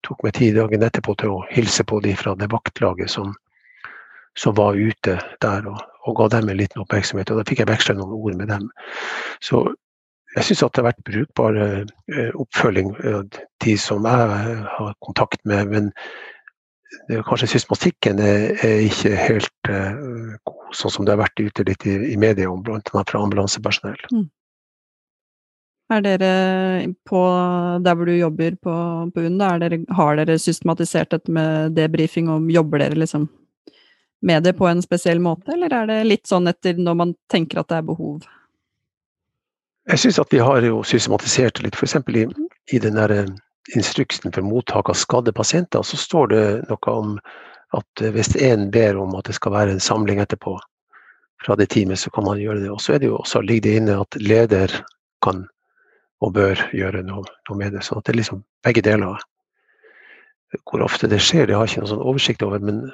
tok 0.07 0.23
meg 0.23 0.37
tid 0.37 0.55
dagen 0.59 0.85
etterpå 0.87 1.17
til 1.19 1.35
å 1.35 1.43
hilse 1.51 1.85
på 1.89 2.01
de 2.05 2.15
fra 2.19 2.37
det 2.39 2.51
vaktlaget 2.53 3.11
som, 3.11 3.33
som 4.39 4.55
var 4.59 4.79
ute 4.79 5.17
der, 5.43 5.67
og, 5.67 5.81
og 6.07 6.21
ga 6.21 6.29
dem 6.37 6.53
en 6.53 6.61
liten 6.61 6.83
oppmerksomhet. 6.85 7.33
Og 7.33 7.41
da 7.41 7.49
fikk 7.49 7.65
jeg 7.65 7.71
veksla 7.71 7.97
noen 7.99 8.15
ord 8.15 8.39
med 8.39 8.53
dem. 8.53 8.69
Så 9.45 9.65
jeg 10.37 10.45
syns 10.45 10.63
det 10.63 10.83
har 10.83 10.89
vært 10.91 11.07
brukbar 11.09 11.59
eh, 11.63 12.33
oppfølging 12.37 12.93
av 13.09 13.39
de 13.65 13.77
som 13.81 14.07
jeg 14.07 14.57
har 14.77 14.97
kontakt 15.05 15.41
med. 15.49 15.73
Men 15.73 15.93
kanskje 17.27 17.49
systematikken 17.55 18.21
er, 18.23 18.57
er 18.65 18.81
ikke 18.87 19.13
helt 19.19 19.71
uh, 19.71 20.37
god, 20.49 20.65
sånn 20.77 20.95
som 20.95 21.07
det 21.07 21.15
har 21.15 21.23
vært 21.25 21.43
ute 21.43 21.67
litt 21.69 21.87
i, 21.87 21.97
i 22.13 22.17
media 22.21 22.51
annet 22.51 22.93
fra 22.93 23.23
ambulansepersonell. 23.23 24.03
Er 25.87 26.03
dere 26.03 26.31
på 27.07 27.21
der 27.85 27.95
hvor 27.95 28.09
du 28.11 28.17
jobber 28.17 28.57
på, 28.59 28.77
på 29.15 29.27
UNN, 29.29 29.85
har 29.95 30.17
dere 30.19 30.39
systematisert 30.43 31.13
dette 31.15 31.31
med 31.31 31.77
debrifing, 31.79 32.31
og 32.33 32.51
jobber 32.51 32.83
dere 32.83 32.99
liksom 32.99 33.29
med 34.27 34.43
det 34.43 34.57
på 34.59 34.67
en 34.67 34.83
spesiell 34.83 35.21
måte, 35.23 35.53
eller 35.55 35.73
er 35.73 35.87
det 35.91 35.99
litt 36.09 36.27
sånn 36.27 36.49
etter 36.51 36.81
når 36.81 36.99
man 36.99 37.15
tenker 37.31 37.61
at 37.61 37.71
det 37.71 37.79
er 37.79 37.87
behov? 37.87 38.25
Jeg 39.87 40.03
syns 40.03 40.19
at 40.19 40.33
vi 40.35 40.43
har 40.43 40.65
jo 40.67 40.81
systematisert 40.83 41.61
det 41.61 41.69
litt, 41.69 41.79
f.eks. 41.79 41.95
I, 42.11 42.25
i 42.75 42.81
den 42.83 42.99
derre 42.99 43.21
eh, 43.23 43.35
instruksen 43.75 44.33
for 44.33 44.47
mottak 44.47 44.91
av 44.91 44.99
skadde 44.99 45.33
pasienter, 45.33 45.83
så 45.83 45.99
står 45.99 46.33
det 46.33 46.45
noe 46.71 46.93
om 46.93 47.19
at 47.77 48.03
hvis 48.15 48.37
en 48.37 48.71
ber 48.71 48.99
om 49.01 49.17
at 49.19 49.27
det 49.27 49.37
skal 49.37 49.55
være 49.57 49.75
en 49.75 49.83
samling 49.83 50.21
etterpå 50.23 50.55
fra 51.45 51.57
det 51.59 51.69
teamet, 51.75 51.99
så 51.99 52.11
kan 52.11 52.25
man 52.25 52.41
gjøre 52.41 52.63
det. 52.63 52.71
Og 52.71 52.81
så 52.81 52.95
er 52.97 53.43
ligger 53.43 53.67
det 53.67 53.77
inne 53.81 54.01
at 54.01 54.19
leder 54.23 54.73
kan 55.25 55.47
og 56.25 56.33
bør 56.33 56.61
gjøre 56.73 57.03
noe, 57.05 57.27
noe 57.49 57.59
med 57.59 57.75
det. 57.77 57.85
Så 57.85 58.01
det 58.01 58.15
er 58.15 58.21
liksom 58.21 58.45
begge 58.65 58.83
deler. 58.85 59.21
Hvor 60.65 60.85
ofte 60.87 61.11
det 61.11 61.21
skjer, 61.21 61.47
det 61.47 61.57
har 61.57 61.67
jeg 61.67 61.77
ikke 61.77 61.85
noen 61.85 61.93
sånn 61.93 62.07
oversikt 62.07 62.45
over, 62.47 62.63
men, 62.63 62.87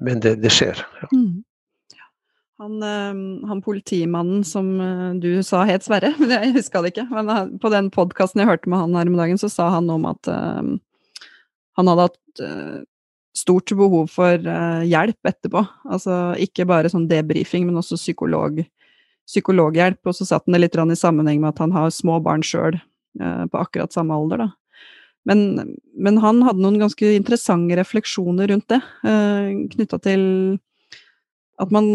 men 0.00 0.22
det, 0.24 0.38
det, 0.42 0.50
skjer. 0.54 0.80
Ja. 1.02 1.10
Mm. 1.14 1.44
Han, 2.60 2.82
han, 3.48 3.62
politimannen 3.64 4.44
som 4.44 4.74
eh, 4.84 5.14
du 5.16 5.40
sa 5.46 5.62
het 5.68 5.84
Sverre, 5.86 6.12
men 6.20 6.34
jeg 6.34 6.54
huska 6.58 6.82
det 6.84 6.92
ikke. 6.92 7.06
Men 7.08 7.56
på 7.62 7.72
den 7.72 7.88
podkasten 7.94 8.42
jeg 8.42 8.50
hørte 8.50 8.68
med 8.68 8.82
han 8.82 8.96
her 8.98 9.08
om 9.08 9.16
dagen, 9.20 9.40
så 9.40 9.48
sa 9.52 9.70
han 9.72 9.88
om 9.92 10.04
at 10.10 10.28
um, 10.28 10.74
han 11.80 11.88
hadde 11.90 12.08
hatt 12.10 12.18
stort 13.36 13.72
behov 13.78 14.10
for 14.12 14.44
hjelp 14.84 15.28
etterpå. 15.30 15.62
Altså 15.88 16.34
ikke 16.42 16.66
bare 16.68 16.90
sånn 16.92 17.08
debrifing, 17.08 17.64
men 17.68 17.78
også 17.80 17.96
psykolog, 17.96 18.58
psykologhjelp. 19.30 20.00
Og 20.04 20.16
så 20.18 20.26
satt 20.28 20.44
han 20.44 20.58
det 20.58 20.64
litt 20.66 20.76
i 20.76 20.98
sammenheng 20.98 21.40
med 21.40 21.54
at 21.54 21.62
han 21.62 21.72
har 21.72 21.92
små 21.94 22.18
barn 22.24 22.44
sjøl 22.44 22.76
på 23.16 23.60
akkurat 23.60 23.94
samme 23.94 24.18
alder, 24.18 24.44
da. 24.44 24.48
Men, 25.28 25.76
men, 25.96 26.18
han 26.20 26.42
hadde 26.44 26.64
noen 26.64 26.80
ganske 26.82 27.14
interessante 27.16 27.78
refleksjoner 27.78 28.50
rundt 28.50 28.68
det, 28.72 28.80
knytta 29.76 30.00
til 30.04 30.22
at 31.60 31.72
man 31.74 31.90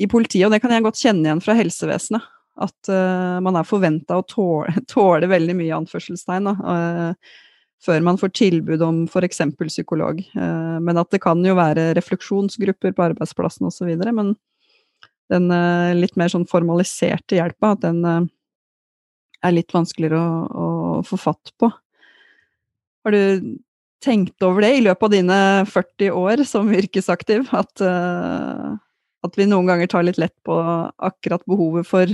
i 0.00 0.08
politiet, 0.08 0.46
og 0.46 0.54
det 0.54 0.62
kan 0.62 0.72
jeg 0.72 0.84
godt 0.86 1.00
kjenne 1.00 1.26
igjen 1.28 1.42
fra 1.44 1.56
helsevesenet, 1.58 2.28
at 2.62 2.90
uh, 2.92 3.38
man 3.44 3.56
er 3.56 3.68
forventa 3.68 4.18
å 4.18 4.26
tåle, 4.28 4.74
tåle, 4.92 5.30
veldig 5.30 5.56
mye 5.58 5.80
anførselstegn 5.82 6.50
da, 6.50 6.54
uh, 6.60 7.40
før 7.82 8.04
man 8.06 8.20
får 8.20 8.34
tilbud 8.38 8.82
om 8.86 9.02
f.eks. 9.08 9.42
psykolog. 9.66 10.20
Uh, 10.36 10.78
men 10.84 11.00
at 11.00 11.10
det 11.14 11.22
kan 11.24 11.40
jo 11.44 11.56
være 11.58 11.92
refleksjonsgrupper 11.98 12.94
på 12.94 13.06
arbeidsplassen 13.08 13.68
osv. 13.68 13.90
Men 14.12 14.36
den 15.32 15.48
litt 15.96 16.18
mer 16.20 16.28
sånn 16.28 16.44
formaliserte 16.44 17.38
hjelpa, 17.38 17.72
at 17.72 17.84
den 17.86 18.02
er 18.04 19.54
litt 19.54 19.72
vanskeligere 19.72 20.18
å, 20.20 20.40
å, 20.52 20.66
få 21.08 21.16
fatt 21.16 21.54
på. 21.56 21.70
Har 23.02 23.16
du 23.16 23.56
tenkt 24.04 24.44
over 24.44 24.66
det 24.66 24.74
i 24.76 24.82
løpet 24.84 25.06
av 25.08 25.14
dine 25.14 25.38
40 25.72 26.18
år 26.20 26.42
som 26.46 26.68
yrkesaktiv? 26.74 27.48
At 27.56 27.80
at 29.26 29.38
vi 29.38 29.46
noen 29.46 29.68
ganger 29.70 29.90
tar 29.90 30.06
litt 30.06 30.18
lett 30.20 30.34
på 30.46 30.56
akkurat 30.98 31.44
behovet 31.46 31.88
for 31.88 32.10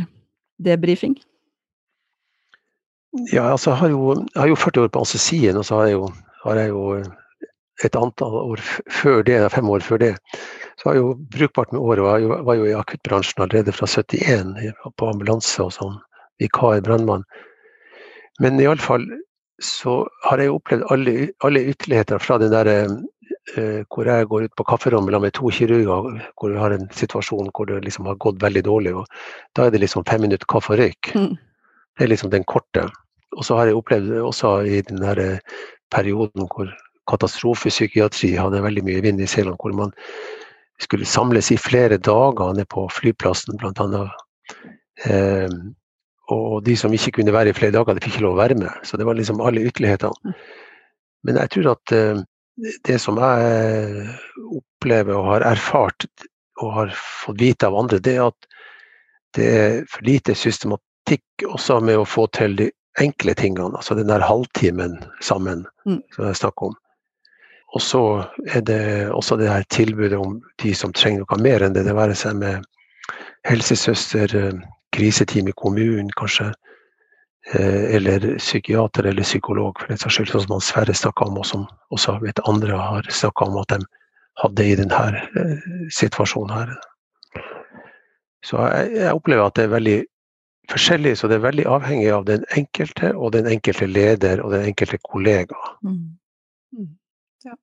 debrifing? 0.62 1.16
Ja, 3.32 3.48
altså 3.54 3.72
jeg 3.72 3.80
har 3.82 3.92
jo, 3.94 4.02
jeg 4.34 4.40
har 4.42 4.50
jo 4.50 4.58
40 4.60 4.84
år 4.84 4.92
på 4.92 5.02
anestesien, 5.02 5.56
og 5.56 5.64
så 5.66 5.80
har 5.80 5.88
jeg 5.88 5.96
jo, 5.96 6.10
har 6.44 6.60
jeg 6.60 6.72
jo 6.74 6.82
et 7.86 7.96
antall 7.96 8.34
år 8.40 8.62
før 8.92 9.22
det, 9.26 9.38
fem 9.54 9.70
år 9.70 9.84
før 9.86 10.02
det. 10.02 10.12
Så 10.78 10.88
har 10.88 10.98
jeg 10.98 11.04
jo 11.04 11.14
brukbart 11.32 11.72
med 11.72 11.80
året, 11.80 12.02
og 12.04 12.26
jeg 12.26 12.44
var 12.50 12.58
jo 12.58 12.66
i 12.68 12.76
akuttbransjen 12.76 13.44
allerede 13.44 13.74
fra 13.74 13.88
71 13.88 14.52
på 14.98 15.08
ambulanse 15.08 15.64
og 15.64 15.72
sånn, 15.74 15.96
vikar 16.42 16.82
brannmann. 16.86 17.24
Men 18.42 18.60
iallfall 18.62 19.06
så 19.64 20.04
har 20.28 20.38
jeg 20.38 20.52
opplevd 20.54 20.84
alle, 20.94 21.14
alle 21.42 21.64
ytterligheter 21.72 22.20
fra 22.22 22.38
den 22.38 22.52
der 22.54 22.68
Eh, 22.70 22.92
hvor 23.54 24.08
jeg 24.08 24.26
går 24.28 24.44
ut 24.44 24.54
på 24.56 24.64
kafferommet 24.68 25.20
med 25.22 25.32
to 25.32 25.48
kirurger 25.54 26.18
hvor 26.36 26.52
vi 26.52 26.58
har 26.60 26.74
en 26.74 26.88
situasjon 26.92 27.48
hvor 27.56 27.68
det 27.70 27.78
liksom 27.86 28.06
har 28.06 28.18
gått 28.20 28.42
veldig 28.42 28.62
dårlig. 28.66 28.94
og 28.94 29.06
Da 29.56 29.66
er 29.66 29.70
det 29.70 29.80
liksom 29.80 30.04
fem 30.04 30.20
minutter 30.20 30.46
kaffe 30.50 30.74
og 30.74 30.82
røyk. 30.82 31.12
Mm. 31.14 31.36
Det 31.98 32.04
er 32.04 32.12
liksom 32.12 32.30
den 32.30 32.44
korte. 32.44 32.84
Og 33.36 33.44
så 33.44 33.56
har 33.56 33.66
jeg 33.68 33.78
opplevd 33.78 34.12
også 34.20 34.52
i 34.66 34.80
den 34.88 35.00
der 35.02 35.18
eh, 35.22 35.56
perioden 35.90 36.48
hvor 36.52 36.70
katastrofepsykiatri 37.08 38.34
hadde 38.36 38.62
veldig 38.62 38.84
mye 38.84 39.02
vind 39.04 39.20
i 39.20 39.28
seilene, 39.30 39.56
hvor 39.56 39.74
man 39.76 39.92
skulle 40.80 41.08
samles 41.08 41.50
i 41.50 41.58
flere 41.58 41.98
dager 41.98 42.54
nede 42.54 42.68
på 42.70 42.86
flyplassen 42.92 43.58
bl.a. 43.58 44.04
Eh, 45.08 45.58
og 46.28 46.64
de 46.64 46.76
som 46.76 46.92
ikke 46.92 47.18
kunne 47.18 47.32
være 47.32 47.50
i 47.50 47.56
flere 47.56 47.72
dager, 47.72 47.96
de 47.96 48.04
fikk 48.04 48.18
ikke 48.18 48.26
lov 48.26 48.36
å 48.36 48.42
være 48.42 48.58
med. 48.60 48.82
Så 48.84 49.00
det 49.00 49.06
var 49.08 49.16
liksom 49.16 49.40
alle 49.40 49.64
ytterlighetene. 49.64 50.12
Mm. 50.28 50.34
Men 51.24 51.40
jeg 51.42 51.50
tror 51.54 51.70
at 51.72 51.94
eh, 51.96 52.20
det 52.84 52.98
som 52.98 53.18
jeg 53.20 54.08
opplever 54.58 55.14
og 55.14 55.30
har 55.32 55.46
erfart 55.52 56.06
og 56.58 56.72
har 56.74 56.94
fått 56.96 57.40
vite 57.40 57.68
av 57.68 57.76
andre, 57.78 58.00
det 58.02 58.16
er 58.16 58.26
at 58.28 58.48
det 59.36 59.46
er 59.46 59.78
for 59.90 60.06
lite 60.08 60.34
systematikk 60.34 61.46
også 61.46 61.78
med 61.84 62.00
å 62.00 62.08
få 62.08 62.26
til 62.34 62.56
de 62.58 62.70
enkle 62.98 63.34
tingene. 63.38 63.76
Altså 63.76 63.94
den 63.94 64.10
der 64.10 64.24
halvtimen 64.24 64.98
sammen 65.22 65.66
mm. 65.86 66.00
som 66.14 66.26
jeg 66.26 66.40
snakker 66.40 66.72
om. 66.72 66.78
Og 67.76 67.84
så 67.84 68.02
er 68.48 68.64
det 68.64 68.82
også 69.12 69.36
det 69.36 69.50
her 69.50 69.66
tilbudet 69.70 70.18
om 70.18 70.38
de 70.62 70.72
som 70.74 70.92
trenger 70.96 71.22
noe 71.22 71.40
mer 71.44 71.62
enn 71.62 71.76
det. 71.76 71.84
Det 71.86 71.94
være 71.94 72.16
seg 72.16 72.40
med 72.40 72.64
helsesøster, 73.46 74.32
kriseteam 74.96 75.50
i 75.50 75.56
kommunen 75.56 76.08
kanskje, 76.18 76.48
eller 77.56 78.24
psykiater 78.36 79.06
eller 79.08 79.24
psykolog, 79.24 79.78
for 79.80 79.88
den 79.88 80.00
saks 80.00 80.18
skyld, 80.18 80.32
sånn 80.34 80.44
som 80.44 80.60
Sverre 80.64 80.94
snakka 80.96 81.28
om, 81.30 81.38
og 81.40 81.46
som 81.48 81.62
også 81.94 82.18
vet 82.20 82.42
andre 82.50 82.76
har 82.76 83.08
snakka 83.08 83.46
om 83.48 83.56
at 83.62 83.72
de 83.72 83.78
hadde 84.42 84.66
i 84.66 84.76
denne 84.78 85.22
eh, 85.38 85.66
situasjonen 85.94 86.54
her. 86.54 86.76
Så 88.46 88.60
jeg, 88.70 89.10
opplever 89.10 89.48
at 89.48 89.56
det 89.58 89.66
er 89.66 89.74
veldig 89.74 89.96
forskjellig, 90.70 91.16
så 91.18 91.30
det 91.30 91.38
er 91.38 91.46
veldig 91.46 91.64
avhengig 91.70 92.10
av 92.14 92.26
den 92.28 92.44
enkelte 92.56 93.10
og 93.16 93.32
den 93.34 93.48
enkelte 93.50 93.88
leder 93.88 94.44
og 94.44 94.52
den 94.54 94.68
enkelte 94.70 95.00
kollega. 95.02 95.58
Mm. 95.82 95.96
Mm. 96.76 96.92
Ja. 97.46 97.56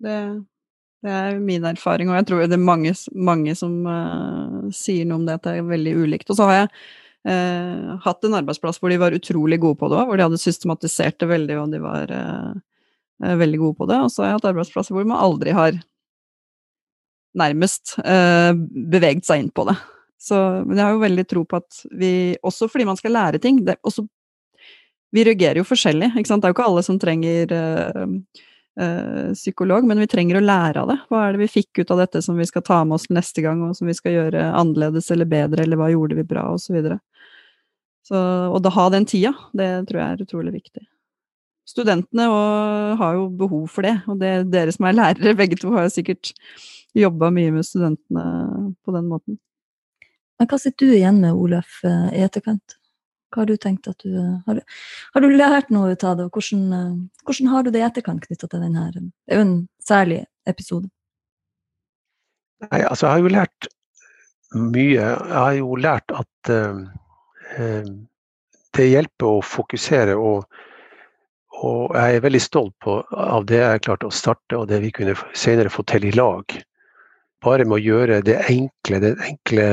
Det, 0.00 0.16
det, 1.04 1.18
er 1.18 1.42
min 1.42 1.66
erfaring, 1.68 2.08
og 2.10 2.16
jeg 2.20 2.30
tror 2.30 2.46
det 2.46 2.56
er 2.56 2.64
mange, 2.64 2.94
mange 3.12 3.54
som 3.58 3.76
uh, 3.84 4.70
sier 4.72 5.08
noe 5.08 5.20
om 5.20 5.28
det, 5.28 5.36
at 5.36 5.48
det 5.48 5.58
er 5.58 5.68
veldig 5.68 5.94
ulikt. 6.00 6.32
Og 6.32 6.38
så 6.38 6.48
har 6.48 6.62
jeg 6.62 6.72
eh, 7.28 7.92
hatt 8.04 8.26
en 8.26 8.36
arbeidsplass 8.40 8.80
hvor 8.80 8.92
de 8.92 9.00
var 9.00 9.16
utrolig 9.16 9.60
gode 9.62 9.80
på 9.80 9.90
det 9.90 9.98
òg, 10.00 10.08
hvor 10.08 10.20
de 10.20 10.26
hadde 10.28 10.40
systematisert 10.40 11.18
det 11.20 11.30
veldig, 11.30 11.56
og 11.60 11.74
de 11.74 11.80
var 11.84 12.12
eh, 12.16 12.50
eh, 13.24 13.38
veldig 13.40 13.62
gode 13.62 13.80
på 13.80 13.88
det. 13.90 14.00
Og 14.04 14.12
så 14.12 14.24
har 14.24 14.32
jeg 14.32 14.40
hatt 14.40 14.50
arbeidsplasser 14.52 14.96
hvor 14.96 15.08
man 15.08 15.22
aldri 15.22 15.54
har 15.56 15.80
nærmest 17.40 17.96
eh, 18.02 18.52
beveget 18.92 19.26
seg 19.28 19.44
inn 19.44 19.52
på 19.54 19.66
det. 19.68 19.76
Så, 20.20 20.36
men 20.66 20.76
jeg 20.76 20.84
har 20.84 20.96
jo 20.96 21.04
veldig 21.04 21.26
tro 21.30 21.44
på 21.48 21.60
at 21.60 21.82
vi, 21.96 22.12
også 22.44 22.68
fordi 22.68 22.84
man 22.90 22.98
skal 22.98 23.14
lære 23.16 23.40
ting 23.40 23.62
det, 23.64 23.78
også, 23.88 24.04
Vi 25.10 25.24
reagerer 25.26 25.58
jo 25.58 25.66
forskjellig, 25.66 26.12
ikke 26.14 26.28
sant. 26.28 26.42
Det 26.42 26.46
er 26.46 26.52
jo 26.52 26.54
ikke 26.58 26.66
alle 26.68 26.82
som 26.86 26.98
trenger 27.02 27.50
uh, 27.50 28.42
psykolog, 29.34 29.84
men 29.84 29.98
vi 30.00 30.06
trenger 30.08 30.38
å 30.38 30.42
lære 30.44 30.80
av 30.80 30.88
det. 30.88 30.94
Hva 31.10 31.24
er 31.26 31.34
det 31.34 31.40
vi 31.42 31.48
fikk 31.50 31.82
ut 31.82 31.90
av 31.92 31.98
dette 32.00 32.22
som 32.22 32.38
vi 32.38 32.46
skal 32.48 32.62
ta 32.64 32.78
med 32.86 32.96
oss 32.96 33.08
neste 33.12 33.42
gang, 33.44 33.64
og 33.66 33.74
som 33.76 33.90
vi 33.90 33.96
skal 33.98 34.14
gjøre 34.14 34.44
annerledes 34.56 35.10
eller 35.10 35.28
bedre, 35.28 35.66
eller 35.66 35.80
hva 35.80 35.90
gjorde 35.90 36.16
vi 36.16 36.24
bra, 36.30 36.46
osv. 36.54 36.78
Så, 38.06 38.22
og 38.54 38.60
da 38.64 38.72
ha 38.72 38.86
den 38.94 39.08
tida, 39.10 39.34
det 39.52 39.68
tror 39.90 40.00
jeg 40.00 40.14
er 40.14 40.24
utrolig 40.24 40.54
viktig. 40.54 40.86
Studentene 41.68 42.26
har 42.98 43.18
jo 43.18 43.28
behov 43.42 43.68
for 43.70 43.86
det, 43.86 43.98
og 44.10 44.18
det, 44.22 44.32
dere 44.50 44.74
som 44.74 44.88
er 44.88 44.96
lærere, 44.96 45.36
begge 45.42 45.58
to 45.60 45.74
har 45.76 45.86
jo 45.86 45.94
sikkert 45.98 46.32
jobba 46.96 47.30
mye 47.34 47.52
med 47.54 47.66
studentene 47.66 48.74
på 48.82 48.96
den 48.96 49.06
måten. 49.10 49.38
Men 50.40 50.48
hva 50.48 50.58
sitter 50.58 50.88
du 50.88 50.96
igjen 50.96 51.20
med, 51.20 51.36
Olaf, 51.36 51.82
eh, 51.84 52.06
i 52.16 52.24
etterkant? 52.24 52.79
Hva 53.30 53.44
har 53.44 53.50
du 53.50 53.56
tenkt 53.62 53.86
at 53.86 54.02
du 54.02 54.14
Har, 54.46 54.62
har 55.14 55.22
du 55.22 55.28
lært 55.30 55.70
noe 55.70 55.92
ut 55.92 56.04
av 56.04 56.16
det, 56.18 56.26
og 56.26 56.38
hvordan, 56.38 56.62
eh, 56.74 57.24
hvordan 57.26 57.50
har 57.52 57.62
du 57.62 57.70
det 57.70 57.82
i 57.82 57.86
etterkant 57.86 58.24
knytta 58.26 58.48
til 58.50 58.64
denne? 58.64 58.88
Det 58.94 59.34
er 59.34 59.40
jo 59.40 59.46
en 59.46 59.58
særlig 59.86 60.24
episode. 60.50 60.90
Nei, 62.66 62.82
altså 62.84 63.06
jeg 63.06 63.12
har 63.12 63.22
jo 63.22 63.34
lært 63.34 63.68
mye. 64.54 64.96
Jeg 64.96 65.36
har 65.36 65.52
jo 65.56 65.76
lært 65.80 66.12
at 66.12 66.50
uh, 66.52 67.84
det 68.76 68.88
hjelper 68.90 69.38
å 69.38 69.44
fokusere. 69.46 70.16
Og, 70.18 70.44
og, 71.62 71.94
jeg 71.96 72.18
er 72.18 72.26
veldig 72.26 72.42
stolt 72.42 72.74
på, 72.84 72.98
av 73.10 73.46
det 73.48 73.62
jeg 73.62 73.84
klarte 73.86 74.10
å 74.10 74.14
starte, 74.14 74.58
og 74.58 74.68
det 74.68 74.82
vi 74.84 74.92
kunne 74.94 75.16
senere 75.32 75.72
få 75.72 75.86
til 75.88 76.04
i 76.10 76.12
lag. 76.16 76.58
Bare 77.40 77.64
med 77.64 77.78
å 77.78 77.84
gjøre 77.84 78.20
det 78.26 78.36
enkle, 78.50 79.00
den 79.00 79.24
enkle 79.24 79.70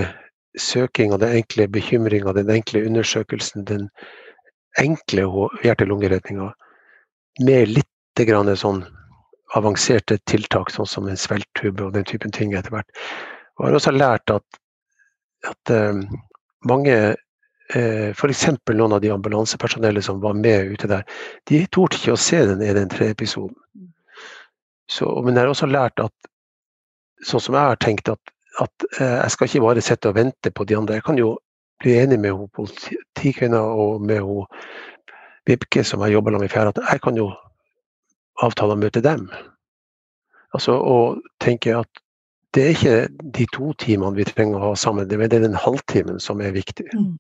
søkinga, 0.58 1.18
den 1.22 1.36
enkle 1.42 1.68
bekymringa, 1.72 2.34
den 2.34 2.50
enkle 2.54 2.84
undersøkelsen, 2.88 3.66
den 3.66 3.90
enkle 4.82 5.28
hjerte-lungeredninga 5.64 6.52
med 7.46 7.74
litt 7.74 7.94
sånn 8.58 8.82
avanserte 9.56 10.18
tiltak, 10.26 10.72
sånn 10.74 10.90
som 10.90 11.08
en 11.08 11.20
svelttube 11.20 11.86
og 11.86 11.94
den 11.94 12.04
typen 12.04 12.32
ting 12.34 12.56
etter 12.58 12.74
hvert. 12.74 12.90
Jeg 12.98 13.68
har 13.68 13.78
også 13.78 13.94
lært 13.94 14.34
at, 14.34 14.60
at 15.46 15.72
um, 15.72 16.02
mange 16.66 16.96
eh, 17.76 18.10
F.eks. 18.10 18.48
noen 18.74 18.96
av 18.98 19.02
de 19.02 19.12
ambulansepersonellet 19.14 20.04
som 20.04 20.22
var 20.22 20.34
med 20.34 20.74
ute 20.74 20.90
der, 20.90 21.06
de 21.50 21.62
torde 21.72 21.98
ikke 22.00 22.16
å 22.16 22.22
se 22.22 22.42
den 22.50 22.64
EDN3-episoden. 22.66 23.56
Men 24.98 25.36
jeg 25.36 25.44
har 25.44 25.52
også 25.52 25.70
lært 25.70 26.00
at 26.00 26.30
sånn 27.28 27.44
som 27.44 27.58
jeg 27.58 27.72
har 27.72 27.80
tenkt, 27.84 28.10
at, 28.10 28.34
at 28.62 28.88
eh, 29.00 29.18
jeg 29.24 29.32
skal 29.32 29.50
ikke 29.50 29.66
bare 29.66 29.84
sitte 29.86 30.12
og 30.12 30.16
vente 30.18 30.52
på 30.52 30.66
de 30.66 30.78
andre. 30.78 31.00
Jeg 31.00 31.06
kan 31.08 31.20
jo 31.20 31.36
bli 31.82 31.98
enig 32.02 32.20
med 32.20 32.48
politikvinna 32.56 33.60
og 33.60 34.02
med 34.02 34.24
hun 34.26 34.46
Vibke, 35.48 35.84
som 35.84 36.02
jeg 36.04 36.12
jobber 36.12 36.32
med 36.36 36.50
i 36.50 36.52
fjerde, 36.52 36.74
at 36.76 36.92
jeg 36.92 37.02
kan 37.02 37.16
jo 37.16 37.30
avtale 38.44 38.76
å 38.76 38.80
møte 38.80 39.00
dem. 39.00 39.30
Altså 40.52 40.76
og 40.76 41.22
tenke 41.40 41.72
at 41.78 42.02
det 42.56 42.64
er 42.64 42.74
ikke 42.74 43.32
de 43.38 43.46
to 43.54 43.72
timene 43.80 44.16
vi 44.18 44.26
trenger 44.28 44.60
å 44.60 44.72
ha 44.72 44.76
sammen, 44.76 45.08
det 45.08 45.20
er 45.22 45.40
den 45.40 45.56
halvtimen 45.56 46.20
som 46.20 46.42
er 46.42 46.56
viktig. 46.56 46.88
Mm. 46.94 47.16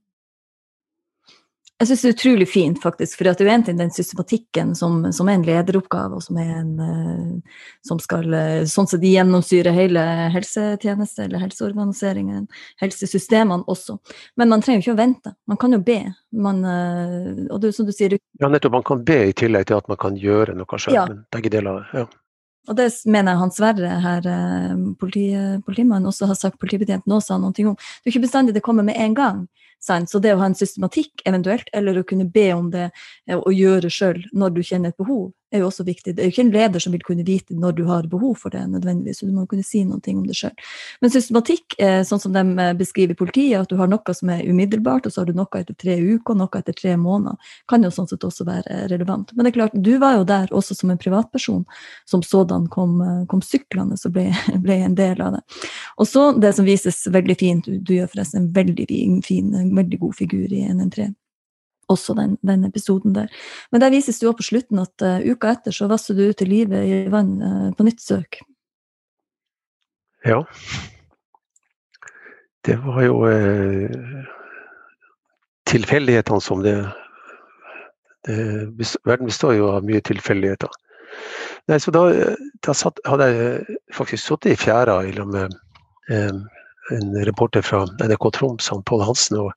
Jeg 1.78 1.91
syns 1.91 2.01
det 2.01 2.09
er 2.09 2.15
utrolig 2.15 2.45
fint, 2.49 2.80
faktisk. 2.82 3.19
For 3.19 3.28
det 3.28 3.43
er 3.43 3.45
jo 3.45 3.53
en 3.53 3.63
ting 3.67 3.78
den 3.78 3.91
systematikken 3.93 4.71
som, 4.75 4.95
som, 5.13 5.28
er 5.30 5.38
en 5.38 5.45
lederoppgave, 5.45 6.17
og 6.17 6.23
som 6.25 6.39
er 6.41 6.55
en 6.55 6.71
eh, 6.82 7.57
som 7.86 7.99
skal 8.01 8.34
eh, 8.34 8.63
sånn 8.69 8.89
sett 8.89 9.05
gjennomsyre 9.05 9.73
hele 9.75 10.01
helsetjeneste 10.34 11.28
eller 11.28 11.43
helseorganiseringen, 11.45 12.47
helsesystemene 12.82 13.69
også. 13.69 13.99
Men 14.41 14.49
man 14.55 14.65
trenger 14.65 14.82
jo 14.82 14.86
ikke 14.88 14.95
å 14.95 15.01
vente. 15.03 15.34
Man 15.45 15.59
kan 15.61 15.78
jo 15.78 15.82
be. 15.86 15.99
Man, 16.34 16.63
eh, 16.65 17.43
og 17.45 17.61
det, 17.61 17.75
som 17.78 17.86
du 17.86 17.93
sier 17.93 18.17
Ja, 18.17 18.49
nettopp. 18.49 18.73
Man 18.80 18.88
kan 18.88 19.03
be 19.05 19.19
i 19.28 19.36
tillegg 19.38 19.69
til 19.69 19.78
at 19.78 19.91
man 19.91 20.01
kan 20.01 20.17
gjøre 20.17 20.57
noe 20.57 20.82
sjøl. 20.82 20.97
Ja. 20.97 21.05
Begge 21.36 21.53
deler. 21.53 21.86
ja. 21.93 22.07
Og 22.67 22.75
det 22.75 22.89
mener 23.07 23.32
jeg 23.32 23.39
Hans 23.39 23.55
Sverre, 23.61 23.89
her, 24.03 24.25
politi, 24.99 25.30
politimannen, 25.63 26.09
også 26.09 26.28
har 26.28 26.36
sagt, 26.36 26.57
politibetjenten 26.59 27.13
også 27.15 27.38
har 27.38 27.39
noe 27.39 27.69
om. 27.69 27.78
Det 27.78 28.09
er 28.09 28.11
ikke 28.11 28.25
bestandig 28.25 28.57
det 28.57 28.63
kommer 28.65 28.84
med 28.84 28.99
en 28.99 29.15
gang. 29.15 29.45
Sant? 29.80 30.09
Så 30.09 30.19
det 30.19 30.34
å 30.36 30.39
ha 30.41 30.49
en 30.49 30.57
systematikk 30.57 31.23
eventuelt, 31.25 31.69
eller 31.73 31.99
å 31.99 32.05
kunne 32.07 32.25
be 32.25 32.49
om 32.53 32.71
det 32.73 32.89
og 33.36 33.51
gjøre 33.53 33.91
sjøl 33.93 34.23
når 34.34 34.55
du 34.55 34.63
kjenner 34.65 34.93
et 34.93 34.99
behov, 34.99 35.32
er 35.51 35.61
jo 35.61 35.69
også 35.69 35.86
viktig. 35.88 36.13
Det 36.15 36.23
er 36.23 36.28
jo 36.28 36.34
ikke 36.34 36.43
en 36.43 36.51
leder 36.51 36.84
som 36.84 36.93
vil 36.93 37.03
kunne 37.07 37.25
vite 37.28 37.55
når 37.55 37.75
du 37.78 37.84
har 37.88 38.07
behov 38.11 38.36
for 38.41 38.51
det, 38.53 38.65
nødvendigvis, 38.67 39.21
så 39.21 39.28
du 39.28 39.36
må 39.36 39.45
kunne 39.47 39.63
si 39.63 39.84
noe 39.88 40.01
om 40.11 40.25
det 40.28 40.36
sjøl. 40.36 40.55
Men 41.01 41.13
systematikk, 41.13 41.78
sånn 42.07 42.21
som 42.21 42.36
de 42.36 42.43
eh, 42.63 42.73
beskriver 42.78 43.15
i 43.15 43.19
politiet, 43.19 43.61
at 43.61 43.71
du 43.71 43.78
har 43.80 43.88
noe 43.91 44.15
som 44.17 44.32
er 44.34 44.43
umiddelbart, 44.47 45.07
og 45.07 45.13
så 45.13 45.21
har 45.21 45.30
du 45.30 45.38
noe 45.38 45.61
etter 45.61 45.78
tre 45.80 45.95
uker, 46.01 46.36
noe 46.36 46.59
etter 46.59 46.75
tre 46.75 46.97
måneder, 46.99 47.39
kan 47.71 47.86
jo 47.86 47.91
sånn 47.93 48.09
sett 48.11 48.25
også 48.28 48.47
være 48.47 48.82
relevant. 48.91 49.32
Men 49.36 49.47
det 49.47 49.53
er 49.53 49.57
klart, 49.59 49.78
du 49.88 49.93
var 50.03 50.17
jo 50.17 50.28
der 50.28 50.51
også 50.51 50.75
som 50.78 50.91
en 50.91 50.99
privatperson 50.99 51.63
som 52.09 52.23
sådan 52.25 52.67
kom, 52.73 52.99
eh, 53.05 53.23
kom 53.32 53.43
syklende 53.45 53.95
og 53.95 54.15
ble, 54.15 54.28
ble, 54.65 54.82
en 54.88 54.99
del 54.99 55.23
av 55.23 55.38
det. 55.38 55.43
Og 55.97 56.11
så 56.11 56.30
det 56.36 56.53
som 56.57 56.67
vises 56.67 57.05
veldig 57.13 57.39
fint, 57.39 57.71
du 57.71 57.93
gjør 57.95 58.11
forresten 58.11 58.43
en 58.43 58.51
veldig 58.55 58.88
fin, 59.25 59.55
en 59.68 59.80
veldig 59.84 59.99
god 60.01 60.18
figur 60.18 60.51
i 60.53 60.65
NN3 60.72 61.11
også 61.88 62.13
den, 62.18 62.38
den, 62.43 62.65
episoden 62.68 63.15
der. 63.15 63.32
Men 63.72 63.82
der 63.82 63.93
vises 63.93 64.20
det 64.20 64.28
jo 64.28 64.36
på 64.36 64.45
slutten 64.45 64.80
at 64.84 65.03
uh, 65.03 65.24
uka 65.24 65.53
etter 65.55 65.76
så 65.76 65.88
vasser 65.88 66.18
du 66.18 66.26
ut 66.28 66.41
i 66.43 66.49
livet 66.49 66.84
i 66.84 66.97
vann 67.11 67.38
uh, 67.41 67.70
på 67.78 67.88
nytt 67.88 68.03
søk. 68.03 68.41
Ja. 70.28 70.41
Det 72.68 72.76
var 72.84 73.03
jo 73.05 73.22
eh, 73.30 74.24
tilfeldighetene 75.70 76.43
som 76.43 76.65
det, 76.65 76.74
det, 78.28 78.36
Verden 79.07 79.30
består 79.30 79.53
jo 79.55 79.70
av 79.72 79.86
mye 79.88 80.01
tilfeldigheter. 80.03 80.74
Nei, 81.72 81.78
så 81.80 81.93
da, 81.95 82.01
da 82.65 82.76
satt, 82.76 82.99
hadde 83.07 83.30
jeg 83.32 83.78
faktisk 83.95 84.26
sittet 84.26 84.51
i 84.51 84.59
fjæra 84.59 84.97
i 85.07 85.15
lag 85.15 85.32
med 85.32 85.55
en 86.95 87.13
reporter 87.27 87.65
fra 87.65 87.85
NRK 87.99 88.31
Troms, 88.38 88.71
Pål 88.85 89.03
Hansen. 89.07 89.41
og 89.41 89.53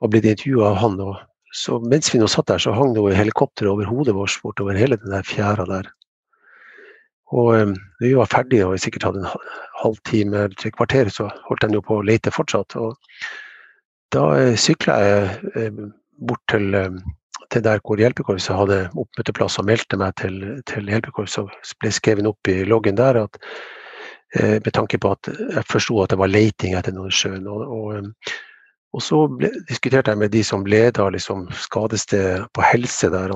var 0.00 0.12
blitt 0.12 0.28
intervjua 0.28 0.70
av 0.72 0.80
han. 0.82 1.00
Og 1.00 1.16
så 1.56 1.78
mens 1.84 2.12
vi 2.12 2.20
nå 2.20 2.28
satt 2.30 2.50
der, 2.50 2.62
så 2.62 2.74
hang 2.76 2.94
det 2.96 3.04
helikopter 3.16 3.70
over 3.70 3.88
hodet 3.88 4.16
vårt 4.16 4.40
bortover 4.42 4.78
hele 4.78 4.98
den 5.00 5.14
der 5.14 5.26
fjæra 5.26 5.66
der. 5.68 5.90
Og 7.34 7.56
um, 7.58 7.74
vi 7.98 8.12
var 8.14 8.30
ferdige 8.30 8.68
og 8.68 8.78
sikkert 8.78 9.08
hadde 9.08 9.24
en 9.24 9.32
halvtime 9.82 10.44
eller 10.44 10.54
tre 10.60 10.70
kvarter, 10.70 11.10
så 11.10 11.26
holdt 11.48 11.64
den 11.64 11.74
jo 11.74 11.82
på 11.82 11.98
å 11.98 12.06
lete 12.06 12.30
fortsatt. 12.30 12.76
Og 12.78 12.94
da 14.14 14.26
uh, 14.36 14.54
sykla 14.54 14.98
jeg 15.02 15.56
uh, 15.56 15.80
bort 16.28 16.44
til, 16.52 16.70
til, 17.50 17.64
der 17.66 17.82
hvor 17.82 17.98
hjelpekorpset 17.98 18.54
hadde 18.54 18.78
oppmøteplass 18.94 19.58
og 19.58 19.66
meldte 19.66 19.98
meg 19.98 20.14
til, 20.22 20.38
til 20.70 20.86
hjelpekorpset. 20.92 21.50
Og 21.50 21.74
ble 21.82 21.92
skrevet 21.92 22.30
opp 22.30 22.52
i 22.52 22.60
loggen 22.68 23.00
der 23.00 23.18
at 23.24 23.42
med 24.34 24.72
tanke 24.74 24.98
på 24.98 25.12
at 25.14 25.28
jeg 25.30 25.62
forsto 25.70 26.00
at 26.02 26.10
det 26.12 26.18
var 26.18 26.28
leiting 26.28 26.74
etter 26.74 26.92
noen 26.92 27.12
i 27.12 27.14
sjøen. 27.14 27.46
Og, 27.48 27.62
og, 27.72 28.32
og 28.96 29.04
så 29.04 29.20
ble, 29.30 29.52
diskuterte 29.68 30.12
jeg 30.12 30.20
med 30.20 30.32
de 30.34 30.42
som 30.44 30.66
leda 30.66 31.06
liksom, 31.14 31.46
skadestedet 31.54 32.46
på 32.52 32.64
helse 32.66 33.10
der, 33.12 33.34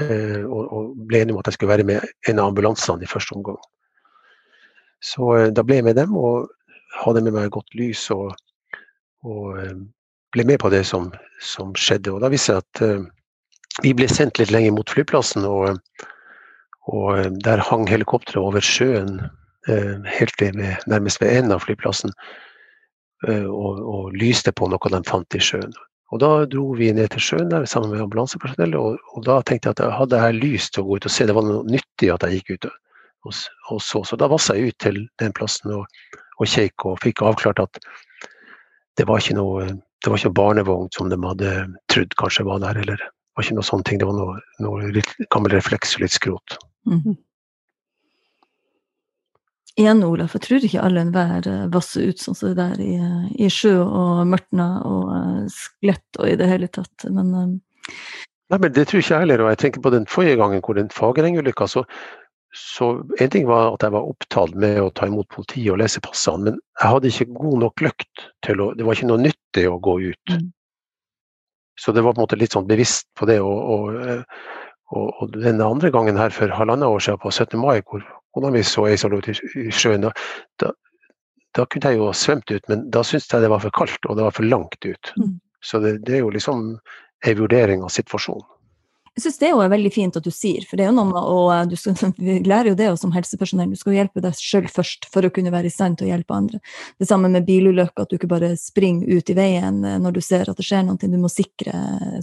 eh, 0.00 0.42
og, 0.42 0.62
og, 0.64 0.92
ble 1.08 1.22
enig 1.22 1.36
om 1.36 1.42
at 1.42 1.50
jeg 1.50 1.58
skulle 1.58 1.74
være 1.74 1.88
med 1.88 2.06
en 2.30 2.40
av 2.40 2.50
ambulansene 2.50 3.04
i 3.04 3.10
første 3.10 3.36
omgang. 3.36 3.60
Så 5.04 5.30
eh, 5.36 5.50
da 5.54 5.66
ble 5.66 5.80
jeg 5.80 5.88
med 5.90 5.98
dem 6.00 6.16
og 6.16 6.48
hadde 7.02 7.24
med 7.26 7.36
meg 7.36 7.52
godt 7.54 7.76
lys 7.78 8.08
og, 8.14 8.32
eh, 9.26 9.76
ble 10.34 10.48
med 10.48 10.60
på 10.62 10.72
det 10.72 10.84
som, 10.88 11.10
som 11.42 11.74
skjedde. 11.76 12.14
Og 12.14 12.22
da 12.22 12.32
viste 12.32 12.56
det 12.56 12.64
at 12.64 12.82
uh, 12.84 13.06
vi 13.84 13.92
ble 13.96 14.08
sendt 14.10 14.38
litt 14.40 14.52
lenger 14.54 14.74
mot 14.76 14.90
flyplassen, 14.90 15.44
og, 15.44 15.80
eh, 17.18 17.28
der 17.44 17.62
hang 17.64 17.86
helikopteret 17.88 18.40
over 18.40 18.64
sjøen 18.64 19.18
eh, 19.20 19.32
helt 19.66 20.40
ved, 20.40 20.76
nærmest 20.86 21.20
ved 21.20 21.32
enden 21.34 21.56
av 21.56 21.64
flyplassen. 21.64 22.12
Eh, 23.24 23.46
og, 23.48 23.80
og, 23.80 24.16
lyste 24.16 24.52
på 24.52 24.68
noe 24.68 24.92
de 24.92 25.00
fant 25.08 25.36
i 25.36 25.42
sjøen. 25.42 25.72
Og 26.14 26.20
Da 26.22 26.30
dro 26.46 26.68
vi 26.78 26.92
ned 26.94 27.10
til 27.14 27.22
sjøen 27.24 27.48
der 27.50 27.64
sammen 27.66 27.90
med 27.90 28.04
ambulansepersonell, 28.04 28.76
og, 28.78 29.00
og, 29.14 29.24
da 29.26 29.40
tenkte 29.42 29.70
jeg 29.70 29.78
at 29.78 29.82
jeg 29.82 29.98
hadde 29.98 30.20
jeg 30.22 30.40
lyst 30.42 30.74
til 30.74 30.84
å 30.84 30.90
gå 30.90 30.98
ut 30.98 31.08
og 31.08 31.14
se. 31.14 31.26
Det 31.26 31.34
var 31.34 31.48
noe 31.48 31.64
nyttig 31.66 32.12
at 32.12 32.26
jeg 32.26 32.38
gikk 32.38 32.52
ut 32.52 32.68
og, 32.68 33.40
og 33.72 33.82
så. 33.82 34.04
Så 34.06 34.20
da 34.20 34.30
vassa 34.30 34.54
jeg 34.54 34.70
ut 34.70 34.78
til 34.84 35.00
den 35.22 35.34
plassen 35.34 35.74
og, 35.74 35.88
og 36.36 36.52
kjekk 36.52 36.86
og 36.86 37.00
fikk 37.02 37.24
avklart 37.26 37.64
at 37.64 37.80
det 38.96 39.08
var 39.08 39.20
ikke 39.20 39.38
noe 39.40 39.66
det 40.04 40.12
var 40.12 40.20
ikke 40.20 40.28
noe 40.28 40.38
barnevogn 40.38 40.90
som 40.94 41.08
de 41.10 41.16
hadde 41.18 41.52
trodd 41.90 42.12
kanskje 42.20 42.44
var 42.46 42.60
der, 42.62 42.78
eller 42.78 43.00
det 43.00 43.08
var 43.34 43.46
ikke 43.46 43.56
noe 43.56 43.66
sånne 43.66 43.88
ting. 43.88 43.98
Det 43.98 44.06
var 44.06 44.14
noe, 44.14 44.36
noe 44.62 45.02
gammel 45.32 45.56
refleks 45.56 45.96
og 45.96 46.04
litt 46.04 46.14
skrot. 46.14 46.58
Mm 46.86 47.16
igjen, 49.76 50.04
Olaf, 50.06 50.34
jeg 50.36 50.44
tror 50.46 50.66
ikke 50.66 50.84
alle 50.84 51.02
enhver 51.04 51.48
eh, 51.50 51.64
vasser 51.72 52.10
ut 52.10 52.22
sånn 52.22 52.36
som 52.38 52.52
det 52.52 52.58
der 52.58 52.82
i, 52.82 52.94
eh, 52.96 53.26
i 53.46 53.50
sjø 53.52 53.74
og 53.84 54.22
mørtna 54.30 54.68
og 54.88 55.10
uh, 55.12 55.42
skelett 55.52 56.20
og 56.20 56.30
i 56.30 56.36
det 56.40 56.48
hele 56.50 56.70
tatt, 56.72 57.08
men 57.12 57.34
um... 57.34 57.56
Nei, 58.52 58.60
men 58.62 58.70
det 58.72 58.86
tror 58.86 59.02
ikke 59.02 59.10
jeg 59.10 59.24
heller. 59.24 59.42
Og 59.42 59.50
jeg 59.50 59.58
tenker 59.58 59.82
på 59.82 59.90
den 59.90 60.04
forrige 60.06 60.38
gangen 60.38 60.62
hvor 60.62 60.76
den 60.78 60.90
Fagereng-ulykka, 60.94 61.66
så, 61.66 61.82
så 62.54 62.92
en 63.18 63.32
ting 63.32 63.48
var 63.48 63.72
at 63.72 63.82
jeg 63.82 63.94
var 63.96 64.06
opptatt 64.06 64.54
med 64.54 64.78
å 64.84 64.92
ta 64.94 65.08
imot 65.10 65.26
politiet 65.34 65.72
og 65.74 65.80
lese 65.82 66.02
passene, 66.04 66.52
men 66.52 66.60
jeg 66.78 66.92
hadde 66.92 67.10
ikke 67.10 67.40
god 67.40 67.64
nok 67.64 67.82
løkt 67.88 68.28
til 68.46 68.62
å 68.62 68.68
Det 68.78 68.86
var 68.86 68.98
ikke 68.98 69.10
noe 69.10 69.24
nyttig 69.24 69.66
å 69.66 69.80
gå 69.82 69.96
ut. 70.04 70.36
Mm. 70.36 70.52
Så 71.82 71.92
det 71.92 72.06
var 72.06 72.14
på 72.14 72.22
en 72.22 72.28
måte 72.28 72.38
litt 72.38 72.54
sånn 72.54 72.70
bevisst 72.70 73.08
på 73.18 73.26
det. 73.28 73.40
Og, 73.42 73.58
og, 73.74 74.30
og, 74.94 75.10
og 75.10 75.34
den 75.34 75.58
andre 75.60 75.90
gangen 75.92 76.16
her 76.20 76.30
for 76.30 76.54
halvannet 76.54 76.86
år 76.86 77.02
siden, 77.02 77.20
på 77.26 77.34
17. 77.34 77.58
mai, 77.60 77.82
hvor, 77.82 78.06
kona 78.36 78.52
vi 78.52 78.64
så 78.68 78.84
ei 78.90 78.98
som 79.00 79.14
lå 79.14 79.22
i 79.24 79.70
sjøen. 79.72 80.04
Da, 80.60 80.72
da, 81.56 81.64
kunne 81.64 81.92
jeg 81.92 82.00
jo 82.02 82.10
svømt 82.12 82.52
ut, 82.52 82.68
men 82.68 82.84
da 82.92 83.00
syntes 83.06 83.32
jeg 83.32 83.46
det 83.46 83.52
var 83.52 83.64
for 83.64 83.72
kaldt 83.78 84.08
og 84.10 84.18
det 84.18 84.26
var 84.28 84.36
for 84.36 84.44
langt 84.44 84.76
ut. 84.84 85.12
Mm. 85.16 85.38
Så 85.64 85.80
det, 85.80 85.96
det, 86.04 86.18
er 86.18 86.26
jo 86.26 86.34
liksom 86.34 86.66
en 86.76 87.38
vurdering 87.38 87.82
av 87.82 87.94
situasjonen. 87.94 88.44
Jeg 89.16 89.22
syns 89.24 89.38
det 89.40 89.48
er 89.48 89.70
veldig 89.72 89.90
fint 89.94 90.16
at 90.18 90.26
du 90.26 90.28
sier, 90.34 90.64
for 90.68 90.76
det 90.76 90.84
er 90.84 90.90
jo 90.90 90.96
noe 90.98 91.08
med 91.08 91.24
å 91.24 91.36
du 91.70 91.72
skal, 91.80 91.94
Vi 92.20 92.34
lærer 92.44 92.68
jo 92.68 92.76
det 92.76 92.90
som 93.00 93.14
helsepersonell, 93.14 93.70
du 93.72 93.80
skal 93.80 93.94
hjelpe 93.96 94.20
deg 94.20 94.36
sjøl 94.36 94.66
først 94.68 95.08
for 95.08 95.24
å 95.24 95.30
kunne 95.32 95.52
være 95.54 95.70
i 95.70 95.72
stand 95.72 95.96
til 95.96 96.08
å 96.08 96.10
hjelpe 96.10 96.36
andre. 96.36 96.60
Det 97.00 97.08
samme 97.08 97.30
med 97.32 97.46
bilulykker, 97.48 98.04
at 98.04 98.12
du 98.12 98.18
ikke 98.18 98.28
bare 98.28 98.52
springer 98.60 99.08
ut 99.08 99.32
i 99.32 99.38
veien 99.38 99.80
eh, 99.88 99.96
når 100.04 100.18
du 100.18 100.20
ser 100.20 100.52
at 100.52 100.60
det 100.60 100.66
skjer 100.68 100.84
noe, 100.84 101.00
du 101.00 101.16
må 101.22 101.32
sikre, 101.32 101.72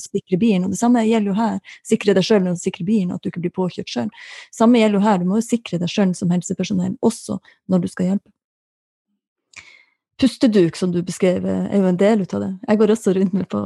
sikre 0.05 0.37
bilen. 0.37 0.67
Og 0.67 0.75
det 0.75 0.81
samme 0.83 1.01
gjelder 1.07 1.33
jo 1.33 1.37
her. 1.39 1.57
Sikre 1.95 2.13
deg 2.13 2.29
sjøl 2.29 2.45
når 2.45 2.59
du 2.59 2.63
sikrer 2.67 2.89
bilen, 2.91 3.17
at 3.17 3.25
du 3.25 3.31
ikke 3.33 3.41
blir 3.47 3.55
påkjørt 3.57 3.89
sjøl. 3.89 4.13
Samme 4.53 4.83
gjelder 4.83 5.01
jo 5.01 5.05
her, 5.07 5.17
du 5.17 5.33
må 5.33 5.41
jo 5.41 5.47
sikre 5.49 5.81
deg 5.81 5.89
sjøl 5.89 6.13
som 6.19 6.29
helsepersonell 6.35 6.93
også 7.01 7.41
når 7.73 7.87
du 7.87 7.89
skal 7.89 8.11
hjelpe. 8.11 8.32
Pusteduk, 10.21 10.75
som 10.77 10.91
du 10.93 11.01
beskrev, 11.05 11.45
er 11.45 11.73
jo 11.73 11.89
en 11.89 11.97
del 11.99 12.21
ut 12.23 12.35
av 12.37 12.43
det. 12.45 12.51
Jeg 12.67 12.79
går 12.79 12.93
også 12.93 13.13
rundt 13.17 13.33
med 13.33 13.47
på, 13.51 13.61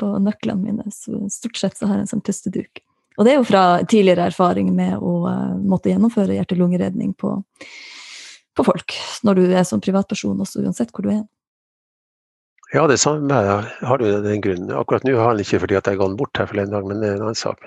på 0.00 0.08
nøklene 0.24 0.64
mine. 0.64 0.94
Så 0.94 1.20
stort 1.32 1.60
sett 1.60 1.78
så 1.78 1.88
har 1.90 1.98
jeg 2.00 2.06
en 2.06 2.12
sånn 2.14 2.24
pusteduk. 2.24 2.82
Og 3.18 3.26
det 3.26 3.34
er 3.34 3.40
jo 3.40 3.48
fra 3.48 3.62
tidligere 3.84 4.30
erfaring 4.30 4.70
med 4.74 4.96
å 4.96 5.16
uh, 5.26 5.52
måtte 5.58 5.92
gjennomføre 5.92 6.38
hjerte-lungeredning 6.38 7.12
på, 7.20 7.34
på, 8.56 8.64
folk. 8.64 8.96
Når 9.26 9.38
du 9.38 9.44
er 9.50 9.66
som 9.68 9.82
privatperson, 9.84 10.40
også 10.40 10.64
uansett 10.64 10.94
hvor 10.94 11.06
du 11.06 11.12
er. 11.12 11.22
Ja, 12.72 12.86
det 12.88 12.96
samme 12.98 13.36
har 13.36 13.98
du 14.00 14.06
den 14.24 14.40
grunnen. 14.40 14.70
Akkurat 14.72 15.04
nå 15.04 15.12
har 15.18 15.34
han 15.34 15.40
ikke 15.42 15.60
fordi 15.60 15.76
at 15.76 15.88
jeg 15.90 15.98
ga 16.00 16.06
den 16.08 16.16
bort 16.16 16.38
her 16.40 16.48
forleden 16.48 16.72
dag, 16.72 16.86
men 16.88 17.02
det 17.02 17.10
er 17.10 17.18
en 17.18 17.26
annen 17.26 17.36
sak. 17.36 17.66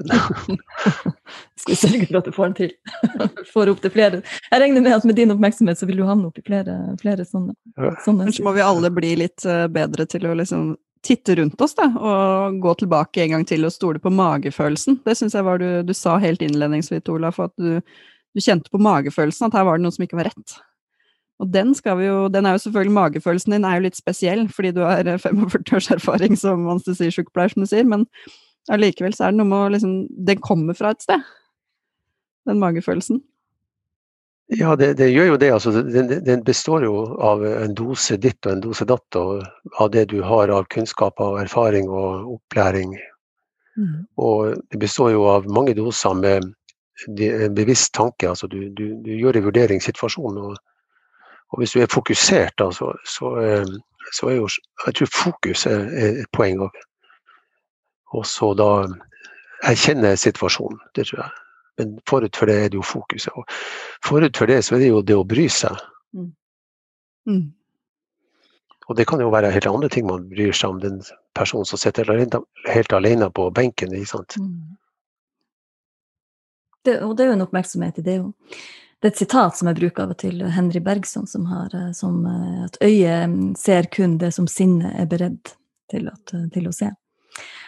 Skal 1.62 1.74
vi 1.74 1.78
sørge 1.78 2.08
for 2.08 2.18
at 2.20 2.26
du 2.26 2.34
får 2.34 2.50
den 2.50 2.56
til? 2.58 2.72
får 3.54 3.72
opp 3.76 3.84
til 3.84 3.94
flere. 3.94 4.24
Jeg 4.50 4.64
regner 4.64 4.82
med 4.82 4.98
at 4.98 5.06
med 5.06 5.20
din 5.20 5.36
oppmerksomhet 5.36 5.78
så 5.78 5.86
vil 5.86 6.02
du 6.02 6.08
havne 6.10 6.32
opp 6.32 6.42
i 6.42 6.46
flere, 6.48 6.80
flere 7.02 7.28
sånne. 7.28 7.54
Ja. 7.78 7.94
sånne. 8.02 8.26
Kanskje 8.32 8.48
må 8.50 8.56
vi 8.58 8.66
alle 8.66 8.90
bli 8.98 9.14
litt 9.22 9.46
eh, 9.46 9.68
bedre 9.70 10.10
til 10.10 10.26
å 10.26 10.34
liksom 10.42 10.74
titte 11.06 11.38
rundt 11.38 11.62
oss 11.62 11.78
da, 11.78 11.86
og 11.86 12.58
gå 12.64 12.74
tilbake 12.82 13.28
en 13.28 13.36
gang 13.38 13.46
til 13.46 13.68
og 13.68 13.74
stole 13.76 14.02
på 14.02 14.10
magefølelsen. 14.10 15.04
Det 15.06 15.14
syns 15.20 15.38
jeg 15.38 15.46
var 15.46 15.62
du, 15.62 15.70
du 15.86 15.94
sa 15.94 16.18
helt 16.18 16.42
innledningsvis, 16.42 17.06
Olaf, 17.14 17.38
at 17.46 17.54
du, 17.62 17.78
du 18.34 18.42
kjente 18.42 18.74
på 18.74 18.82
magefølelsen 18.82 19.52
at 19.52 19.60
her 19.60 19.70
var 19.70 19.78
det 19.78 19.86
noe 19.86 19.94
som 19.94 20.08
ikke 20.08 20.18
var 20.18 20.32
rett. 20.32 20.58
Og 21.44 21.52
den 21.52 21.74
skal 21.76 21.98
vi 22.00 22.08
jo 22.08 22.28
Den 22.32 22.46
er 22.46 22.56
jo 22.56 22.64
selvfølgelig 22.64 22.96
Magefølelsen 22.96 23.56
din 23.56 23.68
er 23.68 23.78
jo 23.78 23.86
litt 23.88 23.98
spesiell, 24.00 24.48
fordi 24.50 24.72
du 24.72 24.82
har 24.88 25.04
45 25.04 25.76
års 25.76 25.92
erfaring 25.92 26.38
som 26.40 26.68
anestesisykepleier, 26.70 27.54
som 27.54 27.66
du 27.66 27.70
sier, 27.70 27.88
men 27.88 28.08
allikevel 28.72 29.14
så 29.14 29.28
er 29.28 29.34
det 29.34 29.42
noe 29.42 29.52
med 29.52 29.62
å 29.62 29.72
liksom 29.76 29.96
Den 30.30 30.44
kommer 30.44 30.78
fra 30.78 30.94
et 30.96 31.04
sted, 31.04 31.24
den 32.48 32.62
magefølelsen. 32.62 33.22
Ja, 34.54 34.76
det, 34.78 34.92
det 35.00 35.10
gjør 35.10 35.32
jo 35.32 35.38
det. 35.42 35.50
altså 35.52 35.72
den, 35.72 36.12
den, 36.26 36.44
består 36.46 36.84
jo 36.86 37.00
av 37.18 37.42
en 37.46 37.74
dose 37.74 38.18
ditt 38.22 38.46
og 38.46 38.52
en 38.52 38.62
dose 38.62 38.86
datt, 38.86 39.18
og 39.18 39.42
av 39.82 39.90
det 39.90 40.06
du 40.12 40.20
har 40.22 40.54
av 40.54 40.68
kunnskap 40.70 41.20
og 41.20 41.40
erfaring 41.42 41.90
og 41.90 42.36
opplæring. 42.36 42.94
Mm. 43.76 44.06
Og 44.22 44.62
det 44.70 44.80
består 44.80 45.16
jo 45.16 45.26
av 45.32 45.50
mange 45.50 45.74
doser 45.74 46.14
med 46.14 46.46
en 47.10 47.58
bevisst 47.58 47.94
tanke. 47.98 48.30
altså 48.30 48.48
Du, 48.48 48.70
du, 48.70 49.02
du 49.02 49.12
gjør 49.18 49.42
en 49.42 49.48
vurderingssituasjon. 49.50 50.38
og 50.38 50.62
og 51.56 51.62
hvis 51.62 51.72
du 51.72 51.80
er 51.80 51.88
fokusert, 51.88 52.58
da, 52.60 52.66
så, 52.76 52.90
så, 53.08 53.30
eh, 53.40 53.70
så, 54.12 54.28
er 54.28 54.36
jo 54.36 54.48
Jeg 54.86 54.96
tror 54.96 55.08
fokus 55.14 55.66
er, 55.66 55.86
et 56.20 56.28
poeng 56.36 56.60
òg. 56.60 56.82
Og 58.12 58.26
så 58.28 58.52
da 58.60 58.68
erkjenne 59.64 60.18
situasjonen. 60.20 60.82
Det 60.96 61.08
tror 61.08 61.22
jeg. 61.22 61.32
Men 61.78 61.96
forut 62.10 62.36
for 62.36 62.52
det 62.52 62.58
er 62.60 62.70
det 62.70 62.76
jo 62.76 62.84
fokuset. 62.84 63.32
Og 63.36 63.48
forut 64.04 64.38
for 64.38 64.52
det 64.52 64.66
så 64.66 64.76
er 64.76 64.84
det 64.84 64.92
jo 64.92 65.02
det 65.02 65.16
å 65.16 65.24
bry 65.24 65.48
seg. 65.48 65.80
Mm. 66.12 66.32
Mm. 67.32 67.48
Og 68.88 69.00
det 69.00 69.08
kan 69.08 69.24
jo 69.24 69.32
være 69.32 69.56
helt 69.56 69.72
andre 69.72 69.90
ting 69.90 70.12
man 70.12 70.28
bryr 70.30 70.52
seg 70.52 70.76
om 70.76 70.82
den 70.84 71.02
personen 71.36 71.66
som 71.66 71.80
sitter 71.80 72.12
helt 72.68 72.94
alene 72.94 73.32
på 73.32 73.48
benken. 73.50 73.96
ikke 73.96 74.12
sant? 74.12 74.36
Mm. 74.44 74.76
Det, 76.84 77.00
og 77.02 77.16
det 77.16 77.24
er 77.24 77.32
jo 77.32 77.40
en 77.40 77.48
oppmerksomhet 77.48 78.04
i 78.04 78.12
det 78.12 78.20
òg. 78.26 78.60
Det 79.02 79.10
er 79.10 79.14
et 79.14 79.20
sitat 79.20 79.58
som 79.58 79.68
jeg 79.70 79.78
bruker 79.78 80.06
av 80.06 80.14
og 80.16 80.20
til, 80.22 80.44
Henry 80.56 80.80
Bergson, 80.84 81.28
som 81.28 81.46
har 81.50 81.74
eh, 81.76 81.92
som 81.94 82.22
eh, 82.26 82.66
at 82.66 82.78
øyet 82.84 83.58
ser 83.60 83.90
kun 83.94 84.18
det 84.22 84.32
som 84.34 84.48
sinnet 84.50 84.96
er 84.96 85.10
beredt 85.12 85.56
til, 85.92 86.08
at, 86.10 86.34
eh, 86.34 86.48
til, 86.54 86.70
å 86.70 86.74
se. 86.74 86.90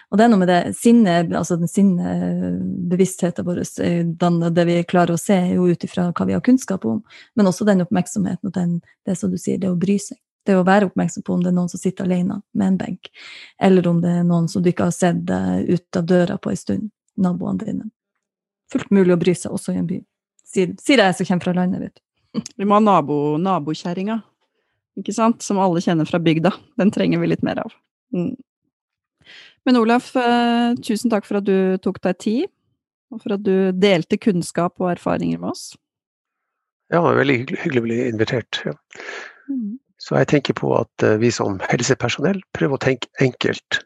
Og 0.08 0.18
det 0.18 0.24
er 0.24 0.32
noe 0.32 0.40
med 0.40 0.50
det 0.50 0.62
sinnet, 0.80 1.34
altså 1.36 1.58
den 1.60 1.70
sinnebevisstheten 1.70 3.46
vår, 3.46 3.60
det 4.56 4.66
vi 4.70 4.78
klarer 4.88 5.18
å 5.18 5.20
se, 5.20 5.36
jo 5.52 5.68
ut 5.68 5.84
ifra 5.84 6.08
hva 6.16 6.30
vi 6.30 6.38
har 6.38 6.46
kunnskap 6.46 6.88
om, 6.88 7.04
men 7.36 7.52
også 7.52 7.68
den 7.68 7.84
oppmerksomheten 7.84 8.48
og 8.48 8.56
den, 8.56 8.78
det 9.06 9.20
som 9.20 9.34
du 9.34 9.38
sier, 9.38 9.60
det 9.60 9.74
å 9.74 9.78
bry 9.78 10.00
seg. 10.00 10.18
Det 10.48 10.56
å 10.56 10.64
være 10.64 10.88
oppmerksom 10.88 11.28
på 11.28 11.36
om 11.36 11.42
det 11.44 11.52
er 11.52 11.58
noen 11.60 11.68
som 11.68 11.82
sitter 11.82 12.08
alene 12.08 12.40
med 12.56 12.72
en 12.72 12.78
benk, 12.80 13.12
eller 13.60 13.92
om 13.92 14.00
det 14.00 14.14
er 14.22 14.24
noen 14.24 14.48
som 14.48 14.64
du 14.64 14.72
ikke 14.72 14.88
har 14.88 14.96
sett 14.96 15.28
ut 15.28 16.00
av 16.00 16.08
døra 16.08 16.40
på 16.40 16.56
en 16.56 16.62
stund, 16.66 16.92
naboene 17.20 17.68
dine. 17.68 17.90
Fullt 18.72 18.96
mulig 18.96 19.12
å 19.12 19.20
bry 19.20 19.36
seg 19.36 19.52
også 19.52 19.76
i 19.76 19.82
en 19.82 19.90
by. 19.92 20.06
Sier, 20.58 20.74
det 20.74 21.06
jeg 21.06 21.16
som 21.20 21.30
kommer 21.30 21.46
fra 21.46 21.56
landet, 21.60 21.86
vet 21.86 21.96
du. 22.00 22.04
Vi 22.58 22.66
må 22.66 22.78
ha 22.78 22.84
nabo, 22.84 23.38
nabokjerringa, 23.42 24.20
ikke 24.98 25.14
sant? 25.16 25.46
Som 25.46 25.62
alle 25.62 25.82
kjenner 25.84 26.10
fra 26.10 26.20
bygda. 26.22 26.52
Den 26.82 26.92
trenger 26.94 27.22
vi 27.22 27.30
litt 27.30 27.46
mer 27.46 27.62
av. 27.64 27.74
Mm. 28.16 28.34
Men 29.68 29.80
Olaf, 29.82 30.14
eh, 30.16 30.76
tusen 30.82 31.12
takk 31.12 31.28
for 31.28 31.42
at 31.42 31.48
du 31.48 31.78
tok 31.84 32.00
deg 32.02 32.20
tid, 32.24 32.46
og 33.12 33.22
for 33.24 33.36
at 33.36 33.44
du 33.44 33.72
delte 33.76 34.20
kunnskap 34.20 34.80
og 34.82 34.94
erfaringer 34.96 35.42
med 35.42 35.52
oss. 35.54 35.76
Ja, 36.88 37.02
det 37.02 37.04
var 37.04 37.20
veldig 37.20 37.38
hyggelig 37.52 37.84
å 37.84 37.88
bli 37.88 37.98
invitert. 38.08 38.62
Ja. 38.66 38.74
Mm. 39.52 39.76
Så 40.00 40.16
jeg 40.16 40.30
tenker 40.32 40.56
på 40.56 40.72
at 40.78 41.04
uh, 41.04 41.18
vi 41.20 41.32
som 41.34 41.58
helsepersonell 41.68 42.40
prøver 42.56 42.78
å 42.78 42.84
tenke 42.84 43.10
enkelt. 43.24 43.82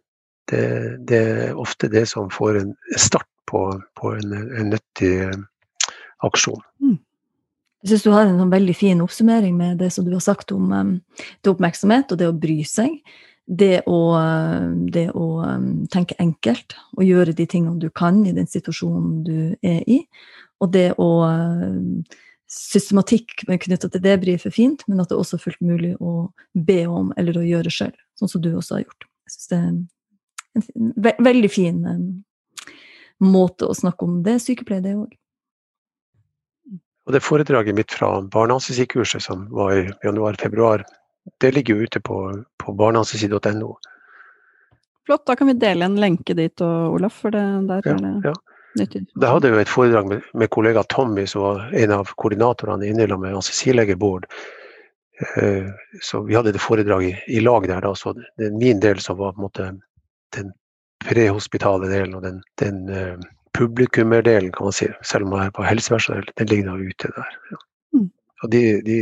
Det, 0.52 0.64
det, 1.08 1.22
er 1.48 1.60
ofte 1.60 1.90
det 1.90 2.04
som 2.12 2.30
får 2.34 2.60
en 2.60 2.74
start 3.00 3.30
på, 3.50 3.64
på 3.98 4.12
en, 4.20 4.36
en 4.36 4.70
nyttig 4.74 5.14
aksjon. 6.26 6.62
Mm. 6.84 7.00
Jeg 7.82 7.92
syns 7.92 8.06
du 8.06 8.12
har 8.14 8.28
en 8.28 8.38
sånn 8.38 8.54
veldig 8.54 8.76
fin 8.78 9.02
oppsummering 9.02 9.56
med 9.58 9.80
det 9.82 9.90
som 9.94 10.06
du 10.06 10.14
har 10.14 10.24
sagt 10.24 10.54
om 10.54 10.70
um, 10.72 10.96
det 11.42 11.50
oppmerksomhet 11.50 12.14
og 12.14 12.22
det 12.22 12.30
å 12.30 12.38
bry 12.38 12.62
seg. 12.68 13.00
Det 13.52 13.82
å, 13.90 14.00
det 14.94 15.08
å 15.18 15.26
um, 15.44 15.72
tenke 15.92 16.16
enkelt 16.22 16.76
og 16.94 17.04
gjøre 17.04 17.34
de 17.36 17.48
tingene 17.50 17.82
du 17.82 17.90
kan 17.90 18.22
i 18.24 18.36
den 18.38 18.48
situasjonen 18.48 19.24
du 19.26 19.40
er 19.66 19.82
i. 19.90 20.04
Og 20.62 20.72
det 20.76 20.92
å 21.02 21.10
um, 21.26 22.04
Systematikk 22.52 23.46
knytta 23.48 23.88
til 23.88 24.02
det 24.04 24.18
blir 24.20 24.40
for 24.42 24.52
fint, 24.52 24.82
men 24.92 25.00
at 25.00 25.08
det 25.08 25.16
også 25.16 25.38
er 25.38 25.44
fullt 25.46 25.62
mulig 25.64 25.94
å 26.04 26.26
be 26.52 26.82
om 26.84 27.14
eller 27.16 27.38
å 27.40 27.46
gjøre 27.48 27.72
sjøl, 27.72 27.94
sånn 28.20 28.32
som 28.34 28.44
du 28.44 28.50
også 28.52 28.76
har 28.76 28.82
gjort. 28.82 29.06
Jeg 29.24 29.34
syns 29.38 29.48
det 29.48 29.60
er 29.60 29.70
en 29.70 30.98
ve 31.00 31.14
veldig 31.24 31.52
fin 31.52 31.78
um, 31.88 32.04
måte 33.24 33.70
å 33.70 33.78
snakke 33.78 34.04
om 34.04 34.20
det 34.26 34.36
sykepleie, 34.44 34.84
det 34.84 34.98
òg. 35.00 35.16
Og 37.08 37.16
det 37.16 37.24
foredraget 37.26 37.76
mitt 37.76 37.92
fra 37.92 38.14
barnehansesikurset 38.22 39.24
som 39.24 39.48
var 39.54 39.74
i 39.74 39.86
januar-februar, 40.04 40.84
det 41.42 41.52
ligger 41.56 41.76
jo 41.76 41.88
ute 41.88 42.00
på, 42.00 42.18
på 42.58 42.74
barnehansesi.no. 42.78 43.72
Flott, 45.06 45.26
da 45.26 45.36
kan 45.36 45.50
vi 45.50 45.54
dele 45.54 45.86
en 45.86 45.98
lenke 46.00 46.34
dit, 46.38 46.62
og 46.62 46.96
Olaf, 46.96 47.22
for 47.24 47.34
det 47.34 47.44
der 47.70 47.82
ja, 47.86 47.94
er 47.96 48.02
det 48.06 48.30
ja. 48.30 48.34
nyttig. 48.80 49.04
Da 49.18 49.34
hadde 49.34 49.50
jo 49.50 49.62
et 49.62 49.72
foredrag 49.72 50.10
med, 50.10 50.28
med, 50.38 50.50
kollega 50.54 50.84
Tommy, 50.94 51.26
som 51.28 51.46
var 51.48 51.74
en 51.74 51.94
av 51.98 52.14
koordinatorene 52.16 52.86
i 52.86 52.94
Innøla 52.94 53.18
med 53.18 53.34
anestesilege 53.34 53.98
Bård. 53.98 54.30
Eh, 55.38 55.70
så 56.02 56.22
vi 56.26 56.38
hadde 56.38 56.54
det 56.54 56.62
foredraget 56.62 57.26
i, 57.28 57.42
lag 57.42 57.68
der, 57.68 57.82
da. 57.82 57.96
Så 57.98 58.14
det 58.14 58.52
er 58.52 58.58
min 58.58 58.80
del 58.82 59.02
som 59.02 59.18
var 59.18 59.34
på 59.34 59.42
en 59.42 59.48
måte 59.50 59.70
den 60.38 60.54
prehospitale 61.02 61.90
delen 61.90 62.14
og 62.16 62.22
den, 62.24 62.44
den 62.62 62.84
uh, 62.94 63.30
publikummerdelen, 63.58 64.52
kan 64.56 64.70
man 64.70 64.76
si, 64.76 64.88
selv 65.06 65.28
om 65.28 65.36
man 65.36 65.48
er 65.48 65.54
på 65.56 65.66
helsepersonell, 65.66 66.28
den 66.40 66.50
ligger 66.52 66.72
da 66.72 66.90
ute 66.92 67.12
der. 67.18 67.36
Ja. 67.52 67.60
Mm. 67.98 68.08
Og 68.42 68.52
de, 68.54 68.64
de 68.88 68.98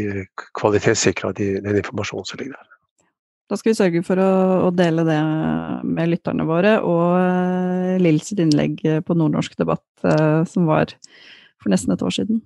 kvalitetssikrer 0.58 1.36
de, 1.38 1.52
den 1.64 1.80
informasjonen 1.82 2.28
som 2.28 2.42
ligger 2.42 2.58
der. 2.58 2.76
Da 3.50 3.58
skal 3.58 3.72
vi 3.72 3.80
sørge 3.80 4.06
for 4.06 4.22
å, 4.22 4.30
å 4.68 4.70
dele 4.78 5.04
det 5.08 5.18
med 5.90 6.12
lytterne 6.12 6.46
våre, 6.46 6.76
og 6.86 7.18
uh, 7.18 7.98
Lill 8.02 8.22
sitt 8.22 8.42
innlegg 8.44 8.84
på 9.06 9.18
Nordnorsk 9.18 9.58
debatt 9.58 9.86
uh, 10.06 10.46
som 10.50 10.70
var 10.70 10.94
for 11.60 11.74
nesten 11.74 11.96
et 11.96 12.06
år 12.06 12.14
siden. 12.14 12.44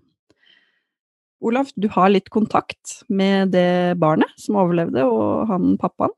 Olaf, 1.44 1.74
du 1.76 1.90
har 1.92 2.08
litt 2.08 2.30
kontakt 2.32 3.02
med 3.12 3.52
det 3.52 4.00
barnet 4.00 4.32
som 4.40 4.62
overlevde, 4.62 5.04
og 5.04 5.50
han 5.52 5.76
pappaen? 5.82 6.16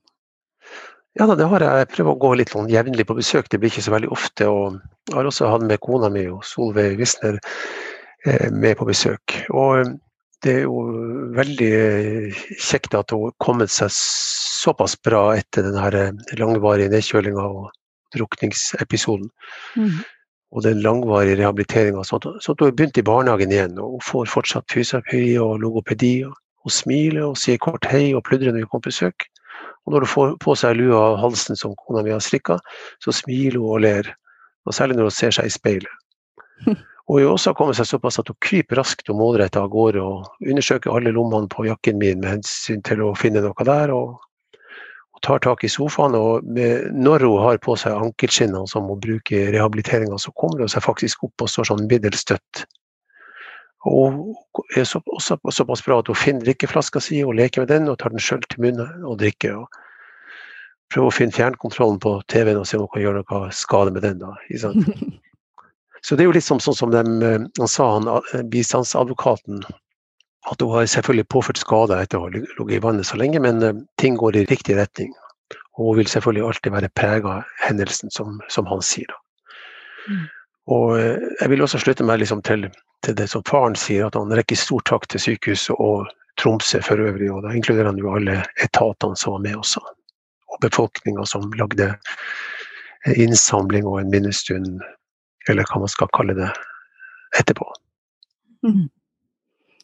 Ja, 1.15 1.29
det 1.31 1.47
har 1.47 1.63
jeg. 1.63 1.79
Jeg 1.79 1.91
prøver 1.93 2.11
å 2.11 2.19
gå 2.19 2.29
litt 2.35 2.51
sånn 2.51 2.67
jevnlig 2.67 3.05
på 3.07 3.15
besøk, 3.15 3.47
det 3.47 3.61
blir 3.61 3.71
ikke 3.71 3.85
så 3.85 3.93
veldig 3.93 4.09
ofte. 4.11 4.47
Og 4.51 4.79
jeg 5.07 5.15
har 5.15 5.29
også 5.29 5.47
hatt 5.47 5.63
med 5.63 5.79
kona 5.83 6.09
mi 6.11 6.25
og 6.27 6.41
Solveig 6.43 6.97
Wisner 6.99 7.37
eh, 8.27 8.49
med 8.51 8.75
på 8.81 8.87
besøk. 8.89 9.37
Og 9.55 9.79
eh, 9.79 9.93
det 10.43 10.57
er 10.57 10.65
jo 10.65 10.81
veldig 11.37 11.69
eh, 11.77 12.41
kjekt 12.59 12.97
at 12.99 13.13
hun 13.15 13.29
har 13.29 13.37
kommet 13.43 13.71
seg 13.71 13.93
såpass 13.95 14.97
bra 15.07 15.29
etter 15.37 15.63
den 15.69 16.19
langvarige 16.41 16.91
nedkjølinga 16.91 17.47
og 17.47 17.71
drukningsepisoden. 18.17 19.31
Mm. 19.79 20.03
Og 20.51 20.67
den 20.67 20.83
langvarige 20.83 21.39
rehabiliteringa. 21.39 22.03
Så, 22.03 22.19
så 22.43 22.57
hun 22.59 22.67
har 22.67 22.75
begynt 22.75 22.99
i 22.99 23.07
barnehagen 23.07 23.55
igjen 23.55 23.79
og 23.79 23.95
hun 23.95 24.03
får 24.03 24.27
fortsatt 24.35 24.67
fysioterapi 24.67 25.37
og 25.39 25.63
logopedi. 25.63 26.17
Og 26.27 26.35
hun 26.67 26.75
smiler 26.75 27.29
og 27.29 27.39
sier 27.39 27.63
kort 27.63 27.87
hei 27.87 28.09
og 28.11 28.25
pludrer 28.27 28.51
når 28.51 28.65
vi 28.65 28.67
kommer 28.67 28.89
på 28.89 28.91
besøk. 28.91 29.29
Og 29.85 29.93
når 29.93 30.05
hun 30.05 30.11
får 30.11 30.35
på 30.41 30.55
seg 30.57 30.77
lua 30.79 30.99
av 31.11 31.19
halsen 31.21 31.59
som 31.59 31.75
kona 31.77 32.03
mi 32.05 32.13
har 32.13 32.23
strikka, 32.23 32.57
så 33.03 33.13
smiler 33.13 33.59
hun 33.61 33.71
og 33.77 33.83
ler. 33.85 34.11
Og 34.65 34.73
særlig 34.73 34.97
når 34.97 35.11
hun 35.11 35.17
ser 35.17 35.35
seg 35.37 35.49
i 35.49 35.53
speilet. 35.53 36.05
Og 37.05 37.19
hun 37.19 37.27
har 37.27 37.35
også 37.35 37.51
kommet 37.53 37.77
seg 37.77 37.85
såpass 37.85 38.17
at 38.17 38.29
hun 38.31 38.37
kryper 38.41 38.79
raskt 38.79 39.11
og 39.13 39.19
målrettet 39.19 39.59
av 39.61 39.67
gårde 39.69 40.01
og 40.01 40.45
undersøker 40.49 40.89
alle 40.89 41.11
lommene 41.13 41.45
på 41.53 41.67
jakken 41.67 41.99
min 42.01 42.17
med 42.23 42.39
hensyn 42.39 42.81
til 42.87 43.03
å 43.05 43.11
finne 43.19 43.43
noe 43.45 43.67
der. 43.67 43.93
Og, 43.93 44.15
og 45.13 45.21
tar 45.21 45.43
tak 45.45 45.61
i 45.61 45.69
sofaen. 45.69 46.17
Og 46.17 46.47
med, 46.57 46.89
når 46.97 47.27
hun 47.27 47.43
har 47.43 47.61
på 47.61 47.75
seg 47.77 47.93
ankelskinnene 47.93 48.65
som 48.71 48.89
hun 48.89 49.03
bruker 49.03 49.37
i 49.37 49.53
rehabiliteringa, 49.53 50.17
så 50.17 50.33
kommer 50.33 50.65
hun 50.65 50.73
seg 50.73 50.81
faktisk 50.87 51.27
opp 51.29 51.45
og 51.45 51.53
står 51.53 51.69
sånn 51.69 51.85
middels 51.91 52.25
støtt. 52.25 52.65
Og 53.85 54.35
er 54.77 54.85
så, 54.87 55.01
også 55.05 55.37
såpass 55.51 55.83
bra 55.85 55.99
at 56.01 56.09
hun 56.09 56.17
finner 56.17 56.45
drikkeflaska 56.47 57.01
si 57.03 57.21
og 57.23 57.35
leker 57.37 57.63
med 57.63 57.73
den 57.73 57.89
og 57.91 57.99
tar 58.01 58.13
den 58.13 58.23
sjøl 58.23 58.41
til 58.49 58.63
munnen 58.65 59.05
og 59.05 59.19
drikker. 59.21 59.59
og 59.61 59.81
Prøver 60.93 61.11
å 61.11 61.13
finne 61.13 61.35
fjernkontrollen 61.35 61.99
på 62.01 62.17
TV-en 62.31 62.61
og 62.61 62.67
se 62.69 62.79
om 62.79 62.85
hun 62.85 62.93
kan 62.93 63.05
gjøre 63.05 63.21
noe 63.21 63.51
skade 63.53 63.93
med 63.93 64.05
den. 64.05 64.21
da, 64.23 64.33
Så 66.05 66.13
det 66.13 66.25
er 66.25 66.29
jo 66.29 66.35
litt 66.35 66.45
som, 66.45 66.61
sånn 66.61 66.77
som 66.77 66.91
de, 66.93 67.01
han 67.57 67.69
sa, 67.69 67.87
han, 67.97 68.49
bistandsadvokaten, 68.53 69.63
at 70.51 70.61
hun 70.61 70.73
har 70.75 70.85
selvfølgelig 70.89 71.27
påført 71.33 71.61
skader 71.61 72.03
etter 72.03 72.19
å 72.19 72.27
ha 72.27 72.33
ligget 72.33 72.75
i 72.77 72.81
vannet 72.83 73.09
så 73.09 73.17
lenge, 73.17 73.41
men 73.41 73.85
ting 74.01 74.17
går 74.21 74.37
i 74.37 74.45
riktig 74.45 74.77
retning. 74.77 75.15
Og 75.75 75.89
hun 75.89 75.97
vil 75.99 76.11
selvfølgelig 76.11 76.45
alltid 76.45 76.75
være 76.77 76.91
prega 76.93 77.39
av 77.39 77.55
hendelsen, 77.65 78.13
som, 78.13 78.37
som, 78.53 78.69
han 78.69 78.85
sier. 78.85 79.09
da. 79.09 79.17
Mm. 80.05 80.25
Og 80.71 80.97
jeg 80.97 81.49
vil 81.51 81.61
også 81.61 81.79
slutte 81.83 82.05
meg 82.07 82.23
liksom 82.23 82.41
til 82.45 82.67
til 83.05 83.15
det 83.15 83.27
som 83.29 83.43
faren 83.47 83.75
sier, 83.77 84.07
at 84.07 84.17
han 84.17 84.33
rekker 84.33 84.57
stor 84.57 84.83
takk 84.89 85.07
til 85.11 85.21
sykehuset 85.21 85.77
og 85.77 86.09
Tromsø 86.41 86.81
for 86.83 86.99
øvrig. 86.99 87.29
Og 87.31 87.43
da 87.45 87.53
inkluderer 87.55 87.91
han 87.91 88.01
jo 88.01 88.13
alle 88.15 88.41
etatene 88.63 89.17
som 89.19 89.37
var 89.37 89.45
med 89.45 89.59
også. 89.61 89.83
Og 90.51 90.61
befolkninga 90.63 91.25
som 91.29 91.47
lagde 91.59 91.93
innsamling 93.15 93.85
og 93.87 94.01
en 94.01 94.11
minnestund, 94.11 94.79
eller 95.49 95.67
hva 95.69 95.83
man 95.83 95.91
skal 95.91 96.11
kalle 96.15 96.37
det, 96.37 96.49
etterpå. 97.39 97.67
Mm. 98.65 98.87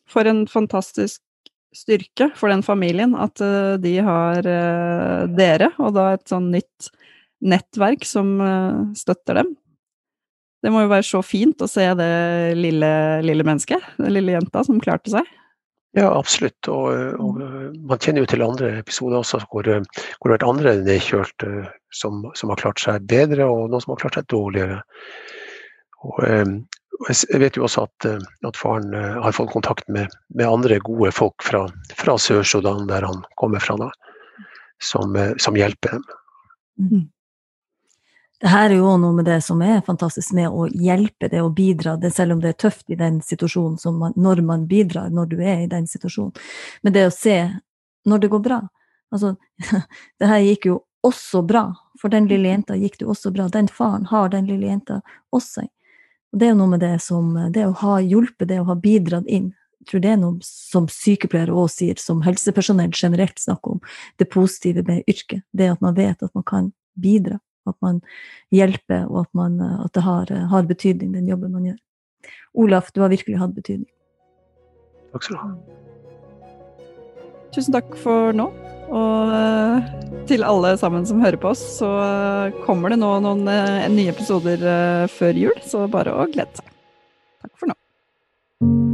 For 0.09 0.27
en 0.27 0.45
fantastisk 0.49 1.21
styrke 1.75 2.31
for 2.35 2.51
den 2.51 2.65
familien 2.65 3.13
at 3.15 3.39
uh, 3.39 3.77
de 3.79 3.93
har 4.03 4.41
dere, 5.31 5.69
og 5.79 5.93
da 5.95 6.11
et 6.15 6.27
sånn 6.27 6.49
nytt 6.51 6.89
nettverk 7.41 8.03
som 8.05 8.35
støtter 8.97 9.39
dem. 9.39 9.55
Det 10.61 10.69
må 10.69 10.83
jo 10.83 10.91
være 10.91 11.05
så 11.07 11.21
fint 11.25 11.61
å 11.63 11.69
se 11.69 11.87
det 11.97 12.11
lille, 12.57 12.89
lille 13.25 13.45
mennesket, 13.45 13.93
den 13.97 14.13
lille 14.13 14.35
jenta 14.35 14.61
som 14.65 14.81
klarte 14.83 15.13
seg. 15.13 15.29
Ja, 15.97 16.07
absolutt. 16.15 16.69
Og, 16.71 16.91
og, 17.19 17.39
man 17.89 17.99
kjenner 17.99 18.23
jo 18.23 18.29
til 18.31 18.45
andre 18.45 18.69
episoder 18.79 19.19
også 19.19 19.41
hvor, 19.51 19.67
hvor 19.67 19.73
det 19.73 19.81
har 20.21 20.35
vært 20.37 20.47
andre 20.47 20.75
nedkjørt 20.85 21.47
som, 21.97 22.21
som, 22.37 22.53
har 22.53 22.61
klart 22.61 22.83
seg 22.83 23.07
bedre, 23.11 23.49
og 23.49 23.71
noen 23.71 23.83
som 23.83 23.95
har 23.95 24.03
klart 24.05 24.19
seg 24.19 24.29
dårligere. 24.31 24.77
Og, 26.05 26.21
og 27.01 27.09
jeg 27.09 27.41
vet 27.41 27.57
jo 27.59 27.65
også 27.67 27.87
at, 27.89 28.07
at 28.47 28.59
faren 28.59 28.93
har 28.95 29.35
fått 29.35 29.51
kontakt 29.51 29.89
med, 29.91 30.13
med 30.31 30.47
andre 30.47 30.79
gode 30.85 31.11
folk 31.17 31.43
fra, 31.43 31.65
fra 31.97 32.15
Sør-Sudan, 32.21 32.85
der 32.91 33.09
han 33.09 33.25
kommer 33.41 33.63
fra, 33.63 33.75
da, 33.81 33.89
som, 34.79 35.17
som 35.41 35.59
hjelper 35.59 35.97
dem. 35.97 36.07
Mm 36.81 37.09
det 38.41 38.49
her 38.49 38.71
er 38.71 38.79
jo 38.79 38.91
noe 38.97 39.13
med 39.13 39.27
det 39.29 39.37
som 39.45 39.59
er 39.61 39.83
fantastisk 39.85 40.33
med 40.33 40.49
å 40.49 40.65
hjelpe 40.67 41.29
det 41.29 41.43
å 41.43 41.51
bidra, 41.53 41.93
det, 42.01 42.09
selv 42.15 42.33
om 42.35 42.39
det 42.41 42.55
er 42.55 42.61
tøft 42.63 42.89
i 42.89 42.97
den 42.97 43.19
situasjonen 43.21 43.99
man, 43.99 44.15
når 44.17 44.41
man 44.45 44.63
bidrar, 44.69 45.11
når 45.13 45.29
du 45.29 45.35
er 45.43 45.61
i 45.61 45.69
den 45.69 45.85
situasjonen. 45.87 46.33
Men 46.81 46.95
det 46.95 47.05
å 47.05 47.13
se 47.13 47.37
når 48.09 48.23
det 48.23 48.31
går 48.33 48.41
bra. 48.47 48.61
Altså, 49.13 49.35
det 50.19 50.31
her 50.31 50.41
gikk 50.41 50.65
jo 50.71 50.79
også 51.05 51.43
bra. 51.45 51.67
For 52.01 52.09
den 52.09 52.25
lille 52.31 52.49
jenta 52.49 52.77
gikk 52.79 52.97
det 52.97 53.09
også 53.13 53.29
bra. 53.35 53.45
Den 53.53 53.69
faren 53.69 54.07
har 54.09 54.33
den 54.33 54.49
lille 54.49 54.71
jenta 54.71 55.01
også. 55.29 55.67
Og 56.31 56.41
det 56.41 56.47
er 56.47 56.53
jo 56.55 56.61
noe 56.63 56.73
med 56.73 56.81
det 56.81 56.95
som 57.03 57.33
Det 57.53 57.67
å 57.67 57.75
ha 57.83 57.99
hjulpet, 58.01 58.47
det 58.49 58.61
å 58.61 58.69
ha 58.71 58.77
bidratt 58.79 59.29
inn. 59.29 59.51
Jeg 59.81 59.89
tror 59.89 60.01
det 60.01 60.11
er 60.13 60.19
noe 60.21 60.45
som 60.45 60.89
sykepleiere 60.89 61.53
òg 61.57 61.69
sier, 61.73 61.97
som 62.01 62.25
helsepersonell 62.25 62.93
generelt 62.93 63.37
snakker 63.41 63.77
om. 63.77 63.85
Det 64.17 64.29
positive 64.33 64.85
med 64.87 65.05
yrket. 65.09 65.45
Det 65.53 65.71
at 65.75 65.81
man 65.81 65.97
vet 65.97 66.21
at 66.23 66.33
man 66.37 66.45
kan 66.47 66.73
bidra. 66.97 67.37
At 67.69 67.77
man 67.83 68.01
hjelper, 68.53 69.05
og 69.09 69.25
at, 69.25 69.31
man, 69.37 69.59
at 69.61 69.93
det 69.93 70.05
har, 70.05 70.31
har, 70.49 70.67
betydning, 70.69 71.13
den 71.13 71.29
jobben 71.29 71.53
man 71.53 71.69
gjør. 71.69 71.79
Olaf, 72.63 72.91
du 72.91 73.03
har 73.03 73.13
virkelig 73.13 73.39
hatt 73.41 73.53
betydning. 73.55 73.89
Takk 75.11 75.27
skal 75.27 75.37
du 75.37 75.41
ha. 75.43 75.79
Tusen 77.51 77.75
takk 77.75 77.95
for 77.99 78.35
nå. 78.35 78.47
Og 78.91 79.33
eh, 79.35 79.91
til 80.27 80.43
alle 80.43 80.73
sammen 80.79 81.05
som 81.07 81.23
hører 81.23 81.39
på 81.39 81.51
oss, 81.53 81.63
så 81.79 81.89
kommer 82.65 82.91
det 82.91 82.99
nå 82.99 83.11
noen 83.23 83.47
eh, 83.51 83.87
nye 83.91 84.11
episoder 84.11 84.67
eh, 84.75 85.07
før 85.11 85.43
jul, 85.45 85.57
så 85.63 85.87
bare 85.91 86.15
å 86.15 86.27
glede 86.31 86.59
seg. 86.59 86.71
Takk 87.41 87.55
for 87.55 87.71
nå. 87.71 88.90